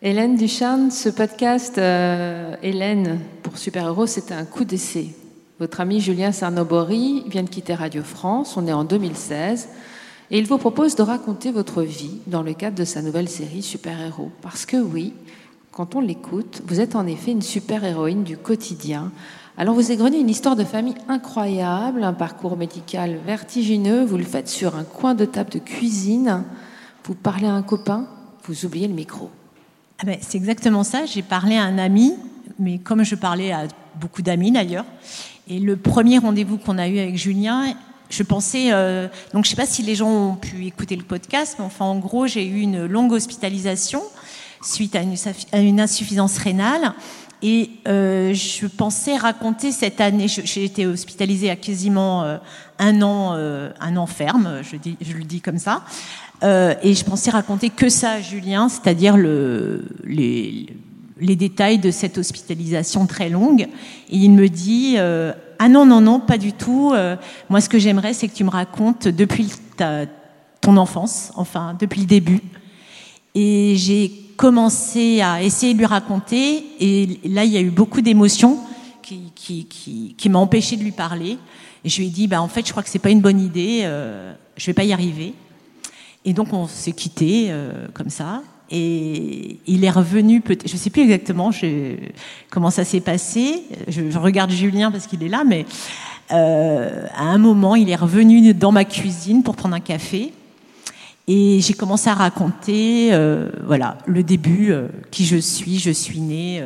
Hélène 0.00 0.34
Ducharne, 0.34 0.90
ce 0.90 1.10
podcast, 1.10 1.76
euh, 1.76 2.56
Hélène, 2.62 3.20
pour 3.42 3.58
Super 3.58 3.84
Héros, 3.84 4.06
c'était 4.06 4.32
un 4.32 4.46
coup 4.46 4.64
d'essai. 4.64 5.08
Votre 5.58 5.82
ami 5.82 6.00
Julien 6.00 6.32
Sarnobori 6.32 7.24
vient 7.28 7.42
de 7.42 7.50
quitter 7.50 7.74
Radio 7.74 8.02
France, 8.02 8.56
on 8.56 8.66
est 8.66 8.72
en 8.72 8.84
2016, 8.84 9.68
et 10.30 10.38
il 10.38 10.46
vous 10.46 10.56
propose 10.56 10.94
de 10.94 11.02
raconter 11.02 11.52
votre 11.52 11.82
vie 11.82 12.22
dans 12.26 12.42
le 12.42 12.54
cadre 12.54 12.78
de 12.78 12.84
sa 12.84 13.02
nouvelle 13.02 13.28
série 13.28 13.60
Super-héros. 13.60 14.30
Parce 14.40 14.64
que 14.64 14.78
oui, 14.78 15.12
quand 15.70 15.96
on 15.96 16.00
l'écoute, 16.00 16.62
vous 16.66 16.80
êtes 16.80 16.96
en 16.96 17.06
effet 17.06 17.32
une 17.32 17.42
super-héroïne 17.42 18.24
du 18.24 18.38
quotidien. 18.38 19.12
Alors 19.58 19.74
vous 19.74 19.92
égrenez 19.92 20.18
une 20.18 20.30
histoire 20.30 20.56
de 20.56 20.64
famille 20.64 20.94
incroyable, 21.08 22.02
un 22.04 22.12
parcours 22.12 22.56
médical 22.56 23.18
vertigineux, 23.26 24.04
vous 24.04 24.16
le 24.16 24.24
faites 24.24 24.48
sur 24.48 24.76
un 24.76 24.84
coin 24.84 25.14
de 25.14 25.24
table 25.24 25.50
de 25.50 25.58
cuisine, 25.58 26.44
vous 27.04 27.14
parlez 27.14 27.46
à 27.46 27.52
un 27.52 27.62
copain, 27.62 28.06
vous 28.44 28.64
oubliez 28.64 28.88
le 28.88 28.94
micro. 28.94 29.30
Ah 29.98 30.06
ben, 30.06 30.18
c'est 30.20 30.38
exactement 30.38 30.84
ça, 30.84 31.04
j'ai 31.04 31.22
parlé 31.22 31.56
à 31.56 31.64
un 31.64 31.78
ami, 31.78 32.14
mais 32.58 32.78
comme 32.78 33.04
je 33.04 33.14
parlais 33.16 33.52
à 33.52 33.64
beaucoup 34.00 34.22
d'amis 34.22 34.52
d'ailleurs, 34.52 34.86
et 35.48 35.58
le 35.58 35.76
premier 35.76 36.18
rendez-vous 36.18 36.56
qu'on 36.56 36.78
a 36.78 36.88
eu 36.88 36.98
avec 36.98 37.16
Julien, 37.16 37.74
je 38.08 38.22
pensais, 38.22 38.72
euh, 38.72 39.08
donc 39.34 39.44
je 39.44 39.50
ne 39.50 39.56
sais 39.56 39.62
pas 39.62 39.66
si 39.66 39.82
les 39.82 39.94
gens 39.94 40.10
ont 40.10 40.36
pu 40.36 40.66
écouter 40.66 40.96
le 40.96 41.04
podcast, 41.04 41.56
mais 41.58 41.64
enfin 41.64 41.84
en 41.84 41.98
gros 41.98 42.26
j'ai 42.26 42.46
eu 42.46 42.60
une 42.60 42.86
longue 42.86 43.12
hospitalisation 43.12 44.02
suite 44.62 44.96
à 44.96 45.02
une, 45.58 45.80
insuffisance 45.80 46.38
rénale. 46.38 46.92
Et 47.42 47.70
euh, 47.88 48.34
je 48.34 48.66
pensais 48.66 49.16
raconter 49.16 49.72
cette 49.72 50.00
année, 50.00 50.26
j'ai 50.28 50.64
été 50.64 50.86
hospitalisée 50.86 51.50
à 51.50 51.56
quasiment 51.56 52.22
euh, 52.22 52.36
un 52.78 53.00
an, 53.02 53.32
un 53.34 53.96
an 53.96 54.06
ferme, 54.06 54.62
je, 54.62 55.12
le 55.12 55.24
dis 55.24 55.40
comme 55.40 55.58
ça. 55.58 55.84
et 56.42 56.94
je 56.94 57.04
pensais 57.04 57.30
raconter 57.30 57.70
que 57.70 57.88
ça 57.88 58.12
à 58.12 58.20
Julien, 58.20 58.68
c'est-à-dire 58.68 59.16
le, 59.16 59.84
les, 60.04 60.66
les 61.20 61.36
détails 61.36 61.78
de 61.78 61.90
cette 61.90 62.18
hospitalisation 62.18 63.06
très 63.06 63.28
longue. 63.28 63.62
Et 63.62 64.16
il 64.16 64.30
me 64.30 64.48
dit 64.48 64.94
euh, 64.96 65.32
Ah 65.58 65.68
non, 65.68 65.86
non, 65.86 66.00
non, 66.00 66.20
pas 66.20 66.38
du 66.38 66.52
tout. 66.52 66.92
Euh, 66.94 67.16
moi, 67.48 67.60
ce 67.60 67.68
que 67.68 67.78
j'aimerais, 67.78 68.14
c'est 68.14 68.28
que 68.28 68.34
tu 68.34 68.44
me 68.44 68.50
racontes 68.50 69.06
depuis 69.06 69.50
ton 70.60 70.76
enfance, 70.76 71.32
enfin, 71.36 71.76
depuis 71.78 72.00
le 72.00 72.06
début. 72.06 72.40
Et 73.34 73.74
j'ai 73.76 74.10
commencé 74.40 75.20
à 75.20 75.42
essayer 75.42 75.74
de 75.74 75.78
lui 75.78 75.84
raconter. 75.84 76.64
Et 76.80 77.20
là, 77.28 77.44
il 77.44 77.52
y 77.52 77.58
a 77.58 77.60
eu 77.60 77.68
beaucoup 77.68 78.00
d'émotions 78.00 78.58
qui, 79.02 79.32
qui, 79.34 80.14
qui, 80.16 80.28
m'ont 80.30 80.38
empêché 80.38 80.76
de 80.76 80.82
lui 80.82 80.92
parler. 80.92 81.36
Et 81.84 81.90
je 81.90 81.98
lui 81.98 82.06
ai 82.06 82.10
dit 82.10 82.26
bah, 82.26 82.40
En 82.40 82.48
fait, 82.48 82.66
je 82.66 82.70
crois 82.70 82.82
que 82.82 82.88
c'est 82.88 82.98
pas 82.98 83.10
une 83.10 83.20
bonne 83.20 83.38
idée. 83.38 83.82
Euh, 83.82 84.32
je 84.56 84.64
vais 84.64 84.72
pas 84.72 84.84
y 84.84 84.94
arriver. 84.94 85.34
Et 86.24 86.32
donc, 86.32 86.54
on 86.54 86.66
s'est 86.66 86.92
quitté 86.92 87.48
euh, 87.50 87.88
comme 87.92 88.08
ça. 88.08 88.40
Et 88.70 89.58
il 89.66 89.84
est 89.84 89.90
revenu, 89.90 90.42
je 90.48 90.72
ne 90.72 90.78
sais 90.78 90.88
plus 90.88 91.02
exactement 91.02 91.50
comment 92.48 92.70
ça 92.70 92.84
s'est 92.84 93.00
passé. 93.00 93.64
Je, 93.88 94.16
regarde 94.16 94.52
Julien 94.52 94.90
parce 94.90 95.06
qu'il 95.06 95.22
est 95.22 95.28
là, 95.28 95.44
mais 95.46 95.66
euh, 96.32 97.04
à 97.14 97.24
un 97.24 97.38
moment, 97.38 97.76
il 97.76 97.90
est 97.90 97.96
revenu 97.96 98.54
dans 98.54 98.72
ma 98.72 98.86
cuisine 98.86 99.42
pour 99.42 99.54
prendre 99.54 99.74
un 99.74 99.80
café. 99.80 100.32
Et 101.28 101.60
j'ai 101.60 101.74
commencé 101.74 102.08
à 102.10 102.14
raconter, 102.14 103.10
euh, 103.12 103.50
voilà, 103.64 103.98
le 104.06 104.22
début, 104.22 104.72
euh, 104.72 104.88
qui 105.10 105.24
je 105.24 105.36
suis, 105.36 105.78
je 105.78 105.90
suis 105.90 106.20
née, 106.20 106.64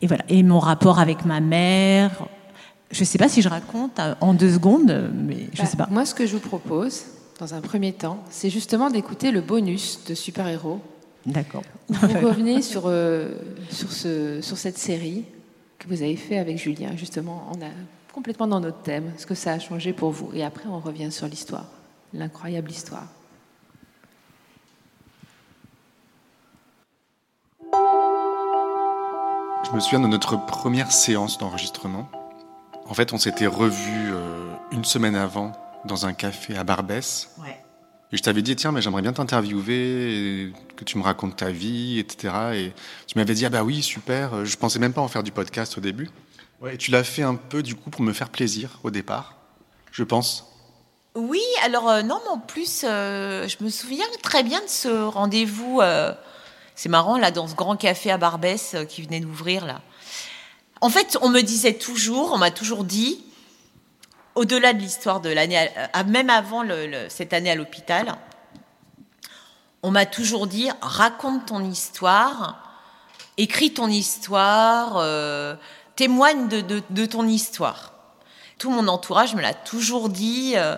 et 0.00 0.06
voilà, 0.06 0.24
et 0.28 0.42
mon 0.42 0.58
rapport 0.58 0.98
avec 0.98 1.24
ma 1.24 1.40
mère. 1.40 2.10
Je 2.90 3.00
ne 3.00 3.04
sais 3.04 3.18
pas 3.18 3.28
si 3.28 3.42
je 3.42 3.48
raconte 3.48 4.00
en 4.20 4.34
deux 4.34 4.52
secondes, 4.52 5.10
mais 5.14 5.48
je 5.52 5.62
ne 5.62 5.66
sais 5.66 5.76
pas. 5.76 5.84
Bah, 5.84 5.90
moi, 5.92 6.06
ce 6.06 6.14
que 6.14 6.26
je 6.26 6.32
vous 6.32 6.40
propose, 6.40 7.04
dans 7.40 7.54
un 7.54 7.60
premier 7.60 7.92
temps, 7.92 8.22
c'est 8.30 8.50
justement 8.50 8.90
d'écouter 8.90 9.32
le 9.32 9.40
bonus 9.40 10.00
de 10.06 10.14
Super 10.14 10.46
Héros 10.46 10.80
D'accord. 11.26 11.62
Vous 11.88 12.06
revenez 12.26 12.62
sur, 12.62 12.84
euh, 12.86 13.34
sur, 13.70 13.90
ce, 13.90 14.40
sur 14.42 14.56
cette 14.58 14.78
série 14.78 15.24
que 15.78 15.88
vous 15.88 16.02
avez 16.02 16.16
fait 16.16 16.38
avec 16.38 16.58
Julien. 16.58 16.96
Justement, 16.96 17.50
on 17.50 17.62
a 17.62 17.70
complètement 18.12 18.46
dans 18.46 18.60
notre 18.60 18.82
thème, 18.82 19.12
ce 19.16 19.26
que 19.26 19.34
ça 19.34 19.52
a 19.52 19.58
changé 19.58 19.92
pour 19.92 20.10
vous. 20.10 20.30
Et 20.34 20.44
après, 20.44 20.68
on 20.68 20.78
revient 20.78 21.10
sur 21.10 21.26
l'histoire, 21.26 21.66
l'incroyable 22.12 22.70
histoire. 22.70 23.06
Je 29.64 29.70
me 29.70 29.80
souviens 29.80 30.00
de 30.00 30.06
notre 30.06 30.36
première 30.36 30.92
séance 30.92 31.38
d'enregistrement. 31.38 32.08
En 32.86 32.94
fait, 32.94 33.12
on 33.12 33.18
s'était 33.18 33.46
revus 33.46 34.12
euh, 34.12 34.52
une 34.70 34.84
semaine 34.84 35.16
avant 35.16 35.52
dans 35.86 36.04
un 36.04 36.12
café 36.12 36.56
à 36.56 36.64
Barbès. 36.64 37.30
Ouais. 37.38 37.58
Et 38.12 38.16
je 38.18 38.22
t'avais 38.22 38.42
dit, 38.42 38.54
tiens, 38.56 38.72
mais 38.72 38.82
j'aimerais 38.82 39.00
bien 39.00 39.14
t'interviewer, 39.14 40.52
que 40.76 40.84
tu 40.84 40.98
me 40.98 41.02
racontes 41.02 41.36
ta 41.36 41.50
vie, 41.50 41.98
etc. 41.98 42.34
Et 42.54 42.72
tu 43.06 43.18
m'avais 43.18 43.34
dit, 43.34 43.46
ah 43.46 43.48
bah 43.48 43.64
oui, 43.64 43.82
super. 43.82 44.44
Je 44.44 44.56
pensais 44.56 44.78
même 44.78 44.92
pas 44.92 45.00
en 45.00 45.08
faire 45.08 45.22
du 45.22 45.32
podcast 45.32 45.78
au 45.78 45.80
début. 45.80 46.10
Ouais, 46.60 46.74
et 46.74 46.78
tu 46.78 46.90
l'as 46.90 47.04
fait 47.04 47.22
un 47.22 47.34
peu, 47.34 47.62
du 47.62 47.74
coup, 47.74 47.90
pour 47.90 48.02
me 48.02 48.12
faire 48.12 48.28
plaisir 48.28 48.78
au 48.84 48.90
départ, 48.90 49.36
je 49.90 50.04
pense. 50.04 50.46
Oui, 51.14 51.42
alors 51.64 51.88
euh, 51.88 52.02
non, 52.02 52.20
mais 52.24 52.30
en 52.30 52.38
plus, 52.38 52.84
euh, 52.84 53.48
je 53.48 53.64
me 53.64 53.70
souviens 53.70 54.04
très 54.22 54.42
bien 54.42 54.60
de 54.60 54.68
ce 54.68 54.88
rendez-vous. 54.88 55.80
Euh, 56.74 56.76
c'est 56.76 56.88
marrant, 56.88 57.18
là, 57.18 57.30
dans 57.30 57.46
ce 57.46 57.54
grand 57.54 57.76
café 57.76 58.10
à 58.10 58.18
Barbès 58.18 58.76
qui 58.88 59.02
venait 59.02 59.20
d'ouvrir, 59.20 59.66
là. 59.66 59.80
En 60.80 60.90
fait, 60.90 61.16
on 61.22 61.30
me 61.30 61.40
disait 61.40 61.74
toujours, 61.74 62.32
on 62.32 62.38
m'a 62.38 62.50
toujours 62.50 62.84
dit, 62.84 63.24
au-delà 64.34 64.72
de 64.72 64.80
l'histoire 64.80 65.20
de 65.20 65.30
l'année, 65.30 65.70
même 66.06 66.28
avant 66.28 66.64
cette 67.08 67.32
année 67.32 67.50
à 67.50 67.54
l'hôpital, 67.54 68.16
on 69.82 69.90
m'a 69.90 70.06
toujours 70.06 70.46
dit 70.46 70.68
raconte 70.80 71.46
ton 71.46 71.64
histoire, 71.64 72.58
écris 73.36 73.72
ton 73.72 73.88
histoire, 73.88 74.96
euh, 74.96 75.54
témoigne 75.96 76.48
de, 76.48 77.06
ton 77.06 77.28
histoire. 77.28 77.92
Tout 78.58 78.70
mon 78.70 78.88
entourage 78.88 79.34
me 79.34 79.42
l'a 79.42 79.54
toujours 79.54 80.08
dit. 80.08 80.54
Euh, 80.56 80.76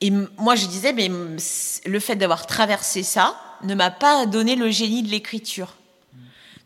et 0.00 0.10
moi, 0.10 0.54
je 0.54 0.66
disais, 0.66 0.92
mais 0.92 1.08
le 1.08 2.00
fait 2.00 2.16
d'avoir 2.16 2.46
traversé 2.46 3.02
ça 3.02 3.36
ne 3.62 3.74
m'a 3.74 3.90
pas 3.90 4.26
donné 4.26 4.56
le 4.56 4.70
génie 4.70 5.02
de 5.02 5.08
l'écriture. 5.08 5.74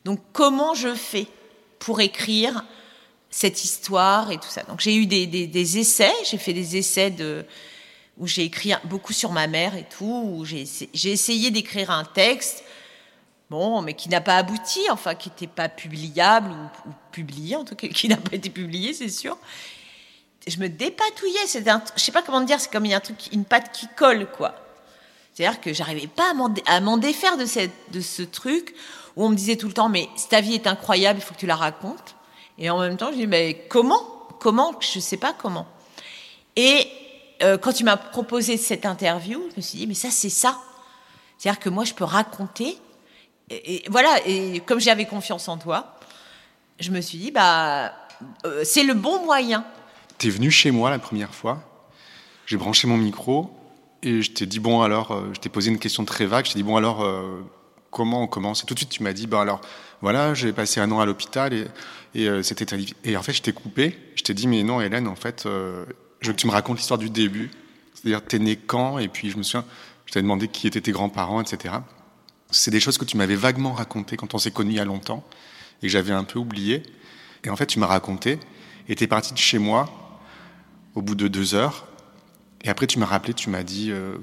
Donc, 0.05 0.21
comment 0.33 0.75
je 0.75 0.95
fais 0.95 1.27
pour 1.79 2.01
écrire 2.01 2.65
cette 3.31 3.65
histoire 3.65 4.31
et 4.31 4.39
tout 4.39 4.49
ça? 4.49 4.63
Donc 4.63 4.81
j'ai 4.81 4.95
eu 4.95 5.07
des, 5.07 5.79
essais, 5.79 6.13
j'ai 6.25 6.39
fait 6.39 6.53
des 6.53 6.77
essais 6.77 7.11
de, 7.11 7.45
où 8.19 8.27
j'ai 8.27 8.45
écrit 8.45 8.73
beaucoup 8.85 9.13
sur 9.13 9.33
ma 9.33 9.47
mère 9.47 9.77
et 9.77 9.85
tout, 9.85 10.05
où 10.05 10.45
j'ai 10.45 10.65
essayé 11.05 11.51
d'écrire 11.51 11.91
un 11.91 12.05
texte, 12.05 12.65
bon, 13.51 13.83
mais 13.83 13.95
qui 13.95 14.09
n'a 14.09 14.21
pas 14.21 14.37
abouti, 14.37 14.81
enfin 14.91 15.15
qui 15.15 15.29
n'était 15.29 15.47
pas 15.47 15.69
publiable 15.69 16.51
ou, 16.51 16.91
publié, 17.13 17.57
en 17.57 17.65
tout 17.65 17.75
cas 17.75 17.89
qui 17.89 18.09
n'a 18.09 18.17
pas 18.17 18.37
été 18.37 18.51
publié, 18.51 18.95
c'est 18.95 19.09
sûr. 19.09 19.37
Je 20.47 20.59
me 20.59 20.69
dépatouillais, 20.69 21.47
c'est 21.47 21.65
je 21.97 22.01
sais 22.01 22.13
pas 22.13 22.23
comment 22.23 22.41
dire, 22.41 22.61
c'est 22.61 22.71
comme 22.71 22.87
il 22.87 22.93
y 22.93 22.95
a 22.95 23.03
une 23.33 23.45
patte 23.45 23.73
qui 23.73 23.89
colle 23.97 24.31
quoi. 24.31 24.55
C'est-à-dire 25.37 25.61
que 25.61 25.74
j'arrivais 25.74 26.07
pas 26.07 26.32
à 26.64 26.80
m'en 26.80 26.97
défaire 26.97 27.37
de, 27.37 27.45
ce 27.45 28.22
truc 28.22 28.74
où 29.16 29.26
on 29.26 29.28
me 29.28 29.34
disait 29.34 29.57
tout 29.57 29.66
le 29.66 29.74
temps, 29.74 29.91
mais 29.91 30.09
ta 30.30 30.41
vie 30.41 30.55
est 30.55 30.66
incroyable, 30.66 31.18
il 31.18 31.22
faut 31.22 31.34
que 31.34 31.41
tu 31.41 31.47
la 31.47 31.57
racontes. 31.57 32.16
Et 32.57 32.70
en 32.70 32.80
même 32.80 32.97
temps, 32.97 33.11
je 33.11 33.18
dis, 33.18 33.26
mais 33.26 33.66
comment? 33.68 34.01
Comment? 34.41 34.72
Je 34.80 34.97
ne 34.97 35.03
sais 35.03 35.18
pas 35.18 35.34
comment. 35.34 35.66
Et 36.57 36.89
euh, 37.43 37.59
quand 37.59 37.74
tu 37.74 37.84
m'as 37.84 37.99
proposé 37.99 38.57
cette 38.57 38.87
interview, 38.87 39.43
je 39.51 39.57
me 39.57 39.61
suis 39.61 39.76
dit, 39.76 39.87
mais 39.87 39.93
ça, 39.93 40.09
c'est 40.11 40.30
ça. 40.30 40.59
C'est-à-dire 41.37 41.61
que 41.61 41.68
moi, 41.68 41.84
je 41.84 41.93
peux 41.93 42.05
raconter. 42.05 42.78
Et, 43.51 43.84
voilà, 43.91 44.09
et 44.24 44.61
comme 44.61 44.80
j'avais 44.80 45.05
confiance 45.05 45.49
en 45.49 45.59
toi, 45.59 45.99
je 46.80 46.91
me 46.91 47.03
suis 47.03 47.18
dit, 47.18 47.30
bah, 47.30 47.93
euh, 48.47 48.64
c'est 48.64 48.84
le 48.84 48.95
bon 48.95 49.22
moyen. 49.26 49.66
Tu 50.16 50.28
es 50.28 50.30
venu 50.30 50.51
chez 50.51 50.70
moi 50.70 50.89
la 50.89 50.99
première 50.99 51.34
fois, 51.34 51.61
j'ai 52.47 52.57
branché 52.57 52.87
mon 52.89 52.97
micro, 52.97 53.51
et 54.03 54.23
je 54.23 54.31
t'ai 54.31 54.47
dit, 54.47 54.61
bon, 54.61 54.83
alors, 54.83 55.13
euh, 55.13 55.31
je 55.35 55.41
t'ai 55.41 55.49
posé 55.49 55.71
une 55.71 55.79
question 55.79 56.05
très 56.05 56.27
vague, 56.27 56.47
je 56.47 56.53
t'ai 56.53 56.59
dit, 56.59 56.63
bon, 56.63 56.77
alors, 56.77 57.07
comment 57.91 58.23
on 58.23 58.27
commence? 58.27 58.63
Et 58.63 58.67
tout 58.67 58.75
de 58.75 58.79
suite, 58.79 58.91
tu 58.91 59.03
m'as 59.03 59.13
dit, 59.13 59.27
bah, 59.27 59.41
alors, 59.41 59.61
voilà, 60.03 60.35
j'ai 60.35 60.53
passé 60.53 60.81
un 60.81 60.91
an 60.93 61.01
à 61.01 61.07
l'hôpital, 61.07 61.55
et 61.55 61.67
et 62.17 62.31
euh, 62.31 62.43
c'était 62.43 62.79
et 63.05 63.17
en 63.19 63.23
fait, 63.23 63.35
je 63.35 63.43
t'ai 63.43 63.53
coupé. 63.53 63.95
Je 64.15 64.23
t'ai 64.23 64.33
dit, 64.33 64.49
mais 64.49 64.63
non, 64.63 64.81
Hélène, 64.81 65.07
en 65.07 65.17
fait, 65.17 65.45
euh, 65.45 65.85
tu 66.23 66.47
me 66.47 66.53
racontes 66.53 66.79
l'histoire 66.79 66.97
du 66.97 67.11
début. 67.11 67.51
C'est-à-dire, 67.93 68.25
t'es 68.25 68.39
né 68.39 68.57
quand? 68.57 68.99
Et 68.99 69.09
puis, 69.09 69.31
je 69.31 69.37
me 69.37 69.43
souviens, 69.43 69.67
je 70.07 70.13
t'avais 70.13 70.23
demandé 70.23 70.49
qui 70.49 70.67
étaient 70.67 70.81
tes 70.81 70.93
grands-parents, 70.93 71.43
etc. 71.43 71.75
C'est 72.51 72.71
des 72.71 72.81
choses 72.81 72.97
que 72.97 73.05
tu 73.05 73.19
m'avais 73.19 73.37
vaguement 73.37 73.75
racontées 73.75 74.17
quand 74.17 74.35
on 74.35 74.39
s'est 74.39 74.51
connus 74.51 74.73
il 74.73 74.77
y 74.77 74.81
a 74.81 74.87
longtemps 74.87 75.25
et 75.83 75.89
que 75.89 75.93
j'avais 75.93 76.15
un 76.15 76.25
peu 76.25 76.39
oublié. 76.39 76.83
Et 77.45 77.51
en 77.51 77.57
fait, 77.57 77.67
tu 77.67 77.79
m'as 77.79 77.87
raconté. 77.87 78.39
Et 78.89 78.95
t'es 78.95 79.07
parti 79.07 79.35
de 79.35 79.39
chez 79.39 79.59
moi 79.59 79.87
au 80.95 81.03
bout 81.03 81.17
de 81.17 81.29
deux 81.29 81.55
heures. 81.55 81.87
Et 82.67 82.69
après, 82.69 82.87
tu 82.87 82.99
m'as 82.99 83.07
rappelé, 83.07 83.33
tu 83.33 83.49
m'as 83.49 83.62
dit, 83.62 83.91
euh, 83.91 84.19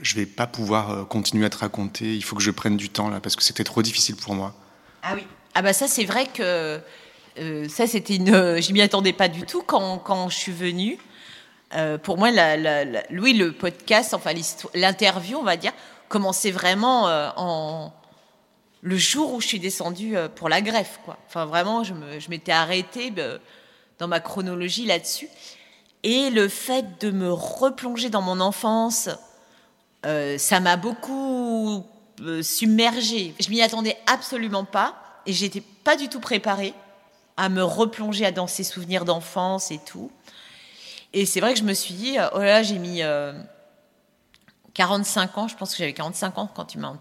je 0.00 0.16
vais 0.16 0.26
pas 0.26 0.48
pouvoir 0.48 1.06
continuer 1.06 1.46
à 1.46 1.50
te 1.50 1.58
raconter. 1.58 2.14
Il 2.14 2.24
faut 2.24 2.34
que 2.34 2.42
je 2.42 2.50
prenne 2.50 2.76
du 2.76 2.88
temps 2.88 3.08
là 3.08 3.20
parce 3.20 3.36
que 3.36 3.42
c'était 3.42 3.64
trop 3.64 3.82
difficile 3.82 4.16
pour 4.16 4.34
moi. 4.34 4.54
Ah 5.02 5.12
oui. 5.14 5.26
Ah 5.54 5.62
bah 5.62 5.72
ça, 5.72 5.86
c'est 5.86 6.04
vrai 6.04 6.26
que 6.26 6.80
euh, 7.38 7.68
ça, 7.68 7.86
c'était 7.86 8.16
une. 8.16 8.34
Euh, 8.34 8.60
je 8.60 8.72
m'y 8.72 8.80
attendais 8.80 9.12
pas 9.12 9.28
du 9.28 9.42
tout 9.42 9.62
quand, 9.62 9.98
quand 9.98 10.28
je 10.28 10.36
suis 10.36 10.52
venue. 10.52 10.98
Euh, 11.74 11.98
pour 11.98 12.18
moi, 12.18 12.30
la, 12.30 12.56
le 12.56 13.50
podcast, 13.50 14.14
enfin 14.14 14.32
l'interview, 14.74 15.38
on 15.38 15.42
va 15.42 15.56
dire, 15.56 15.72
commençait 16.08 16.50
vraiment 16.50 17.04
en 17.36 17.92
le 18.82 18.96
jour 18.96 19.32
où 19.32 19.40
je 19.40 19.46
suis 19.46 19.60
descendue 19.60 20.16
pour 20.34 20.48
la 20.48 20.60
greffe, 20.60 20.98
quoi. 21.04 21.16
Enfin, 21.28 21.46
vraiment, 21.46 21.82
je 21.84 21.94
m'étais 22.28 22.52
arrêtée 22.52 23.12
dans 23.98 24.08
ma 24.08 24.20
chronologie 24.20 24.84
là-dessus. 24.84 25.28
Et 26.02 26.30
le 26.30 26.48
fait 26.48 27.00
de 27.00 27.10
me 27.10 27.32
replonger 27.32 28.10
dans 28.10 28.22
mon 28.22 28.40
enfance, 28.40 29.08
euh, 30.04 30.36
ça 30.38 30.60
m'a 30.60 30.76
beaucoup 30.76 31.86
euh, 32.20 32.42
submergée. 32.42 33.34
Je 33.40 33.48
m'y 33.50 33.62
attendais 33.62 33.96
absolument 34.06 34.64
pas 34.64 34.96
et 35.26 35.32
j'étais 35.32 35.60
pas 35.60 35.96
du 35.96 36.08
tout 36.08 36.20
préparée 36.20 36.74
à 37.36 37.48
me 37.48 37.62
replonger 37.62 38.30
dans 38.32 38.46
ces 38.46 38.64
souvenirs 38.64 39.04
d'enfance 39.04 39.70
et 39.70 39.78
tout. 39.78 40.10
Et 41.12 41.26
c'est 41.26 41.40
vrai 41.40 41.52
que 41.52 41.58
je 41.58 41.64
me 41.64 41.74
suis 41.74 41.94
dit, 41.94 42.16
oh 42.34 42.38
là, 42.38 42.62
j'ai 42.62 42.78
mis 42.78 43.02
45 44.74 45.38
ans, 45.38 45.48
je 45.48 45.56
pense 45.56 45.72
que 45.72 45.78
j'avais 45.78 45.92
45 45.92 46.38
ans 46.38 46.50
quand 46.52 46.64
tu 46.64 46.78
m'as 46.78 46.92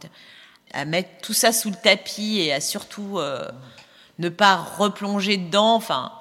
à 0.74 0.86
mettre 0.86 1.10
tout 1.22 1.34
ça 1.34 1.52
sous 1.52 1.70
le 1.70 1.76
tapis 1.76 2.40
et 2.40 2.54
à 2.54 2.62
surtout 2.62 3.20
euh, 3.20 3.50
ne 4.20 4.30
pas 4.30 4.56
replonger 4.56 5.38
dedans. 5.38 5.76
Enfin, 5.76 6.14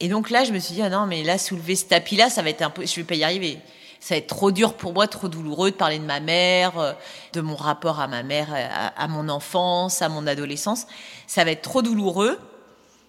et 0.00 0.08
donc 0.08 0.30
là, 0.30 0.44
je 0.44 0.52
me 0.52 0.58
suis 0.58 0.74
dit, 0.74 0.82
ah 0.82 0.90
non, 0.90 1.06
mais 1.06 1.22
là, 1.22 1.38
soulever 1.38 1.76
ce 1.76 1.84
tapis-là, 1.86 2.30
ça 2.30 2.42
va 2.42 2.50
être 2.50 2.62
un 2.62 2.70
peu, 2.70 2.86
je 2.86 2.94
vais 2.96 3.04
pas 3.04 3.14
y 3.14 3.24
arriver. 3.24 3.58
Ça 4.00 4.14
va 4.14 4.18
être 4.18 4.28
trop 4.28 4.50
dur 4.50 4.74
pour 4.74 4.94
moi, 4.94 5.06
trop 5.06 5.28
douloureux 5.28 5.70
de 5.70 5.76
parler 5.76 5.98
de 5.98 6.04
ma 6.04 6.20
mère, 6.20 6.78
euh, 6.78 6.92
de 7.34 7.40
mon 7.42 7.56
rapport 7.56 8.00
à 8.00 8.08
ma 8.08 8.22
mère, 8.22 8.48
à, 8.96 9.08
mon 9.08 9.28
enfance, 9.28 10.00
à 10.00 10.08
mon 10.08 10.26
adolescence. 10.26 10.86
Ça 11.26 11.44
va 11.44 11.50
être 11.50 11.62
trop 11.62 11.82
douloureux. 11.82 12.38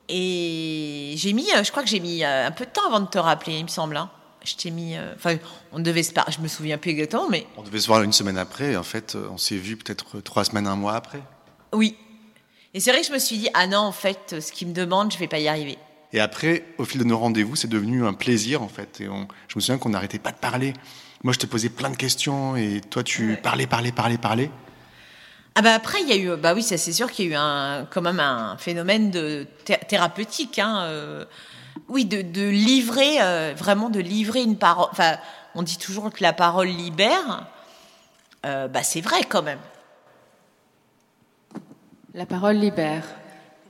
Et 0.09 1.13
j'ai 1.15 1.31
mis, 1.31 1.49
euh, 1.53 1.63
je 1.63 1.71
crois 1.71 1.83
que 1.83 1.89
j'ai 1.89 2.01
mis 2.01 2.25
un 2.25 2.51
peu 2.51 2.65
de 2.65 2.71
temps 2.71 2.85
avant 2.87 2.99
de 2.99 3.07
te 3.07 3.17
rappeler, 3.17 3.53
il 3.53 3.63
me 3.63 3.69
semble. 3.69 3.95
Hein 3.95 4.11
je 4.43 4.55
t'ai 4.55 4.71
mis. 4.71 4.95
Euh, 4.95 5.13
enfin, 5.15 5.37
on 5.71 5.79
devait 5.79 6.03
se 6.03 6.13
parler, 6.13 6.33
je 6.35 6.41
me 6.41 6.47
souviens 6.47 6.77
plus 6.77 6.91
exactement, 6.91 7.29
mais. 7.29 7.45
On 7.57 7.63
devait 7.63 7.79
se 7.79 7.87
voir 7.87 8.01
une 8.03 8.13
semaine 8.13 8.37
après, 8.37 8.75
en 8.75 8.83
fait, 8.83 9.15
euh, 9.15 9.27
on 9.31 9.37
s'est 9.37 9.57
vu 9.57 9.77
peut-être 9.77 10.19
trois 10.21 10.43
semaines, 10.43 10.67
un 10.67 10.75
mois 10.75 10.93
après. 10.93 11.21
Oui. 11.73 11.97
Et 12.73 12.79
c'est 12.79 12.91
vrai 12.91 13.01
que 13.01 13.07
je 13.07 13.13
me 13.13 13.19
suis 13.19 13.37
dit, 13.37 13.49
ah 13.53 13.67
non, 13.67 13.79
en 13.79 13.91
fait, 13.91 14.39
ce 14.39 14.51
qu'il 14.51 14.69
me 14.69 14.73
demande, 14.73 15.11
je 15.11 15.17
vais 15.17 15.27
pas 15.27 15.39
y 15.39 15.47
arriver. 15.47 15.77
Et 16.13 16.19
après, 16.19 16.65
au 16.77 16.85
fil 16.85 16.99
de 16.99 17.05
nos 17.05 17.17
rendez-vous, 17.17 17.55
c'est 17.55 17.67
devenu 17.67 18.05
un 18.05 18.13
plaisir, 18.13 18.61
en 18.61 18.67
fait. 18.67 19.01
Et 19.01 19.07
on, 19.07 19.27
je 19.47 19.55
me 19.55 19.61
souviens 19.61 19.77
qu'on 19.77 19.89
n'arrêtait 19.89 20.19
pas 20.19 20.31
de 20.31 20.37
parler. 20.37 20.73
Moi, 21.23 21.33
je 21.33 21.39
te 21.39 21.45
posais 21.45 21.69
plein 21.69 21.89
de 21.89 21.95
questions 21.95 22.55
et 22.55 22.81
toi, 22.89 23.03
tu 23.03 23.37
parlais, 23.41 23.67
parlais, 23.67 23.91
parlais, 23.91 24.17
parlais. 24.17 24.49
Ah 25.53 25.61
bah 25.61 25.73
après, 25.73 26.01
il 26.01 26.07
y 26.07 26.13
a 26.13 26.15
eu, 26.15 26.37
bah 26.37 26.53
oui, 26.53 26.63
ça 26.63 26.77
c'est 26.77 26.93
sûr 26.93 27.11
qu'il 27.11 27.25
y 27.25 27.27
a 27.27 27.31
eu 27.31 27.35
un, 27.37 27.85
quand 27.89 28.01
même 28.01 28.21
un 28.21 28.55
phénomène 28.57 29.11
de 29.11 29.45
thérapeutique. 29.89 30.59
Hein, 30.59 30.83
euh, 30.83 31.25
oui, 31.89 32.05
de, 32.05 32.47
livrer, 32.47 33.21
euh, 33.21 33.53
vraiment 33.55 33.89
de 33.89 33.99
livrer 33.99 34.41
une 34.41 34.57
parole. 34.57 34.87
Enfin, 34.91 35.17
on 35.53 35.61
dit 35.61 35.77
toujours 35.77 36.09
que 36.11 36.23
la 36.23 36.33
parole 36.33 36.67
libère. 36.67 37.47
Euh, 38.45 38.67
bah, 38.67 38.81
c'est 38.81 39.01
vrai 39.01 39.23
quand 39.27 39.43
même. 39.43 39.59
La 42.13 42.25
parole 42.25 42.55
libère. 42.55 43.03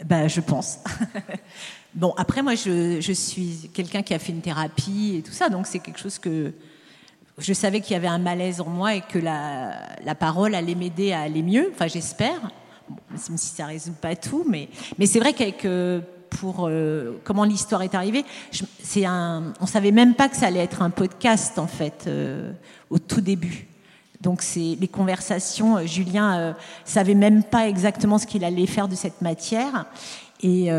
Bah, 0.05 0.27
je 0.27 0.39
pense. 0.39 0.77
bon, 1.93 2.13
après, 2.17 2.41
moi, 2.41 2.55
je, 2.55 3.13
suis 3.13 3.69
quelqu'un 3.73 4.01
qui 4.01 4.13
a 4.13 4.19
fait 4.19 4.31
une 4.31 4.41
thérapie 4.41 5.15
et 5.17 5.21
tout 5.21 5.31
ça, 5.31 5.49
donc 5.49 5.67
c'est 5.67 5.79
quelque 5.79 5.99
chose 5.99 6.19
que 6.19 6.53
je 7.37 7.53
savais 7.53 7.81
qu'il 7.81 7.93
y 7.93 7.95
avait 7.95 8.07
un 8.07 8.19
malaise 8.19 8.61
en 8.61 8.69
moi 8.69 8.95
et 8.95 9.01
que 9.01 9.19
la, 9.19 10.15
parole 10.19 10.55
allait 10.55 10.75
m'aider 10.75 11.11
à 11.11 11.21
aller 11.21 11.41
mieux. 11.41 11.71
Enfin, 11.73 11.87
j'espère. 11.87 12.51
même 12.89 13.37
si 13.37 13.55
ça 13.55 13.65
résout 13.65 13.93
pas 13.93 14.15
tout, 14.15 14.45
mais, 14.47 14.69
mais 14.97 15.05
c'est 15.05 15.19
vrai 15.19 15.33
qu'avec 15.33 15.65
euh, 15.65 16.01
pour 16.31 16.65
euh, 16.67 17.19
comment 17.23 17.43
l'histoire 17.43 17.83
est 17.83 17.93
arrivée. 17.93 18.25
C'est 18.81 19.05
un, 19.05 19.53
on 19.59 19.67
savait 19.67 19.91
même 19.91 20.15
pas 20.15 20.29
que 20.29 20.35
ça 20.35 20.47
allait 20.47 20.63
être 20.63 20.81
un 20.81 20.89
podcast 20.89 21.59
en 21.59 21.67
fait 21.67 22.05
euh, 22.07 22.51
au 22.89 22.97
tout 22.97 23.21
début. 23.21 23.67
Donc 24.21 24.41
c'est 24.41 24.77
les 24.79 24.87
conversations. 24.87 25.77
Euh, 25.77 25.85
Julien 25.85 26.55
savait 26.85 27.13
même 27.13 27.43
pas 27.43 27.67
exactement 27.67 28.17
ce 28.17 28.25
qu'il 28.25 28.43
allait 28.43 28.65
faire 28.65 28.87
de 28.87 28.95
cette 28.95 29.21
matière. 29.21 29.85
Et 30.43 30.69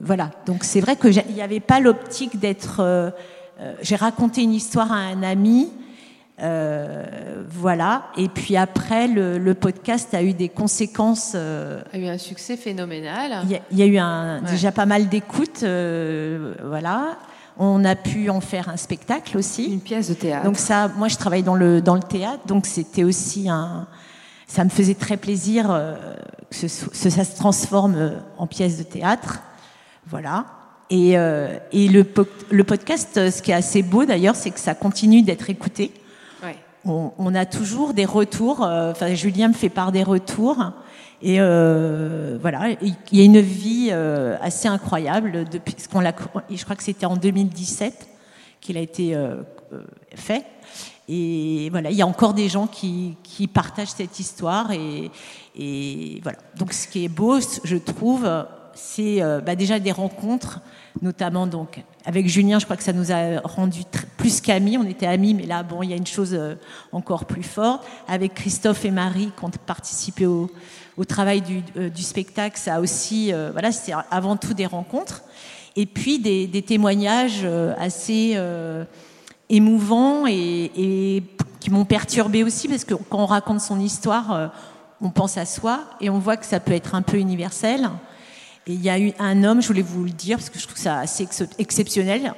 voilà. 0.00 0.30
Donc 0.46 0.64
c'est 0.64 0.80
vrai 0.80 0.96
que 0.96 1.08
il 1.08 1.34
n'y 1.34 1.42
avait 1.42 1.60
pas 1.60 1.80
l'optique 1.80 2.38
d'être. 2.38 3.12
J'ai 3.82 3.96
raconté 3.96 4.42
une 4.42 4.52
histoire 4.52 4.92
à 4.92 4.96
un 4.96 5.22
ami 5.22 5.70
euh, 6.42 7.44
voilà. 7.48 8.08
Et 8.16 8.28
puis 8.28 8.56
après, 8.56 9.08
le, 9.08 9.54
podcast 9.54 10.12
a 10.14 10.22
eu 10.22 10.34
des 10.34 10.48
conséquences. 10.48 11.32
Euh, 11.34 11.80
a 11.92 11.98
eu 11.98 12.06
un 12.06 12.18
succès 12.18 12.56
phénoménal. 12.56 13.46
Il 13.70 13.78
y, 13.78 13.82
a 13.82 13.86
eu 13.86 13.98
un, 13.98 14.42
déjà 14.42 14.72
pas 14.72 14.86
mal 14.86 15.08
d'écoutes. 15.08 15.62
Euh, 15.62 16.54
voilà. 16.64 17.16
On 17.58 17.84
a 17.86 17.94
pu 17.94 18.28
en 18.28 18.42
faire 18.42 18.68
un 18.68 18.76
spectacle 18.76 19.38
aussi. 19.38 19.72
Une 19.72 19.80
pièce 19.80 20.10
de 20.10 20.14
théâtre. 20.14 20.44
Donc 20.44 20.58
ça, 20.58 20.88
moi 20.88 21.08
je 21.08 21.16
travaille 21.16 21.42
dans 21.42 21.54
le, 21.54 21.80
dans 21.80 21.94
le 21.94 22.02
théâtre, 22.02 22.46
donc 22.46 22.66
c'était 22.66 23.04
aussi 23.04 23.48
un... 23.48 23.86
Ça 24.46 24.64
me 24.64 24.70
faisait 24.70 24.94
très 24.94 25.16
plaisir 25.16 25.66
que, 26.50 26.68
ça 26.68 27.24
se 27.24 27.36
transforme 27.36 28.12
en 28.38 28.46
pièce 28.46 28.78
de 28.78 28.84
théâtre. 28.84 29.40
Voilà. 30.06 30.46
Et, 30.88 31.14
et 31.14 31.88
le, 31.88 32.06
le 32.50 32.64
podcast, 32.64 33.30
ce 33.30 33.42
qui 33.42 33.50
est 33.50 33.54
assez 33.54 33.82
beau 33.82 34.04
d'ailleurs, 34.04 34.36
c'est 34.36 34.50
que 34.50 34.60
ça 34.60 34.74
continue 34.74 35.22
d'être 35.22 35.50
écouté 35.50 35.92
on, 36.86 37.34
a 37.34 37.46
toujours 37.46 37.94
des 37.94 38.04
retours. 38.04 38.64
Euh, 38.64 38.92
enfin, 38.92 39.14
Julien 39.14 39.48
me 39.48 39.54
fait 39.54 39.68
part 39.68 39.92
des 39.92 40.02
retours. 40.02 40.72
Et 41.22 41.40
euh, 41.40 42.38
voilà, 42.40 42.76
il 42.82 42.94
y 43.12 43.20
a 43.20 43.24
une 43.24 43.40
vie 43.40 43.88
euh, 43.90 44.36
assez 44.40 44.68
incroyable 44.68 45.44
depuis 45.50 45.74
ce 45.78 45.88
qu'on 45.88 46.00
l'a. 46.00 46.14
Je 46.50 46.62
crois 46.62 46.76
que 46.76 46.82
c'était 46.82 47.06
en 47.06 47.16
2017 47.16 48.08
qu'il 48.60 48.76
a 48.76 48.80
été 48.80 49.16
fait. 50.14 50.44
Et 51.08 51.68
voilà, 51.70 51.90
il 51.90 51.96
y 51.96 52.02
a 52.02 52.06
encore 52.06 52.34
des 52.34 52.48
gens 52.48 52.66
qui, 52.66 53.16
partagent 53.52 53.92
cette 53.92 54.18
histoire. 54.18 54.70
Et, 54.72 56.20
voilà. 56.22 56.38
Donc, 56.56 56.72
ce 56.72 56.88
qui 56.88 57.04
est 57.04 57.08
beau, 57.08 57.38
je 57.64 57.76
trouve, 57.76 58.28
c'est 58.74 59.20
bah, 59.44 59.54
déjà 59.54 59.78
des 59.78 59.92
rencontres 59.92 60.60
notamment 61.02 61.46
donc 61.46 61.82
avec 62.04 62.28
Julien, 62.28 62.58
je 62.58 62.64
crois 62.64 62.76
que 62.76 62.82
ça 62.82 62.92
nous 62.92 63.10
a 63.10 63.40
rendu 63.42 63.82
plus 64.16 64.40
qu'amis. 64.40 64.78
On 64.78 64.88
était 64.88 65.06
amis, 65.06 65.34
mais 65.34 65.44
là, 65.44 65.62
bon, 65.62 65.82
il 65.82 65.90
y 65.90 65.92
a 65.92 65.96
une 65.96 66.06
chose 66.06 66.34
euh, 66.34 66.54
encore 66.92 67.24
plus 67.24 67.42
forte. 67.42 67.84
Avec 68.06 68.34
Christophe 68.34 68.84
et 68.84 68.92
Marie, 68.92 69.30
qui 69.36 69.44
ont 69.44 69.50
participé 69.66 70.26
au, 70.26 70.48
travail 71.08 71.42
euh, 71.76 71.88
du, 71.88 72.02
spectacle, 72.02 72.56
ça 72.56 72.76
a 72.76 72.80
aussi, 72.80 73.32
euh, 73.32 73.50
voilà, 73.50 73.72
c'est 73.72 73.92
avant 74.10 74.36
tout 74.36 74.54
des 74.54 74.66
rencontres. 74.66 75.22
Et 75.74 75.84
puis 75.84 76.20
des, 76.20 76.62
témoignages 76.62 77.44
assez 77.76 78.38
émouvants 79.48 80.26
et, 80.26 81.22
qui 81.60 81.70
m'ont 81.70 81.84
perturbé 81.84 82.44
aussi, 82.44 82.68
parce 82.68 82.84
que 82.84 82.94
quand 82.94 83.18
on 83.18 83.26
raconte 83.26 83.60
son 83.60 83.80
histoire, 83.80 84.52
on 85.00 85.10
pense 85.10 85.36
à 85.36 85.44
soi 85.44 85.80
et 86.00 86.10
on 86.10 86.18
voit 86.18 86.36
que 86.36 86.46
ça 86.46 86.60
peut 86.60 86.72
être 86.72 86.94
un 86.94 87.02
peu 87.02 87.18
universel. 87.18 87.88
Et 88.66 88.72
il 88.72 88.82
y 88.82 88.90
a 88.90 88.98
eu 88.98 89.12
un 89.18 89.44
homme, 89.44 89.62
je 89.62 89.68
voulais 89.68 89.82
vous 89.82 90.04
le 90.04 90.10
dire 90.10 90.38
parce 90.38 90.50
que 90.50 90.58
je 90.58 90.66
trouve 90.66 90.78
ça 90.78 90.98
assez 90.98 91.28
exceptionnel. 91.58 92.34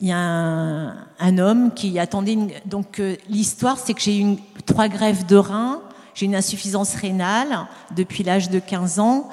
Il 0.00 0.08
y 0.08 0.12
a 0.12 0.18
un, 0.18 1.38
homme 1.38 1.72
qui 1.74 1.98
attendait. 1.98 2.32
Une, 2.32 2.50
donc 2.66 3.00
euh, 3.00 3.16
l'histoire, 3.28 3.78
c'est 3.78 3.94
que 3.94 4.00
j'ai 4.00 4.20
eu 4.20 4.36
trois 4.64 4.88
grèves 4.88 5.26
de 5.26 5.36
rein, 5.36 5.82
j'ai 6.14 6.26
une 6.26 6.36
insuffisance 6.36 6.94
rénale 6.94 7.66
depuis 7.96 8.22
l'âge 8.22 8.48
de 8.48 8.60
15 8.60 9.00
ans, 9.00 9.28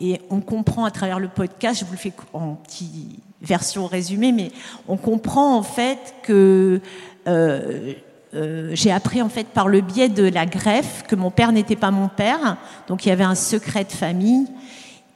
et 0.00 0.20
on 0.28 0.40
comprend 0.40 0.84
à 0.84 0.90
travers 0.90 1.20
le 1.20 1.28
podcast. 1.28 1.80
Je 1.80 1.84
vous 1.84 1.92
le 1.92 1.98
fais 1.98 2.12
en 2.32 2.56
petite 2.56 3.20
version 3.42 3.86
résumée, 3.86 4.32
mais 4.32 4.50
on 4.88 4.96
comprend 4.96 5.56
en 5.56 5.62
fait 5.62 6.14
que 6.22 6.80
euh, 7.26 7.92
euh, 8.34 8.70
j'ai 8.74 8.90
appris 8.90 9.22
en 9.22 9.28
fait 9.28 9.46
par 9.46 9.68
le 9.68 9.80
biais 9.80 10.08
de 10.08 10.24
la 10.24 10.44
greffe 10.44 11.04
que 11.08 11.16
mon 11.16 11.30
père 11.30 11.52
n'était 11.52 11.76
pas 11.76 11.90
mon 11.90 12.08
père, 12.08 12.56
donc 12.88 13.06
il 13.06 13.08
y 13.08 13.12
avait 13.12 13.24
un 13.24 13.34
secret 13.34 13.84
de 13.84 13.92
famille 13.92 14.46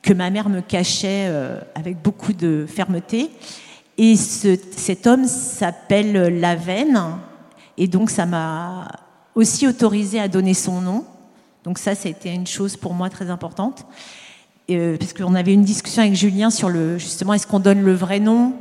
que 0.03 0.13
ma 0.13 0.31
mère 0.31 0.49
me 0.49 0.61
cachait 0.61 1.27
euh, 1.29 1.61
avec 1.75 2.01
beaucoup 2.01 2.33
de 2.33 2.67
fermeté. 2.69 3.31
Et 3.99 4.17
ce, 4.17 4.57
cet 4.77 5.07
homme 5.07 5.27
s'appelle 5.27 6.41
Lavenne, 6.41 7.01
et 7.77 7.87
donc 7.87 8.11
ça 8.11 8.27
m'a 8.27 8.89
aussi 9.35 9.67
autorisé 9.67 10.19
à 10.19 10.29
donner 10.29 10.55
son 10.55 10.81
nom. 10.81 11.05
Donc 11.65 11.79
ça, 11.79 11.93
été 11.93 12.31
une 12.31 12.47
chose 12.47 12.77
pour 12.77 12.95
moi 12.95 13.09
très 13.09 13.31
importante, 13.31 13.87
euh, 14.71 14.97
parce 14.99 15.13
qu'on 15.13 15.35
avait 15.35 15.55
une 15.55 15.65
discussion 15.65 16.03
avec 16.03 16.15
Julien 16.15 16.51
sur 16.51 16.69
le 16.69 16.99
justement 16.99 17.35
est-ce 17.35 17.47
qu'on 17.47 17.61
donne 17.61 17.83
le 17.83 17.95
vrai 17.95 18.21
nom? 18.21 18.55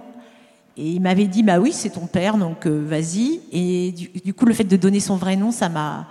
Et 0.77 0.89
il 0.89 1.01
m'avait 1.01 1.27
dit 1.27 1.43
bah 1.43 1.59
oui 1.59 1.71
c'est 1.73 1.91
ton 1.91 2.07
père 2.07 2.37
donc 2.37 2.65
euh, 2.65 2.83
vas-y 2.87 3.41
et 3.51 3.91
du, 3.91 4.33
coup 4.33 4.45
le 4.45 4.53
fait 4.53 4.63
de 4.63 4.77
donner 4.77 4.99
son 4.99 5.17
vrai 5.17 5.35
nom 5.35 5.51
ça 5.51 5.69
m'a 5.69 6.07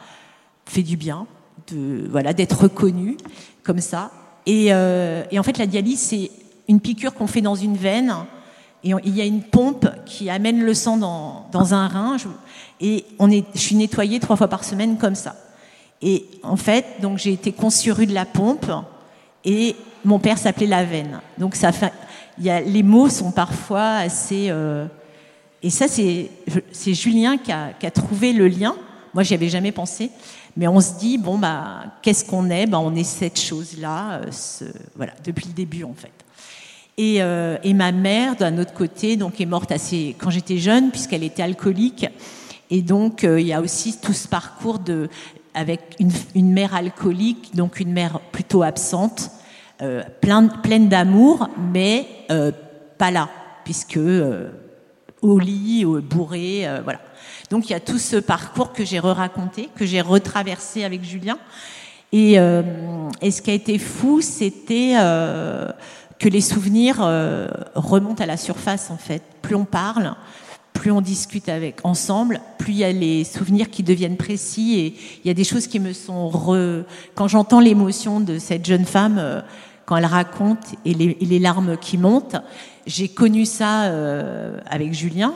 fait 0.67 0.83
du 0.83 0.97
bien 0.97 1.27
de 1.73 2.07
voilà 2.11 2.33
d'être 2.33 2.63
reconnu 2.63 3.17
comme 3.63 3.81
ça 3.81 4.11
euh, 4.49 5.25
et, 5.31 5.39
en 5.39 5.43
fait, 5.43 5.59
la 5.59 5.67
dialyse, 5.67 6.01
c'est 6.01 6.31
une 6.69 6.81
piqûre 6.81 7.15
qu'on 7.15 7.27
fait 7.27 7.41
dans 7.41 7.55
une 7.55 7.77
veine. 7.77 8.15
Et 8.83 8.93
il 9.05 9.15
y 9.15 9.21
a 9.21 9.27
une 9.27 9.43
pompe 9.43 9.87
qui 10.07 10.31
amène 10.31 10.63
le 10.63 10.73
sang 10.73 10.97
dans, 10.97 11.47
dans 11.53 11.75
un 11.75 11.87
rein. 11.87 12.17
et 12.81 13.05
on 13.19 13.31
est, 13.31 13.45
je 13.55 13.61
suis 13.61 13.77
nettoyée 13.77 14.21
trois 14.21 14.37
fois 14.37 14.49
par 14.49 14.65
semaine 14.65 14.97
comme 14.97 15.15
ça. 15.15 15.37
Et 16.01 16.25
en 16.43 16.57
fait, 16.57 16.87
donc 17.03 17.19
j'ai 17.19 17.33
été 17.33 17.53
conçue 17.53 17.93
rue 17.93 18.07
de 18.07 18.15
la 18.15 18.25
pompe. 18.25 18.71
Et 19.45 19.77
mon 20.05 20.19
père 20.19 20.39
s'appelait 20.39 20.67
la 20.67 20.85
veine. 20.85 21.21
Donc 21.39 21.57
les 22.39 22.83
mots 22.83 23.09
sont 23.09 23.33
parfois 23.33 23.97
assez. 23.97 24.47
Euh, 24.51 24.87
et 25.63 25.71
ça, 25.71 25.87
c'est, 25.89 26.31
Julien 26.87 27.37
qui 27.37 27.53
a, 27.53 27.91
trouvé 27.91 28.33
le 28.33 28.49
lien. 28.49 28.75
Moi, 29.13 29.23
j'y 29.23 29.35
avais 29.35 29.49
jamais 29.49 29.73
pensé. 29.73 30.11
Mais 30.57 30.67
on 30.67 30.81
se 30.81 30.99
dit, 30.99 31.17
bon, 31.17 31.39
bah, 31.39 31.85
qu'est-ce 32.03 32.25
qu'on 32.25 32.51
est? 32.51 32.67
Bah, 32.67 32.81
On 32.81 32.95
est 32.95 33.05
cette 33.05 33.39
chose-là, 33.39 34.21
euh, 34.21 34.71
voilà, 34.97 35.13
depuis 35.25 35.47
le 35.47 35.53
début, 35.53 35.85
en 35.85 35.95
fait. 35.95 36.13
Et, 36.97 37.23
euh, 37.23 37.57
et 37.63 37.73
ma 37.73 37.93
mère, 37.93 38.37
d'un 38.37 38.59
autre 38.59 38.75
côté, 38.75 39.17
donc 39.17 39.41
est 39.41 39.47
morte 39.47 39.71
assez 39.71 40.17
quand 40.19 40.31
j'étais 40.31 40.59
jeune, 40.59 40.91
puisqu'elle 40.91 41.23
était 41.23 41.43
alcoolique. 41.43 42.07
Et 42.69 42.83
donc, 42.83 43.23
il 43.23 43.47
y 43.47 43.53
a 43.53 43.61
aussi 43.61 43.99
tout 44.01 44.13
ce 44.13 44.29
parcours 44.29 44.79
de, 44.79 45.09
avec 45.55 45.97
une, 46.35 46.53
mère 46.53 46.75
alcoolique, 46.75 47.55
donc 47.55 47.81
une 47.81 47.93
mère 47.93 48.21
plutôt 48.33 48.63
absente, 48.63 49.31
euh, 49.83 50.03
plein, 50.21 50.47
pleine 50.47 50.89
d'amour, 50.89 51.49
mais 51.73 52.07
euh, 52.31 52.53
pas 52.99 53.11
là, 53.11 53.29
puisque 53.65 53.97
euh, 53.97 54.51
au 55.23 55.39
lit, 55.39 55.85
bourré, 55.85 56.67
voilà. 56.85 57.01
Donc 57.51 57.69
il 57.69 57.73
y 57.73 57.77
a 57.77 57.81
tout 57.81 57.99
ce 57.99 58.17
parcours 58.17 58.73
que 58.73 58.85
j'ai 58.85 58.99
re-raconté, 58.99 59.69
que 59.75 59.85
j'ai 59.85 60.01
retraversé 60.01 60.85
avec 60.85 61.05
Julien. 61.05 61.39
Et, 62.13 62.35
ce 62.37 63.43
qui 63.43 63.51
a 63.51 63.55
été 63.55 63.79
fou, 63.79 64.21
c'était 64.21 64.95
que 66.19 66.29
les 66.29 66.41
souvenirs 66.41 66.97
remontent 67.75 68.23
à 68.23 68.27
la 68.27 68.39
surface 68.39 68.91
en 68.91 68.97
fait. 68.97 69.23
Plus 69.43 69.55
on 69.55 69.67
parle, 69.67 70.15
plus 70.81 70.91
on 70.91 71.03
discute 71.03 71.51
avec 71.51 71.85
ensemble, 71.85 72.41
plus 72.57 72.73
il 72.73 72.79
y 72.79 72.85
a 72.85 72.91
les 72.91 73.25
souvenirs 73.25 73.69
qui 73.69 73.83
deviennent 73.83 74.17
précis 74.17 74.79
et 74.79 74.95
il 75.23 75.29
y 75.29 75.31
a 75.31 75.35
des 75.35 75.45
choses 75.45 75.67
qui 75.67 75.79
me 75.79 75.93
sont 75.93 76.33
quand 77.15 77.29
j'entends 77.29 77.61
l'émotion 77.61 78.19
de 78.19 78.39
cette 78.39 78.65
jeune 78.65 78.87
femme 78.87 79.19
euh, 79.19 79.43
quand 79.85 79.99
elle 79.99 80.07
raconte 80.07 80.77
et 80.87 80.95
les, 80.95 81.39
larmes 81.39 81.77
qui 81.77 81.99
montent, 81.99 82.37
j'ai 82.87 83.09
connu 83.09 83.45
ça 83.45 83.89
euh, 83.89 84.59
avec 84.65 84.95
Julien 84.95 85.35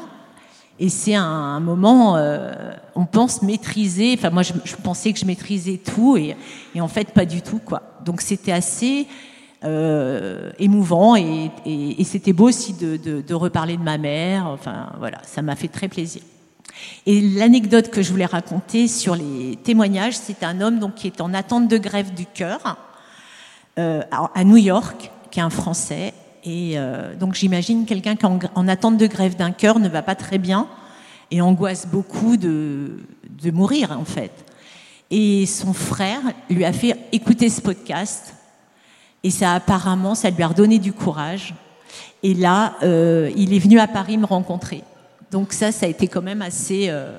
et 0.81 0.89
c'est 0.89 1.15
un, 1.15 1.23
un 1.23 1.61
moment, 1.61 2.17
euh, 2.17 2.73
on 2.95 3.05
pense 3.05 3.43
maîtriser. 3.43 4.15
Enfin, 4.17 4.31
moi, 4.31 4.43
je, 4.43 4.55
je, 4.65 4.77
pensais 4.77 5.13
que 5.13 5.19
je 5.19 5.27
maîtrisais 5.27 5.77
tout, 5.77 6.17
et, 6.17 6.37
et, 6.75 6.81
en 6.81 6.89
fait, 6.89 7.11
pas 7.13 7.27
du 7.27 7.43
tout, 7.43 7.61
quoi. 7.65 7.83
Donc, 8.05 8.23
c'était 8.23 8.51
assez 8.51 9.07
euh, 9.65 10.51
émouvant, 10.59 11.17
et, 11.17 11.51
c'était 12.05 12.33
beau 12.33 12.49
aussi 12.49 12.75
de, 12.75 13.35
reparler 13.35 13.77
de 13.77 13.83
ma 13.83 13.99
mère. 13.99 14.47
Enfin, 14.47 14.93
voilà, 14.99 15.19
ça 15.25 15.43
m'a 15.43 15.57
fait 15.57 15.69
très 15.69 15.89
plaisir. 15.89 16.23
Et 17.07 17.21
l'anecdote 17.21 17.91
que 17.91 18.03
je 18.03 18.11
voulais 18.11 18.27
raconter 18.27 18.89
sur 18.89 19.15
les 19.15 19.57
témoignages, 19.63 20.17
c'est 20.17 20.43
un 20.43 20.61
homme 20.61 20.81
donc 20.81 20.97
qui 20.97 21.07
est 21.07 21.21
en 21.21 21.33
attente 21.33 21.69
de 21.69 21.79
grève 21.79 22.13
du 22.13 22.27
cœur 22.27 22.77
euh, 23.79 24.03
à 24.11 24.45
New 24.45 24.57
York, 24.57 25.11
qui 25.31 25.41
est 25.41 25.43
un 25.43 25.51
Français, 25.51 26.13
et 26.45 26.73
euh, 26.77 27.15
donc 27.15 27.35
j'imagine 27.35 27.87
quelqu'un 27.87 28.17
qui 28.17 28.27
en, 28.27 28.39
en, 28.55 28.69
attente 28.69 28.99
de 28.99 29.07
grève 29.07 29.37
d'un 29.37 29.53
cœur 29.53 29.79
ne 29.79 29.89
va 29.89 30.03
pas 30.03 30.15
très 30.15 30.39
bien 30.39 30.69
et 31.31 31.41
angoisse 31.41 31.87
beaucoup 31.87 32.37
de, 32.37 32.99
de 33.43 33.51
mourir 33.51 33.97
en 33.99 34.05
fait. 34.05 34.45
Et 35.11 35.47
son 35.47 35.73
frère 35.73 36.21
lui 36.51 36.65
a 36.65 36.73
fait 36.73 36.99
écouter 37.13 37.49
ce 37.49 37.61
podcast 37.61 38.35
et 39.25 39.31
ça 39.31 39.55
apparemment 39.55 40.15
ça 40.15 40.31
lui 40.31 40.43
a 40.43 40.47
redonné 40.47 40.79
du 40.79 40.93
courage. 40.93 41.55
Et 42.23 42.35
là, 42.35 42.75
euh, 42.83 43.31
il 43.37 43.53
est 43.53 43.59
venu 43.59 43.81
à 43.81 43.89
Paris 43.89 44.17
me 44.17 44.27
rencontrer. 44.27 44.85
Donc 45.31 45.53
ça, 45.53 45.73
ça 45.73 45.87
a 45.87 45.89
été 45.89 46.07
quand 46.07 46.23
même 46.23 46.43
assez. 46.43 46.87
Euh, 46.89 47.19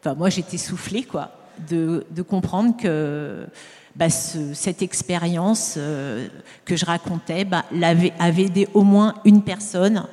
enfin, 0.00 0.14
moi, 0.14 0.30
j'étais 0.30 0.56
soufflée 0.56 1.02
quoi, 1.02 1.30
de, 1.68 2.06
de 2.10 2.22
comprendre 2.22 2.76
que 2.76 3.46
bah, 3.94 4.10
ce, 4.10 4.54
cette 4.54 4.82
expérience 4.82 5.74
euh, 5.76 6.26
que 6.64 6.74
je 6.74 6.86
racontais 6.86 7.44
bah, 7.44 7.64
avait, 7.82 8.12
avait 8.18 8.44
aidé 8.44 8.68
au 8.72 8.82
moins 8.82 9.14
une 9.24 9.42
personne 9.42 10.04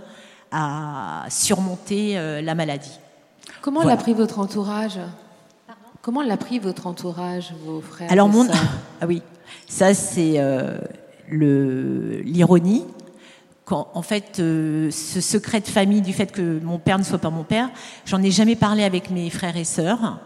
à 0.51 1.25
surmonter 1.29 2.41
la 2.41 2.55
maladie. 2.55 2.99
Comment 3.61 3.81
voilà. 3.81 3.97
l'a 3.97 4.01
pris 4.01 4.13
votre 4.13 4.39
entourage? 4.39 4.97
Comment 6.07 6.21
l'a 6.21 6.38
pris 6.38 6.57
votre 6.57 6.88
entourage, 6.88 7.53
vos 7.65 7.81
frères 7.81 8.09
Alors 8.09 8.29
mon 8.29 8.47
ah 9.01 9.05
oui, 9.05 9.21
ça 9.67 9.93
c'est 9.93 10.35
euh, 10.38 10.77
l'ironie. 11.30 12.84
Quand, 13.65 13.89
en 13.93 14.01
fait, 14.01 14.39
euh, 14.39 14.89
ce 14.91 15.19
secret 15.19 15.59
de 15.59 15.67
famille 15.67 16.01
du 16.01 16.13
fait 16.13 16.32
que 16.32 16.59
mon 16.63 16.80
père 16.80 16.97
ne 16.97 17.03
soit 17.03 17.17
pas 17.17 17.30
mon 17.30 17.43
père, 17.43 17.69
j'en 18.05 18.23
ai 18.23 18.32
jamais 18.32 18.55
parlé 18.55 18.84
avec 18.84 19.09
mes 19.09 19.30
frères 19.30 19.57
et 19.57 19.65
sœurs 19.65 20.19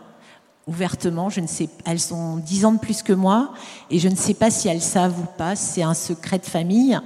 ouvertement. 0.67 1.29
Je 1.29 1.41
ne 1.41 1.47
sais, 1.47 1.69
elles 1.85 1.99
sont 1.99 2.37
dix 2.37 2.65
ans 2.65 2.73
de 2.73 2.79
plus 2.79 3.01
que 3.01 3.13
moi 3.13 3.53
et 3.89 3.99
je 3.99 4.07
ne 4.07 4.15
sais 4.15 4.33
pas 4.33 4.51
si 4.51 4.67
elles 4.67 4.81
savent 4.81 5.19
ou 5.19 5.25
pas. 5.37 5.55
C'est 5.55 5.83
un 5.83 5.93
secret 5.93 6.39
de 6.39 6.45
famille. 6.45 6.99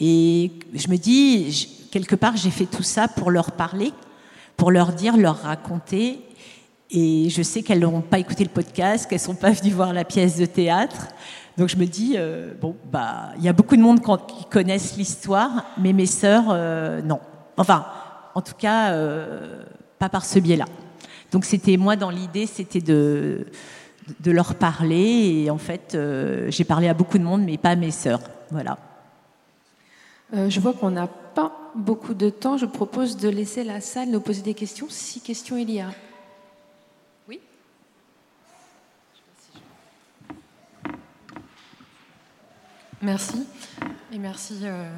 Et 0.00 0.52
je 0.74 0.88
me 0.88 0.96
dis, 0.96 1.88
quelque 1.90 2.14
part, 2.14 2.36
j'ai 2.36 2.50
fait 2.50 2.66
tout 2.66 2.82
ça 2.82 3.08
pour 3.08 3.30
leur 3.30 3.52
parler, 3.52 3.92
pour 4.56 4.70
leur 4.70 4.92
dire, 4.92 5.16
leur 5.16 5.42
raconter. 5.42 6.20
Et 6.90 7.28
je 7.30 7.42
sais 7.42 7.62
qu'elles 7.62 7.80
n'ont 7.80 8.00
pas 8.00 8.18
écouté 8.18 8.44
le 8.44 8.50
podcast, 8.50 9.08
qu'elles 9.08 9.20
sont 9.20 9.34
pas 9.34 9.50
venues 9.50 9.72
voir 9.72 9.92
la 9.92 10.04
pièce 10.04 10.36
de 10.36 10.46
théâtre. 10.46 11.08
Donc 11.56 11.68
je 11.68 11.76
me 11.76 11.86
dis, 11.86 12.14
euh, 12.16 12.52
bon, 12.60 12.76
bah, 12.90 13.30
il 13.36 13.44
y 13.44 13.48
a 13.48 13.52
beaucoup 13.52 13.76
de 13.76 13.82
monde 13.82 14.00
qui 14.00 14.44
connaissent 14.46 14.96
l'histoire, 14.96 15.64
mais 15.78 15.92
mes 15.92 16.06
sœurs, 16.06 16.44
euh, 16.48 17.02
non. 17.02 17.20
Enfin, 17.56 17.86
en 18.34 18.40
tout 18.40 18.54
cas, 18.56 18.92
euh, 18.92 19.62
pas 19.98 20.08
par 20.08 20.24
ce 20.24 20.38
biais-là. 20.38 20.66
Donc 21.32 21.44
c'était 21.44 21.76
moi 21.76 21.96
dans 21.96 22.10
l'idée, 22.10 22.46
c'était 22.46 22.80
de, 22.80 23.46
de 24.20 24.30
leur 24.30 24.54
parler 24.54 25.44
et 25.44 25.50
en 25.50 25.58
fait 25.58 25.96
j'ai 26.48 26.64
parlé 26.64 26.88
à 26.88 26.94
beaucoup 26.94 27.18
de 27.18 27.22
monde 27.22 27.42
mais 27.42 27.56
pas 27.56 27.70
à 27.70 27.76
mes 27.76 27.92
sœurs. 27.92 28.20
Voilà. 28.50 28.78
Je 30.32 30.58
vois 30.58 30.72
qu'on 30.72 30.90
n'a 30.90 31.06
pas 31.06 31.52
beaucoup 31.76 32.14
de 32.14 32.30
temps. 32.30 32.56
Je 32.56 32.66
propose 32.66 33.16
de 33.16 33.28
laisser 33.28 33.62
la 33.62 33.80
salle 33.80 34.08
nous 34.08 34.20
poser 34.20 34.42
des 34.42 34.54
questions, 34.54 34.86
si 34.88 35.20
questions 35.20 35.56
il 35.56 35.70
y 35.70 35.80
a. 35.80 35.90
Merci 43.02 43.46
et 44.12 44.18
merci 44.18 44.58
euh, 44.62 44.90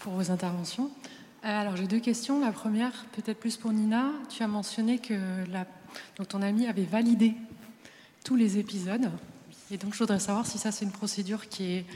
pour 0.00 0.14
vos 0.14 0.32
interventions. 0.32 0.90
Alors 1.44 1.76
j'ai 1.76 1.86
deux 1.86 2.00
questions. 2.00 2.40
La 2.40 2.50
première, 2.50 3.04
peut-être 3.12 3.38
plus 3.38 3.56
pour 3.56 3.72
Nina. 3.72 4.10
Tu 4.28 4.42
as 4.42 4.48
mentionné 4.48 4.98
que 4.98 5.14
ton 6.28 6.42
ami 6.42 6.66
avait 6.66 6.82
validé 6.82 7.34
tous 8.24 8.34
les 8.34 8.58
épisodes. 8.58 9.08
Et 9.70 9.76
donc 9.76 9.94
je 9.94 10.00
voudrais 10.00 10.18
savoir 10.18 10.46
si 10.46 10.58
ça 10.58 10.72
c'est 10.72 10.84
une 10.84 10.90
procédure 10.90 11.48
qui 11.48 11.74
est 11.74 11.86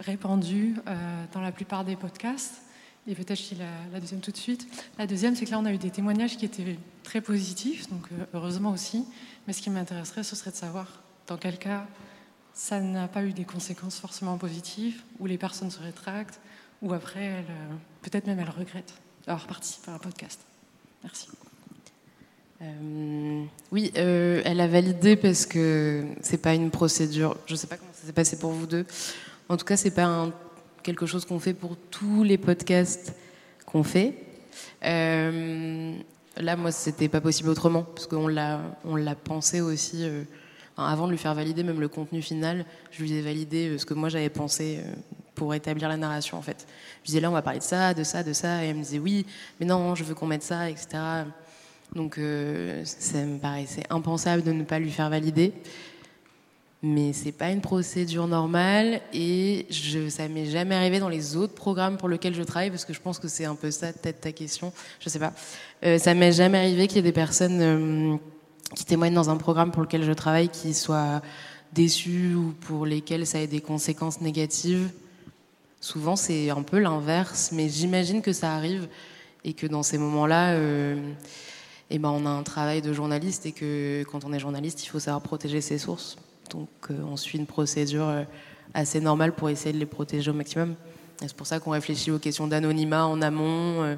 répandue 0.00 0.74
euh, 0.88 1.24
dans 1.32 1.40
la 1.40 1.52
plupart 1.52 1.84
des 1.84 1.94
podcasts. 1.94 2.62
Et 3.06 3.14
peut-être 3.14 3.40
je 3.40 3.54
dis 3.54 3.60
la, 3.92 4.00
deuxième 4.00 4.20
tout 4.20 4.32
de 4.32 4.36
suite. 4.36 4.66
La 4.98 5.06
deuxième, 5.06 5.36
c'est 5.36 5.44
que 5.44 5.52
là 5.52 5.60
on 5.60 5.66
a 5.66 5.72
eu 5.72 5.78
des 5.78 5.90
témoignages 5.90 6.36
qui 6.36 6.46
étaient 6.46 6.76
très 7.04 7.20
positifs, 7.20 7.88
donc 7.90 8.08
euh, 8.10 8.24
heureusement 8.34 8.70
aussi. 8.70 9.04
Mais 9.46 9.52
ce 9.52 9.62
qui 9.62 9.70
m'intéresserait, 9.70 10.24
ce 10.24 10.34
serait 10.34 10.50
de 10.50 10.56
savoir 10.56 11.04
dans 11.28 11.36
quel 11.36 11.58
cas 11.58 11.86
ça 12.60 12.78
n'a 12.78 13.08
pas 13.08 13.24
eu 13.24 13.32
des 13.32 13.46
conséquences 13.46 13.98
forcément 13.98 14.36
positives, 14.36 15.00
où 15.18 15.24
les 15.24 15.38
personnes 15.38 15.70
se 15.70 15.80
rétractent, 15.80 16.38
ou 16.82 16.92
après, 16.92 17.28
euh, 17.28 17.42
peut-être 18.02 18.26
même 18.26 18.38
elle 18.38 18.50
regrette 18.50 18.92
d'avoir 19.26 19.46
participé 19.46 19.90
à 19.90 19.94
un 19.94 19.98
podcast. 19.98 20.38
Merci. 21.02 21.28
Euh, 22.60 23.44
oui, 23.72 23.90
euh, 23.96 24.42
elle 24.44 24.60
a 24.60 24.68
validé 24.68 25.16
parce 25.16 25.46
que 25.46 26.04
c'est 26.20 26.36
pas 26.36 26.52
une 26.52 26.70
procédure. 26.70 27.34
Je 27.46 27.54
sais 27.54 27.66
pas 27.66 27.78
comment 27.78 27.92
ça 27.94 28.06
s'est 28.06 28.12
passé 28.12 28.38
pour 28.38 28.50
vous 28.50 28.66
deux. 28.66 28.84
En 29.48 29.56
tout 29.56 29.64
cas, 29.64 29.78
c'est 29.78 29.90
pas 29.90 30.28
quelque 30.82 31.06
chose 31.06 31.24
qu'on 31.24 31.40
fait 31.40 31.54
pour 31.54 31.78
tous 31.90 32.24
les 32.24 32.36
podcasts 32.36 33.14
qu'on 33.64 33.84
fait. 33.84 34.16
Là, 34.82 36.56
moi, 36.56 36.72
c'était 36.72 37.08
pas 37.08 37.22
possible 37.22 37.48
autrement 37.48 37.84
parce 37.84 38.06
qu'on 38.06 38.28
l'a, 38.28 38.60
on 38.84 38.96
l'a 38.96 39.14
pensé 39.14 39.62
aussi. 39.62 40.06
Avant 40.84 41.06
de 41.06 41.12
lui 41.12 41.18
faire 41.18 41.34
valider 41.34 41.62
même 41.62 41.80
le 41.80 41.88
contenu 41.88 42.22
final, 42.22 42.64
je 42.90 43.02
lui 43.02 43.12
ai 43.12 43.22
validé 43.22 43.78
ce 43.78 43.86
que 43.86 43.94
moi 43.94 44.08
j'avais 44.08 44.30
pensé 44.30 44.80
pour 45.34 45.54
établir 45.54 45.88
la 45.88 45.96
narration 45.96 46.38
en 46.38 46.42
fait. 46.42 46.66
Je 47.02 47.06
disais 47.06 47.20
là 47.20 47.30
on 47.30 47.34
va 47.34 47.42
parler 47.42 47.60
de 47.60 47.64
ça, 47.64 47.94
de 47.94 48.04
ça, 48.04 48.22
de 48.22 48.32
ça, 48.32 48.64
et 48.64 48.68
elle 48.68 48.76
me 48.76 48.82
disait 48.82 48.98
oui, 48.98 49.26
mais 49.58 49.66
non, 49.66 49.94
je 49.94 50.04
veux 50.04 50.14
qu'on 50.14 50.26
mette 50.26 50.42
ça, 50.42 50.68
etc. 50.68 50.98
Donc 51.94 52.18
euh, 52.18 52.82
ça 52.84 53.18
me 53.18 53.38
paraissait 53.38 53.82
impensable 53.90 54.42
de 54.42 54.52
ne 54.52 54.64
pas 54.64 54.78
lui 54.78 54.90
faire 54.90 55.10
valider. 55.10 55.52
Mais 56.82 57.12
c'est 57.12 57.32
pas 57.32 57.50
une 57.50 57.60
procédure 57.60 58.26
normale 58.26 59.02
et 59.12 59.66
je, 59.68 60.08
ça 60.08 60.28
m'est 60.28 60.46
jamais 60.46 60.74
arrivé 60.74 60.98
dans 60.98 61.10
les 61.10 61.36
autres 61.36 61.52
programmes 61.52 61.98
pour 61.98 62.08
lesquels 62.08 62.34
je 62.34 62.42
travaille 62.42 62.70
parce 62.70 62.86
que 62.86 62.94
je 62.94 63.00
pense 63.02 63.18
que 63.18 63.28
c'est 63.28 63.44
un 63.44 63.54
peu 63.54 63.70
ça 63.70 63.92
peut-être 63.92 64.22
ta 64.22 64.32
question, 64.32 64.72
je 64.98 65.10
sais 65.10 65.18
pas. 65.18 65.34
Euh, 65.84 65.98
ça 65.98 66.14
m'est 66.14 66.32
jamais 66.32 66.56
arrivé 66.56 66.86
qu'il 66.86 66.96
y 66.96 67.00
ait 67.00 67.02
des 67.02 67.12
personnes 67.12 67.60
euh, 67.60 68.16
qui 68.74 68.84
témoignent 68.84 69.14
dans 69.14 69.30
un 69.30 69.36
programme 69.36 69.70
pour 69.70 69.82
lequel 69.82 70.04
je 70.04 70.12
travaille 70.12 70.48
qui 70.48 70.74
soient 70.74 71.22
déçues 71.72 72.34
ou 72.34 72.52
pour 72.60 72.86
lesquelles 72.86 73.26
ça 73.26 73.40
ait 73.40 73.46
des 73.46 73.60
conséquences 73.60 74.20
négatives. 74.20 74.90
Souvent, 75.80 76.16
c'est 76.16 76.50
un 76.50 76.62
peu 76.62 76.78
l'inverse, 76.78 77.50
mais 77.52 77.68
j'imagine 77.68 78.22
que 78.22 78.32
ça 78.32 78.54
arrive 78.54 78.88
et 79.44 79.54
que 79.54 79.66
dans 79.66 79.82
ces 79.82 79.98
moments-là, 79.98 80.52
euh, 80.52 80.96
eh 81.88 81.98
ben, 81.98 82.10
on 82.10 82.26
a 82.26 82.30
un 82.30 82.42
travail 82.42 82.82
de 82.82 82.92
journaliste 82.92 83.46
et 83.46 83.52
que 83.52 84.04
quand 84.10 84.24
on 84.24 84.32
est 84.32 84.38
journaliste, 84.38 84.84
il 84.84 84.88
faut 84.88 85.00
savoir 85.00 85.22
protéger 85.22 85.60
ses 85.60 85.78
sources. 85.78 86.16
Donc, 86.50 86.68
euh, 86.90 86.98
on 87.10 87.16
suit 87.16 87.38
une 87.38 87.46
procédure 87.46 88.08
euh, 88.08 88.24
assez 88.74 89.00
normale 89.00 89.32
pour 89.32 89.48
essayer 89.48 89.72
de 89.72 89.78
les 89.78 89.86
protéger 89.86 90.30
au 90.30 90.34
maximum. 90.34 90.74
C'est 91.20 91.34
pour 91.34 91.46
ça 91.46 91.60
qu'on 91.60 91.70
réfléchit 91.70 92.10
aux 92.10 92.18
questions 92.18 92.46
d'anonymat 92.46 93.06
en 93.06 93.20
amont, 93.20 93.96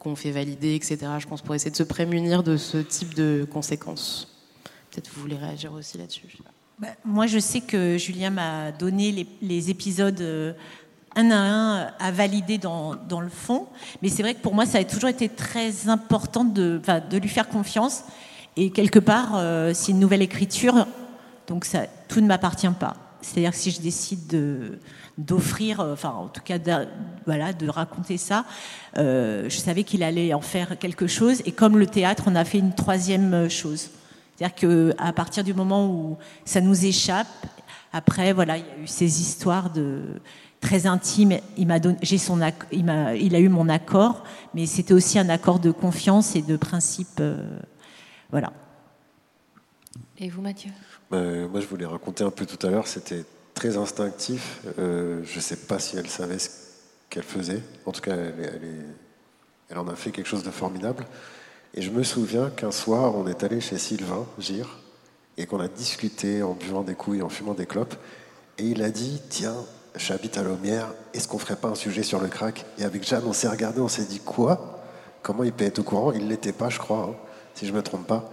qu'on 0.00 0.16
fait 0.16 0.32
valider, 0.32 0.74
etc. 0.74 0.98
Je 1.20 1.28
pense 1.28 1.42
pour 1.42 1.54
essayer 1.54 1.70
de 1.70 1.76
se 1.76 1.84
prémunir 1.84 2.42
de 2.42 2.56
ce 2.56 2.78
type 2.78 3.14
de 3.14 3.46
conséquences. 3.50 4.36
Peut-être 4.90 5.08
vous 5.14 5.20
voulez 5.20 5.36
réagir 5.36 5.72
aussi 5.72 5.96
là-dessus. 5.98 6.26
Bah, 6.80 6.88
moi, 7.04 7.28
je 7.28 7.38
sais 7.38 7.60
que 7.60 7.96
Julien 7.96 8.30
m'a 8.30 8.72
donné 8.72 9.28
les, 9.40 9.70
épisodes 9.70 10.56
un 11.14 11.30
à 11.30 11.36
un 11.36 11.86
à 11.98 12.10
valider 12.10 12.58
dans, 12.58 12.96
dans 12.96 13.20
le 13.20 13.28
fond. 13.28 13.66
Mais 14.02 14.08
c'est 14.08 14.22
vrai 14.22 14.34
que 14.34 14.40
pour 14.40 14.54
moi, 14.54 14.66
ça 14.66 14.78
a 14.78 14.84
toujours 14.84 15.10
été 15.10 15.28
très 15.28 15.88
important 15.88 16.44
de, 16.44 16.80
de 17.10 17.18
lui 17.18 17.28
faire 17.28 17.48
confiance. 17.48 18.02
Et 18.56 18.70
quelque 18.70 18.98
part, 18.98 19.32
euh, 19.34 19.72
c'est 19.74 19.92
une 19.92 20.00
nouvelle 20.00 20.22
écriture, 20.22 20.86
donc 21.46 21.64
ça, 21.64 21.86
tout 22.08 22.20
ne 22.20 22.26
m'appartient 22.26 22.68
pas. 22.78 22.96
C'est-à-dire 23.22 23.50
que 23.50 23.56
si 23.56 23.70
je 23.70 23.80
décide 23.80 24.26
de, 24.26 24.78
d'offrir, 25.18 25.80
euh, 25.80 25.92
enfin 25.92 26.10
en 26.10 26.28
tout 26.28 26.42
cas 26.42 26.58
de, 26.58 26.86
voilà, 27.26 27.52
de 27.52 27.68
raconter 27.68 28.16
ça, 28.16 28.44
euh, 28.96 29.48
je 29.48 29.56
savais 29.56 29.84
qu'il 29.84 30.02
allait 30.02 30.34
en 30.34 30.40
faire 30.40 30.78
quelque 30.78 31.06
chose. 31.06 31.42
Et 31.46 31.52
comme 31.52 31.78
le 31.78 31.86
théâtre, 31.86 32.24
on 32.26 32.34
a 32.34 32.44
fait 32.44 32.58
une 32.58 32.74
troisième 32.74 33.48
chose. 33.48 33.90
C'est-à-dire 34.36 34.94
qu'à 34.96 35.12
partir 35.12 35.44
du 35.44 35.52
moment 35.52 35.86
où 35.86 36.18
ça 36.44 36.60
nous 36.60 36.86
échappe, 36.86 37.28
après, 37.92 38.32
voilà, 38.32 38.56
il 38.56 38.64
y 38.64 38.70
a 38.70 38.78
eu 38.84 38.86
ces 38.86 39.20
histoires 39.20 39.70
de 39.70 40.20
très 40.60 40.86
intimes. 40.86 41.38
Il 41.56 41.66
m'a 41.66 41.80
donné, 41.80 41.98
j'ai 42.02 42.18
son, 42.18 42.40
il 42.70 42.90
a 43.34 43.40
eu 43.40 43.48
mon 43.48 43.68
accord, 43.68 44.24
mais 44.54 44.66
c'était 44.66 44.94
aussi 44.94 45.18
un 45.18 45.28
accord 45.28 45.58
de 45.58 45.70
confiance 45.70 46.36
et 46.36 46.42
de 46.42 46.56
principe, 46.56 47.18
euh, 47.20 47.58
voilà. 48.30 48.52
Et 50.18 50.28
vous, 50.28 50.42
Mathieu? 50.42 50.70
Euh, 51.12 51.48
Moi, 51.48 51.60
je 51.60 51.66
voulais 51.66 51.86
raconter 51.86 52.24
un 52.24 52.30
peu 52.30 52.46
tout 52.46 52.64
à 52.66 52.70
l'heure. 52.70 52.86
C'était 52.86 53.24
très 53.54 53.76
instinctif. 53.76 54.60
Euh, 54.78 55.22
je 55.24 55.36
ne 55.36 55.40
sais 55.40 55.56
pas 55.56 55.78
si 55.78 55.96
elle 55.96 56.08
savait 56.08 56.38
ce 56.38 56.50
qu'elle 57.08 57.24
faisait. 57.24 57.62
En 57.86 57.92
tout 57.92 58.00
cas, 58.00 58.14
elle, 58.16 59.78
en 59.78 59.88
a 59.88 59.96
fait 59.96 60.10
quelque 60.10 60.28
chose 60.28 60.44
de 60.44 60.50
formidable. 60.50 61.06
Et 61.74 61.82
je 61.82 61.90
me 61.90 62.02
souviens 62.02 62.50
qu'un 62.50 62.72
soir, 62.72 63.14
on 63.16 63.26
est 63.26 63.42
allé 63.44 63.60
chez 63.60 63.78
Sylvain 63.78 64.26
Gire 64.38 64.78
et 65.36 65.46
qu'on 65.46 65.60
a 65.60 65.68
discuté 65.68 66.42
en 66.42 66.54
buvant 66.54 66.82
des 66.82 66.94
couilles, 66.94 67.22
en 67.22 67.28
fumant 67.28 67.54
des 67.54 67.66
clopes. 67.66 67.94
Et 68.58 68.64
il 68.64 68.82
a 68.82 68.90
dit 68.90 69.20
Tiens, 69.28 69.56
j'habite 69.96 70.36
à 70.36 70.42
Lomière, 70.42 70.92
est-ce 71.14 71.28
qu'on 71.28 71.38
ferait 71.38 71.56
pas 71.56 71.68
un 71.68 71.74
sujet 71.74 72.02
sur 72.02 72.20
le 72.20 72.28
crack? 72.28 72.64
Et 72.78 72.84
avec 72.84 73.06
Jeanne, 73.06 73.22
on 73.26 73.32
s'est 73.32 73.48
regardé, 73.48 73.80
on 73.80 73.88
s'est 73.88 74.04
dit 74.04 74.20
Quoi? 74.20 74.80
Comment 75.22 75.44
il 75.44 75.52
peut 75.52 75.64
être 75.64 75.78
au 75.78 75.82
courant? 75.82 76.12
Il 76.12 76.28
l'était 76.28 76.52
pas, 76.52 76.68
je 76.68 76.78
crois, 76.78 77.10
hein, 77.10 77.14
si 77.54 77.66
je 77.66 77.72
me 77.72 77.82
trompe 77.82 78.06
pas. 78.06 78.30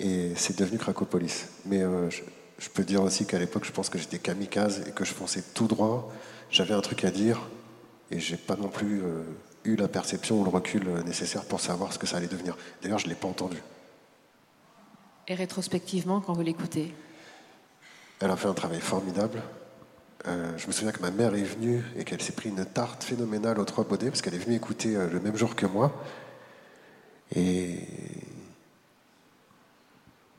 Et 0.00 0.32
c'est 0.34 0.58
devenu 0.58 0.78
Cracopolis. 0.78 1.46
Mais 1.66 1.82
euh, 1.82 2.10
je, 2.10 2.22
je 2.58 2.68
peux 2.68 2.84
dire 2.84 3.02
aussi 3.02 3.26
qu'à 3.26 3.38
l'époque, 3.38 3.64
je 3.64 3.72
pense 3.72 3.88
que 3.88 3.98
j'étais 3.98 4.18
kamikaze 4.18 4.82
et 4.88 4.90
que 4.92 5.04
je 5.04 5.12
fonçais 5.12 5.42
tout 5.54 5.66
droit. 5.66 6.10
J'avais 6.50 6.74
un 6.74 6.80
truc 6.80 7.04
à 7.04 7.10
dire 7.10 7.40
et 8.10 8.18
j'ai 8.18 8.36
pas 8.36 8.56
non 8.56 8.68
plus 8.68 9.02
euh, 9.02 9.22
eu 9.64 9.76
la 9.76 9.88
perception 9.88 10.40
ou 10.40 10.44
le 10.44 10.50
recul 10.50 10.88
euh, 10.88 11.02
nécessaire 11.02 11.44
pour 11.44 11.60
savoir 11.60 11.92
ce 11.92 11.98
que 11.98 12.06
ça 12.06 12.16
allait 12.16 12.26
devenir. 12.26 12.56
D'ailleurs, 12.82 12.98
je 12.98 13.08
l'ai 13.08 13.14
pas 13.14 13.28
entendu. 13.28 13.58
Et 15.28 15.34
rétrospectivement, 15.34 16.20
quand 16.20 16.32
vous 16.32 16.42
l'écoutez? 16.42 16.92
Elle 18.20 18.30
a 18.30 18.36
fait 18.36 18.48
un 18.48 18.54
travail 18.54 18.80
formidable. 18.80 19.42
Euh, 20.26 20.52
je 20.58 20.66
me 20.66 20.72
souviens 20.72 20.92
que 20.92 21.00
ma 21.00 21.10
mère 21.10 21.34
est 21.34 21.44
venue 21.44 21.82
et 21.96 22.04
qu'elle 22.04 22.20
s'est 22.20 22.32
pris 22.32 22.50
une 22.50 22.64
tarte 22.66 23.04
phénoménale 23.04 23.58
aux 23.58 23.64
Trois 23.64 23.84
Baudets 23.84 24.10
parce 24.10 24.20
qu'elle 24.20 24.34
est 24.34 24.38
venue 24.38 24.56
écouter 24.56 24.96
euh, 24.96 25.08
le 25.08 25.20
même 25.20 25.36
jour 25.36 25.54
que 25.54 25.66
moi. 25.66 25.92
Et 27.34 27.78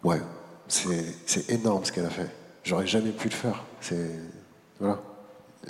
ouais, 0.03 0.21
c'est 0.67 1.49
énorme 1.49 1.85
ce 1.85 1.91
qu'elle 1.91 2.05
a 2.05 2.09
fait. 2.09 2.29
J'aurais 2.63 2.87
jamais 2.87 3.11
pu 3.11 3.29
le 3.29 3.33
faire. 3.33 3.63
C'est 3.79 4.09
voilà. 4.79 5.01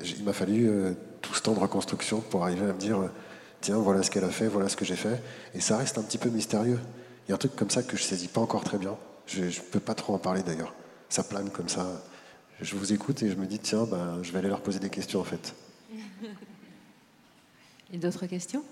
Il 0.04 0.24
m'a 0.24 0.34
fallu 0.34 0.70
euh, 0.70 0.94
tout 1.22 1.34
ce 1.34 1.42
temps 1.42 1.54
de 1.54 1.60
reconstruction 1.60 2.22
pour 2.22 2.44
arriver 2.44 2.70
à 2.70 2.74
me 2.74 2.80
dire 2.80 3.10
tiens 3.60 3.78
voilà 3.78 4.04
ce 4.04 4.12
qu'elle 4.12 4.24
a 4.24 4.30
fait, 4.30 4.48
voilà 4.48 4.70
ce 4.70 4.76
que 4.76 4.86
j'ai 4.86 4.96
fait. 4.96 5.22
Et 5.54 5.62
ça 5.62 5.78
reste 5.78 5.98
un 5.98 6.04
petit 6.04 6.18
peu 6.18 6.30
mystérieux. 6.30 6.80
Il 7.28 7.30
y 7.30 7.32
a 7.34 7.36
un 7.36 7.38
truc 7.38 7.56
comme 7.56 7.70
ça 7.70 7.84
que 7.84 7.98
je 7.98 8.04
saisis 8.04 8.28
pas 8.28 8.42
encore 8.42 8.64
très 8.64 8.78
bien. 8.78 8.96
Je, 9.28 9.50
je 9.50 9.62
peux 9.62 9.80
pas 9.80 9.96
trop 9.96 10.14
en 10.14 10.18
parler 10.18 10.44
d'ailleurs. 10.44 10.74
Ça 11.10 11.24
plane 11.24 11.50
comme 11.50 11.70
ça. 11.70 12.04
Je 12.62 12.76
vous 12.76 12.94
écoute 12.94 13.22
et 13.24 13.30
je 13.30 13.36
me 13.36 13.46
dis 13.46 13.60
tiens 13.60 13.86
ben, 13.86 14.20
je 14.22 14.32
vais 14.32 14.40
aller 14.40 14.50
leur 14.50 14.62
poser 14.62 14.80
des 14.80 14.90
questions 14.90 15.20
en 15.20 15.26
fait. 15.26 15.56
Et 17.94 17.98
d'autres 17.98 18.26
questions? 18.26 18.64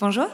Bonjour. 0.00 0.26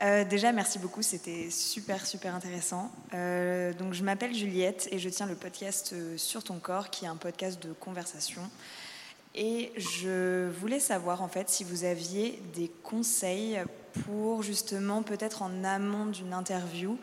Euh, 0.00 0.24
déjà, 0.24 0.50
merci 0.50 0.78
beaucoup, 0.78 1.02
c'était 1.02 1.50
super, 1.50 2.06
super 2.06 2.34
intéressant. 2.34 2.90
Euh, 3.12 3.74
donc, 3.74 3.92
je 3.92 4.02
m'appelle 4.02 4.34
Juliette 4.34 4.88
et 4.92 4.98
je 4.98 5.10
tiens 5.10 5.26
le 5.26 5.34
podcast 5.34 5.90
euh, 5.92 6.16
Sur 6.16 6.42
ton 6.42 6.58
corps, 6.58 6.88
qui 6.88 7.04
est 7.04 7.08
un 7.08 7.16
podcast 7.16 7.62
de 7.62 7.74
conversation. 7.74 8.40
Et 9.34 9.72
je 9.76 10.48
voulais 10.48 10.80
savoir, 10.80 11.20
en 11.20 11.28
fait, 11.28 11.50
si 11.50 11.64
vous 11.64 11.84
aviez 11.84 12.40
des 12.54 12.70
conseils 12.82 13.60
pour 14.06 14.42
justement, 14.42 15.02
peut-être 15.02 15.42
en 15.42 15.64
amont 15.64 16.06
d'une 16.06 16.32
interview, 16.32 16.96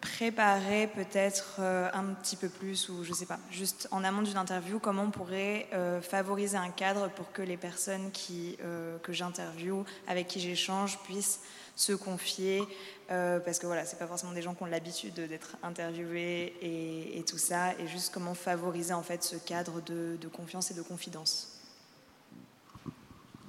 préparer 0.00 0.86
peut-être 0.88 1.56
euh, 1.60 1.88
un 1.92 2.04
petit 2.14 2.36
peu 2.36 2.48
plus, 2.48 2.88
ou 2.88 3.04
je 3.04 3.12
sais 3.12 3.26
pas, 3.26 3.38
juste 3.50 3.88
en 3.90 4.04
amont 4.04 4.22
d'une 4.22 4.36
interview, 4.36 4.78
comment 4.78 5.02
on 5.04 5.10
pourrait 5.10 5.66
euh, 5.72 6.00
favoriser 6.00 6.56
un 6.56 6.70
cadre 6.70 7.08
pour 7.10 7.32
que 7.32 7.42
les 7.42 7.56
personnes 7.56 8.10
qui, 8.12 8.56
euh, 8.64 8.98
que 8.98 9.12
j'interviewe, 9.12 9.84
avec 10.06 10.28
qui 10.28 10.40
j'échange, 10.40 10.98
puissent 11.04 11.40
se 11.74 11.92
confier, 11.92 12.62
euh, 13.10 13.38
parce 13.40 13.58
que 13.58 13.66
voilà, 13.66 13.84
c'est 13.84 13.98
pas 13.98 14.06
forcément 14.06 14.32
des 14.32 14.40
gens 14.42 14.54
qui 14.54 14.62
ont 14.62 14.66
l'habitude 14.66 15.12
de- 15.14 15.26
d'être 15.26 15.56
interviewés 15.62 16.54
et, 16.62 17.18
et 17.18 17.22
tout 17.24 17.38
ça, 17.38 17.74
et 17.78 17.86
juste 17.86 18.12
comment 18.14 18.34
favoriser 18.34 18.94
en 18.94 19.02
fait 19.02 19.22
ce 19.22 19.36
cadre 19.36 19.80
de, 19.82 20.16
de 20.20 20.28
confiance 20.28 20.70
et 20.70 20.74
de 20.74 20.82
confidence. 20.82 21.55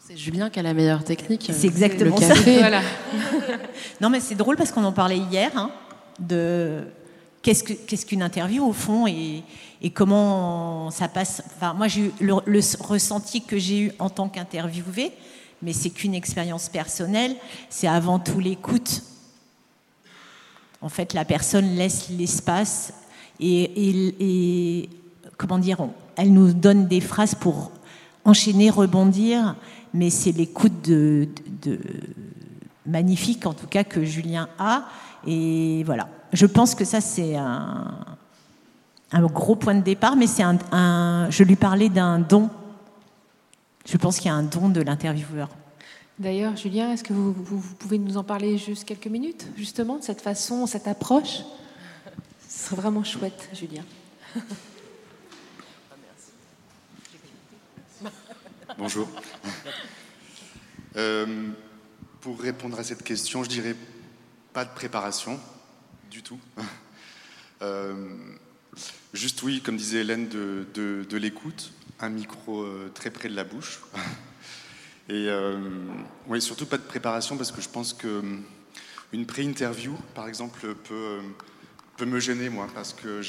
C'est 0.07 0.15
Julien 0.15 0.49
qui 0.49 0.57
a 0.59 0.61
la 0.63 0.73
meilleure 0.73 1.03
technique. 1.03 1.49
C'est 1.53 1.67
exactement 1.67 2.15
le 2.15 2.21
ça. 2.21 2.29
café. 2.33 2.57
Voilà. 2.59 2.81
non, 4.01 4.09
mais 4.09 4.21
c'est 4.21 4.35
drôle 4.35 4.55
parce 4.55 4.71
qu'on 4.71 4.85
en 4.85 4.93
parlait 4.93 5.17
hier 5.17 5.51
hein, 5.57 5.69
de 6.19 6.83
qu'est-ce 7.41 7.61
que- 7.63 7.73
qu'est-ce 7.73 8.05
qu'une 8.05 8.21
interview 8.21 8.63
au 8.65 8.71
fond 8.71 9.05
et, 9.05 9.43
et 9.81 9.89
comment 9.89 10.89
ça 10.91 11.09
passe. 11.09 11.43
Enfin, 11.57 11.73
moi, 11.73 11.89
j'ai 11.89 12.01
eu 12.05 12.11
le, 12.21 12.35
le 12.45 12.59
ressenti 12.79 13.41
que 13.41 13.57
j'ai 13.57 13.79
eu 13.79 13.91
en 13.99 14.09
tant 14.09 14.29
qu'interviewée, 14.29 15.11
mais 15.61 15.73
c'est 15.73 15.89
qu'une 15.89 16.13
expérience 16.15 16.69
personnelle. 16.69 17.35
C'est 17.69 17.87
avant 17.87 18.19
tout 18.19 18.39
l'écoute. 18.39 19.01
En 20.81 20.89
fait, 20.89 21.13
la 21.13 21.25
personne 21.25 21.75
laisse 21.75 22.07
l'espace 22.09 22.93
et, 23.41 23.63
et- 23.63 24.15
et- 24.83 24.89
comment 25.37 25.57
dire, 25.59 25.79
elle 26.15 26.31
nous 26.31 26.53
donne 26.53 26.87
des 26.87 27.01
phrases 27.01 27.35
pour 27.35 27.71
enchaîner, 28.23 28.69
rebondir, 28.69 29.55
mais 29.97 30.09
c'est 30.11 30.31
l'écoute 30.31 30.81
de, 30.83 31.27
de- 31.63 31.71
de- 31.71 31.79
magnifique, 32.85 33.45
en 33.45 33.53
tout 33.53 33.67
cas, 33.67 33.83
que 33.83 34.03
Julien 34.05 34.47
a. 34.59 34.85
Et 35.25 35.83
voilà, 35.85 36.07
je 36.33 36.45
pense 36.45 36.75
que 36.75 36.85
ça, 36.85 37.01
c'est 37.01 37.35
un, 37.35 37.97
un 39.11 39.25
gros 39.25 39.55
point 39.55 39.75
de 39.75 39.81
départ, 39.81 40.15
mais 40.15 40.27
c'est 40.27 40.43
un, 40.43 40.57
un- 40.71 41.29
je 41.31 41.43
lui 41.43 41.55
parlais 41.55 41.89
d'un 41.89 42.19
don. 42.19 42.49
Je 43.85 43.97
pense 43.97 44.17
qu'il 44.17 44.27
y 44.27 44.29
a 44.29 44.35
un 44.35 44.43
don 44.43 44.69
de 44.69 44.81
l'intervieweur. 44.81 45.49
D'ailleurs, 46.19 46.55
Julien, 46.55 46.91
est-ce 46.93 47.03
que 47.03 47.13
vous, 47.13 47.33
vous- 47.33 47.59
vous 47.59 47.75
pouvez 47.75 47.97
nous 47.97 48.17
en 48.17 48.23
parler 48.23 48.57
juste 48.57 48.85
quelques 48.85 49.07
minutes, 49.07 49.47
justement, 49.57 49.97
de 49.97 50.03
cette 50.03 50.21
façon, 50.21 50.65
cette 50.67 50.87
approche? 50.87 51.41
Ce 52.47 52.65
serait 52.69 52.75
vraiment 52.77 53.03
chouette, 53.03 53.49
Julien. 53.53 53.83
Bonjour. 58.77 59.07
Euh, 60.97 61.49
pour 62.21 62.39
répondre 62.39 62.79
à 62.79 62.83
cette 62.83 63.03
question, 63.03 63.43
je 63.43 63.49
dirais 63.49 63.75
pas 64.53 64.65
de 64.65 64.73
préparation 64.73 65.39
du 66.09 66.23
tout. 66.23 66.39
Euh, 67.63 68.15
juste 69.11 69.41
oui, 69.41 69.61
comme 69.61 69.77
disait 69.77 70.01
Hélène, 70.01 70.29
de, 70.29 71.17
l'écoute, 71.17 71.73
un 71.99 72.09
micro 72.09 72.61
euh, 72.61 72.91
très 72.93 73.09
près 73.09 73.29
de 73.29 73.35
la 73.35 73.43
bouche. 73.43 73.81
Et 75.09 75.27
oui, 76.27 76.39
surtout 76.39 76.67
pas 76.67 76.77
de 76.77 76.83
préparation 76.83 77.35
parce 77.35 77.51
que 77.51 77.61
je 77.61 77.69
pense 77.69 77.93
que 77.93 78.21
une 79.11 79.25
pré-interview, 79.25 79.97
par 80.13 80.27
exemple, 80.27 80.75
peut, 80.75 82.05
me 82.05 82.19
gêner 82.19 82.49
moi 82.49 82.67
parce 82.75 82.93
que 82.93 83.23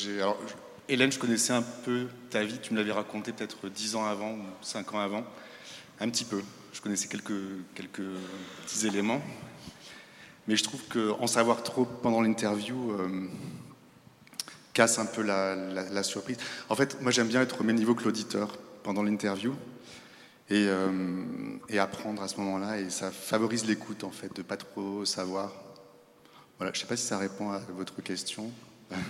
Hélène, 0.90 1.10
je 1.10 1.18
connaissais 1.18 1.54
un 1.54 1.62
peu 1.62 2.08
ta 2.28 2.44
vie, 2.44 2.58
tu 2.60 2.74
me 2.74 2.78
l'avais 2.78 2.92
raconté 2.92 3.32
peut-être 3.32 3.70
10 3.70 3.96
ans 3.96 4.04
avant 4.04 4.32
ou 4.32 4.42
5 4.60 4.92
ans 4.92 5.00
avant, 5.00 5.24
un 6.00 6.08
petit 6.08 6.24
peu. 6.24 6.42
Je 6.72 6.80
connaissais 6.80 7.08
quelques, 7.08 7.32
quelques 7.74 8.02
petits 8.64 8.86
éléments, 8.86 9.20
mais 10.46 10.56
je 10.56 10.64
trouve 10.64 10.82
qu'en 10.88 11.26
savoir 11.26 11.62
trop 11.62 11.84
pendant 11.84 12.20
l'interview 12.20 12.92
euh, 12.92 13.28
casse 14.72 14.98
un 14.98 15.06
peu 15.06 15.22
la, 15.22 16.02
surprise. 16.02 16.36
En 16.68 16.74
fait, 16.74 17.00
moi 17.00 17.10
j'aime 17.10 17.28
bien 17.28 17.42
être 17.42 17.60
au 17.60 17.64
même 17.64 17.76
niveau 17.76 17.94
que 17.94 18.04
l'auditeur 18.04 18.58
pendant 18.82 19.02
l'interview 19.02 19.54
et, 20.50 20.66
euh, 20.68 20.90
et 21.68 21.78
apprendre 21.78 22.22
à 22.22 22.28
ce 22.28 22.36
moment-là, 22.38 22.78
et 22.78 22.90
ça 22.90 23.10
favorise 23.10 23.66
l'écoute 23.66 24.04
en 24.04 24.10
fait, 24.10 24.34
de 24.34 24.42
pas 24.42 24.56
trop 24.56 25.04
savoir. 25.04 25.52
Voilà, 26.58 26.72
je 26.74 26.80
sais 26.80 26.86
pas 26.86 26.96
si 26.96 27.06
ça 27.06 27.18
répond 27.18 27.50
à 27.50 27.60
votre 27.76 28.02
question. 28.02 28.50
Moi, 28.90 29.00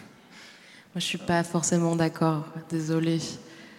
je 0.97 1.01
suis 1.01 1.19
pas 1.19 1.45
forcément 1.45 1.97
d'accord. 1.97 2.47
Désolée. 2.71 3.21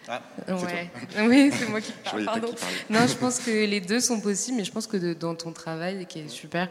Ah, 0.10 0.22
Ouais. 0.48 0.90
Oui, 1.20 1.52
c'est 1.54 1.70
moi 1.70 1.80
qui 1.82 1.92
parle. 2.04 2.26
pardon. 2.26 2.48
qui. 2.48 2.94
Non, 2.94 3.06
je 3.08 3.16
pense 3.16 3.40
que 3.40 3.52
les 3.52 3.80
deux 3.82 4.00
sont 4.00 4.20
possibles, 4.20 4.58
mais 4.58 4.64
je 4.64 4.72
pense 4.72 4.88
que 4.88 4.98
de- 4.98 5.14
dans 5.14 5.36
ton 5.36 5.52
travail, 5.52 6.06
qui 6.08 6.20
est 6.20 6.28
super, 6.28 6.68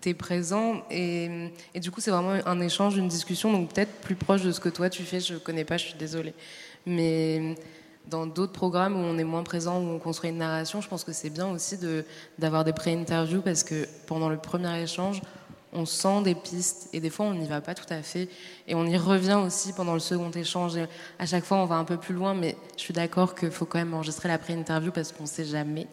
tu 0.00 0.08
es 0.08 0.14
présent 0.14 0.82
et, 0.90 1.50
et 1.74 1.80
du 1.80 1.90
coup 1.90 2.00
c'est 2.00 2.10
vraiment 2.10 2.38
un 2.46 2.60
échange, 2.60 2.96
une 2.96 3.08
discussion, 3.08 3.52
donc 3.52 3.74
peut-être 3.74 3.92
plus 4.00 4.14
proche 4.14 4.40
de 4.42 4.50
ce 4.52 4.58
que 4.60 4.70
toi 4.70 4.88
tu 4.88 5.02
fais, 5.02 5.20
je 5.20 5.34
connais 5.34 5.64
pas, 5.66 5.76
je 5.76 5.84
suis 5.88 5.98
désolée. 5.98 6.32
Mais 6.86 7.54
dans 8.08 8.24
d'autres 8.26 8.52
programmes 8.52 8.96
où 8.96 9.00
on 9.04 9.18
est 9.18 9.24
moins 9.24 9.42
présent, 9.42 9.78
où 9.82 9.88
on 9.90 9.98
construit 9.98 10.30
une 10.30 10.38
narration, 10.38 10.80
je 10.80 10.88
pense 10.88 11.04
que 11.04 11.12
c'est 11.12 11.28
bien 11.28 11.48
aussi 11.48 11.76
d'avoir 12.38 12.64
des 12.64 12.72
pré-interviews 12.72 13.42
parce 13.42 13.64
que 13.64 13.86
pendant 14.06 14.30
le 14.30 14.38
premier 14.38 14.80
échange, 14.80 15.20
on 15.76 15.86
sent 15.86 16.22
des 16.22 16.34
pistes 16.34 16.88
et 16.92 17.00
des 17.00 17.10
fois 17.10 17.26
on 17.26 17.34
n'y 17.34 17.46
va 17.46 17.60
pas 17.60 17.74
tout 17.74 17.90
à 17.90 18.02
fait. 18.02 18.28
Et 18.66 18.74
on 18.74 18.84
y 18.86 18.96
revient 18.96 19.40
aussi 19.44 19.72
pendant 19.72 19.94
le 19.94 20.00
second 20.00 20.30
échange. 20.30 20.76
Et 20.76 20.86
à 21.18 21.26
chaque 21.26 21.44
fois 21.44 21.58
on 21.58 21.66
va 21.66 21.76
un 21.76 21.84
peu 21.84 21.96
plus 21.96 22.14
loin 22.14 22.34
mais 22.34 22.56
je 22.76 22.82
suis 22.82 22.94
d'accord 22.94 23.34
qu'il 23.34 23.50
faut 23.50 23.66
quand 23.66 23.78
même 23.78 23.94
enregistrer 23.94 24.28
la 24.28 24.38
pré-interview 24.38 24.90
parce 24.90 25.12
qu'on 25.12 25.24
ne 25.24 25.28
sait 25.28 25.44
jamais 25.44 25.86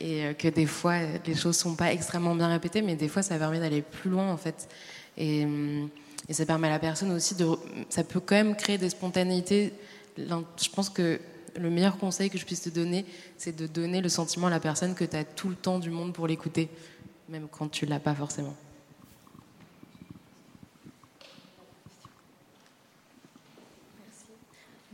et 0.00 0.24
euh, 0.24 0.32
que 0.32 0.48
des 0.48 0.66
fois 0.66 0.96
les 1.26 1.34
choses 1.34 1.56
sont 1.56 1.74
pas 1.74 1.92
extrêmement 1.92 2.34
bien 2.34 2.48
répétées 2.48 2.82
mais 2.82 2.96
des 2.96 3.08
fois 3.08 3.22
ça 3.22 3.36
permet 3.38 3.60
d'aller 3.60 3.82
plus 3.82 4.10
loin 4.10 4.30
en 4.30 4.36
fait. 4.36 4.68
Et, 5.16 5.44
hum, 5.44 5.90
ça 6.30 6.46
permet 6.46 6.68
à 6.68 6.70
la 6.70 6.78
personne 6.78 7.10
aussi 7.12 7.34
de 7.34 7.46
ça 7.88 8.04
peut 8.04 8.20
quand 8.20 8.36
même 8.36 8.56
créer 8.56 8.78
des 8.78 8.90
spontanéités. 8.90 9.72
Je 10.16 10.68
pense 10.74 10.88
que 10.88 11.20
le 11.56 11.68
meilleur 11.68 11.98
conseil 11.98 12.30
que 12.30 12.38
je 12.38 12.46
puisse 12.46 12.62
te 12.62 12.70
donner, 12.70 13.04
c'est 13.36 13.54
de 13.54 13.66
donner 13.66 14.00
le 14.00 14.08
sentiment 14.08 14.46
à 14.46 14.50
la 14.50 14.60
personne 14.60 14.94
que 14.94 15.04
tu 15.04 15.16
as 15.16 15.24
tout 15.24 15.48
le 15.48 15.56
temps 15.56 15.78
du 15.78 15.90
monde 15.90 16.12
pour 16.12 16.26
l'écouter, 16.26 16.68
même 17.28 17.48
quand 17.50 17.68
tu 17.68 17.86
l'as 17.86 18.00
pas 18.00 18.14
forcément. 18.14 18.54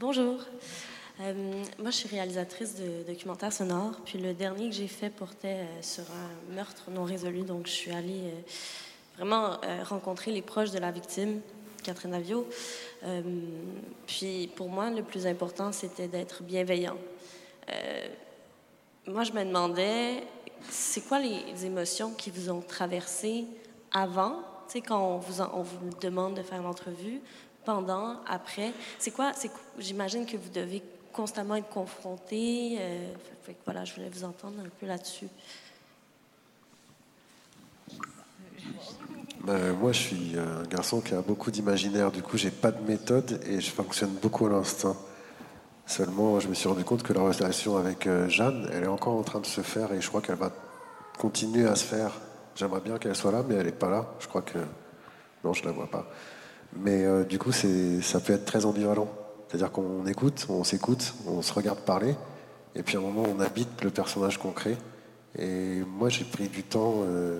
Bonjour. 0.01 0.39
Euh, 1.21 1.65
moi, 1.81 1.91
je 1.91 1.97
suis 1.97 2.09
réalisatrice 2.09 2.77
de 2.77 3.03
documentaires 3.05 3.53
sonores. 3.53 3.99
Puis 4.05 4.17
le 4.17 4.33
dernier 4.33 4.69
que 4.69 4.75
j'ai 4.77 4.87
fait 4.87 5.11
portait 5.11 5.65
euh, 5.65 5.83
sur 5.83 6.05
un 6.05 6.55
meurtre 6.55 6.89
non 6.93 7.03
résolu. 7.03 7.43
Donc, 7.43 7.67
je 7.67 7.73
suis 7.73 7.91
allée 7.91 8.23
euh, 8.23 9.17
vraiment 9.17 9.57
rencontrer 9.83 10.31
les 10.31 10.41
proches 10.41 10.71
de 10.71 10.79
la 10.79 10.93
victime, 10.93 11.41
Catherine 11.83 12.15
Avio. 12.15 12.47
puis 14.07 14.49
pour 14.55 14.69
moi, 14.69 14.91
le 14.91 15.03
plus 15.03 15.27
important, 15.27 15.73
c'était 15.73 16.07
d'être 16.07 16.45
bienveillant. 16.45 16.97
moi, 19.09 19.25
je 19.25 19.33
me 19.33 19.45
demandais, 19.45 20.23
c'est 20.71 21.01
quoi 21.09 21.19
les 21.19 21.67
émotions 21.67 22.13
qui 22.13 22.31
vous 22.31 22.51
ont 22.51 22.61
traversé 22.61 23.47
avant, 23.91 24.43
tu 24.69 24.75
sais, 24.75 24.81
quand 24.81 25.03
on 25.03 25.19
vous, 25.19 25.43
on 25.43 25.63
vous 25.63 25.91
demande 26.01 26.35
de 26.35 26.43
faire 26.43 26.63
l'entrevue, 26.63 27.21
pendant, 27.69 28.17
après. 28.27 28.73
C'est 28.99 29.11
quoi, 29.11 29.33
j'imagine 29.79 30.25
que 30.25 30.39
vous 30.39 30.49
devez 30.49 30.83
constamment 31.13 31.55
être 31.55 31.69
confronté. 31.69 32.79
Euh, 32.81 33.13
voilà, 33.67 33.85
je 33.85 33.95
voulais 33.95 34.09
vous 34.09 34.25
entendre 34.25 34.55
un 34.65 34.71
peu 34.81 34.87
là-dessus. 34.87 35.29
Ben, 39.43 39.75
moi, 39.75 39.93
je 39.93 39.99
suis 39.99 40.33
un 40.39 40.63
garçon 40.67 41.03
qui 41.03 41.13
a 41.13 41.21
beaucoup 41.21 41.51
d'imaginaire. 41.51 42.11
Du 42.11 42.23
coup, 42.23 42.39
j'ai 42.39 42.51
pas 42.51 42.71
de 42.71 42.81
méthode 42.89 43.39
et 43.47 43.61
je 43.61 43.71
fonctionne 43.71 44.15
beaucoup 44.23 44.47
à 44.47 44.51
l'instinct. 44.51 44.97
Seulement, 45.85 46.41
je 46.41 46.49
me 46.49 46.55
suis 46.55 46.71
rendu 46.71 46.85
compte 46.85 47.03
que 47.03 47.13
la 47.13 47.21
relation 47.21 47.77
avec 47.77 48.07
euh, 48.07 48.31
Jeanne, 48.31 48.67
elle 48.73 48.85
est 48.85 48.95
encore 48.99 49.15
en 49.15 49.25
train 49.25 49.41
de 49.41 49.47
se 49.47 49.61
faire 49.61 49.93
et 49.93 50.01
je 50.01 50.09
crois 50.09 50.23
qu'elle 50.23 50.37
va 50.37 50.53
continuer 51.19 51.69
à 51.69 51.77
se 51.77 51.85
faire. 51.85 52.13
J'aimerais 52.57 52.81
bien 52.81 52.97
qu'elle 52.97 53.15
soit 53.15 53.33
là, 53.33 53.45
mais 53.47 53.57
elle 53.57 53.67
n'est 53.67 53.73
pas 53.73 53.91
là. 53.91 54.07
Je 54.21 54.27
crois 54.27 54.41
que 54.41 54.59
non, 55.45 55.53
je 55.53 55.67
la 55.67 55.73
vois 55.73 55.91
pas. 55.91 56.07
Mais 56.77 57.05
euh, 57.05 57.25
du 57.25 57.39
coup, 57.39 57.53
ça 57.53 58.21
peut 58.21 58.33
être 58.33 58.45
très 58.45 58.65
ambivalent. 58.65 59.09
C'est-à-dire 59.49 59.73
qu'on 59.73 60.07
écoute, 60.07 60.47
on 60.49 60.63
s'écoute, 60.63 61.15
on 61.27 61.41
se 61.41 61.53
regarde 61.53 61.79
parler, 61.81 62.15
et 62.75 62.83
puis 62.83 62.97
à 62.97 63.01
un 63.01 63.03
moment, 63.03 63.25
on 63.35 63.41
habite 63.41 63.83
le 63.83 63.91
personnage 63.91 64.39
concret. 64.39 64.77
Et 65.39 65.81
moi, 65.87 66.11
j'ai 66.11 66.25
pris 66.25 66.49
du 66.49 66.63
temps 66.63 66.97
euh, 67.07 67.39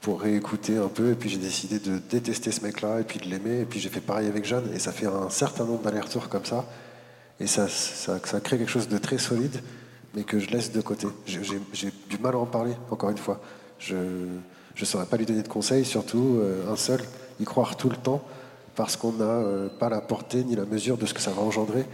pour 0.00 0.20
réécouter 0.20 0.76
un 0.76 0.88
peu, 0.88 1.12
et 1.12 1.14
puis 1.14 1.28
j'ai 1.28 1.38
décidé 1.38 1.78
de 1.78 1.98
détester 1.98 2.50
ce 2.50 2.62
mec-là, 2.62 3.00
et 3.00 3.04
puis 3.04 3.20
de 3.20 3.26
l'aimer, 3.26 3.60
et 3.60 3.64
puis 3.64 3.78
j'ai 3.78 3.88
fait 3.88 4.00
pareil 4.00 4.26
avec 4.26 4.44
Jeanne, 4.44 4.68
et 4.74 4.80
ça 4.80 4.90
fait 4.90 5.06
un 5.06 5.30
certain 5.30 5.64
nombre 5.64 5.82
d'allers-retours 5.82 6.28
comme 6.28 6.44
ça, 6.44 6.64
et 7.38 7.46
ça, 7.46 7.68
crée 8.42 8.58
quelque 8.58 8.70
chose 8.70 8.88
de 8.88 8.98
très 8.98 9.18
solide, 9.18 9.60
mais 10.14 10.24
que 10.24 10.40
je 10.40 10.48
laisse 10.50 10.72
de 10.72 10.80
côté. 10.80 11.06
J'ai 11.26 11.92
du 12.08 12.18
mal 12.18 12.34
à 12.34 12.38
en 12.38 12.46
parler, 12.46 12.72
encore 12.90 13.10
une 13.10 13.18
fois. 13.18 13.40
Je 13.78 13.94
ne 13.94 14.84
saurais 14.84 15.06
pas 15.06 15.18
lui 15.18 15.26
donner 15.26 15.42
de 15.42 15.48
conseils, 15.48 15.84
surtout 15.84 16.38
euh, 16.40 16.72
un 16.72 16.76
seul 16.76 17.00
y 17.40 17.44
croire 17.44 17.76
tout 17.76 17.88
le 17.88 17.96
temps 17.96 18.22
parce 18.76 18.96
qu'on 18.96 19.12
n'a 19.12 19.24
euh, 19.24 19.68
pas 19.68 19.88
la 19.88 20.00
portée 20.00 20.44
ni 20.44 20.54
la 20.54 20.66
mesure 20.66 20.98
de 20.98 21.06
ce 21.06 21.14
que 21.14 21.20
ça 21.20 21.32
va 21.32 21.42
engendrer. 21.42 21.84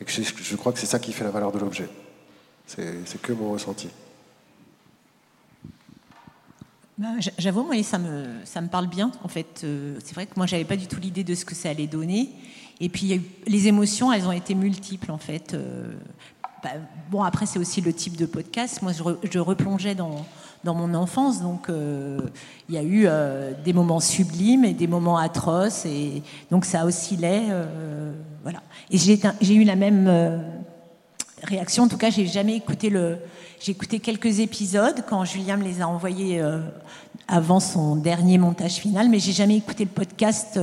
Et 0.00 0.04
que 0.04 0.10
je, 0.10 0.56
crois 0.56 0.72
que 0.72 0.80
c'est 0.80 0.86
ça 0.86 0.98
qui 0.98 1.12
fait 1.12 1.22
la 1.22 1.30
valeur 1.30 1.52
de 1.52 1.60
l'objet. 1.60 1.88
C'est 2.66 3.22
que 3.22 3.32
mon 3.32 3.52
ressenti. 3.52 3.88
Bah, 6.98 7.08
j'avoue, 7.38 7.62
moi, 7.62 7.80
ça 7.84 7.98
me, 7.98 8.26
ça 8.44 8.60
me 8.60 8.68
parle 8.68 8.88
bien. 8.88 9.12
En 9.22 9.28
fait, 9.28 9.62
euh, 9.62 9.98
c'est 10.04 10.14
vrai 10.14 10.26
que 10.26 10.32
moi, 10.36 10.46
j'avais 10.46 10.64
pas 10.64 10.76
du 10.76 10.88
tout 10.88 11.00
l'idée 11.00 11.22
de 11.22 11.34
ce 11.34 11.44
que 11.44 11.54
ça 11.54 11.70
allait 11.70 11.86
donner. 11.86 12.30
Et 12.80 12.88
puis, 12.88 13.20
les 13.46 13.68
émotions, 13.68 14.12
elles 14.12 14.26
ont 14.26 14.32
été 14.32 14.56
multiples, 14.56 15.12
en 15.12 15.18
fait. 15.18 15.54
Euh, 15.54 15.92
bah, 16.64 16.70
bon, 17.10 17.22
après, 17.22 17.46
c'est 17.46 17.60
aussi 17.60 17.80
le 17.80 17.92
type 17.92 18.16
de 18.16 18.26
podcast. 18.26 18.82
Moi, 18.82 18.92
je 18.92 19.38
replongeais 19.38 19.94
dans, 19.94 20.26
dans 20.64 20.74
mon 20.74 20.94
enfance. 20.94 21.40
Donc, 21.40 21.68
euh, 21.68 22.20
il 22.68 22.74
y 22.74 22.78
a 22.78 22.82
eu 22.82 23.04
euh, 23.06 23.52
des 23.64 23.72
moments 23.72 24.00
sublimes 24.00 24.64
et 24.64 24.74
des 24.74 24.86
moments 24.86 25.18
atroces. 25.18 25.86
Et 25.86 26.22
donc, 26.50 26.64
ça 26.64 26.84
oscillait. 26.84 27.46
Euh, 27.50 28.12
voilà. 28.42 28.60
Et 28.90 28.98
j'ai 28.98 29.54
eu 29.54 29.64
la 29.64 29.76
même 29.76 30.42
réaction. 31.42 31.84
En 31.84 31.88
tout 31.88 31.98
cas, 31.98 32.10
j'ai 32.10 32.26
jamais 32.26 32.56
écouté 32.56 32.90
le. 32.90 33.18
J'ai 33.60 33.72
écouté 33.72 34.00
quelques 34.00 34.40
épisodes 34.40 35.04
quand 35.08 35.24
Julien 35.24 35.56
me 35.56 35.62
les 35.62 35.80
a 35.80 35.88
envoyés 35.88 36.42
avant 37.28 37.60
son 37.60 37.94
dernier 37.94 38.36
montage 38.36 38.74
final, 38.74 39.08
mais 39.08 39.20
j'ai 39.20 39.30
jamais 39.30 39.56
écouté 39.56 39.84
le 39.84 39.90
podcast 39.90 40.58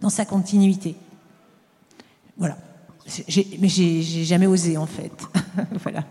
dans 0.00 0.08
sa 0.08 0.24
continuité. 0.24 0.96
Voilà. 2.38 2.56
Mais 3.60 3.68
j'ai 3.68 4.24
jamais 4.24 4.46
osé 4.46 4.78
en 4.78 4.86
fait. 4.86 5.12
voilà. 5.82 6.04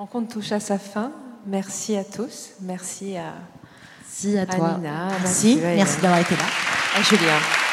Rencontre 0.00 0.32
touche 0.32 0.50
à 0.52 0.60
sa 0.60 0.78
fin. 0.78 1.12
Merci 1.46 1.94
à 1.94 2.04
tous. 2.04 2.52
Merci 2.62 3.18
à, 3.18 3.34
Merci 4.00 4.38
à 4.38 4.46
toi. 4.46 4.76
Nina. 4.78 5.08
Merci. 5.22 5.58
Merci 5.62 6.00
d'avoir 6.00 6.20
été 6.20 6.34
là. 6.36 6.44
À 6.96 7.02
Julien. 7.02 7.69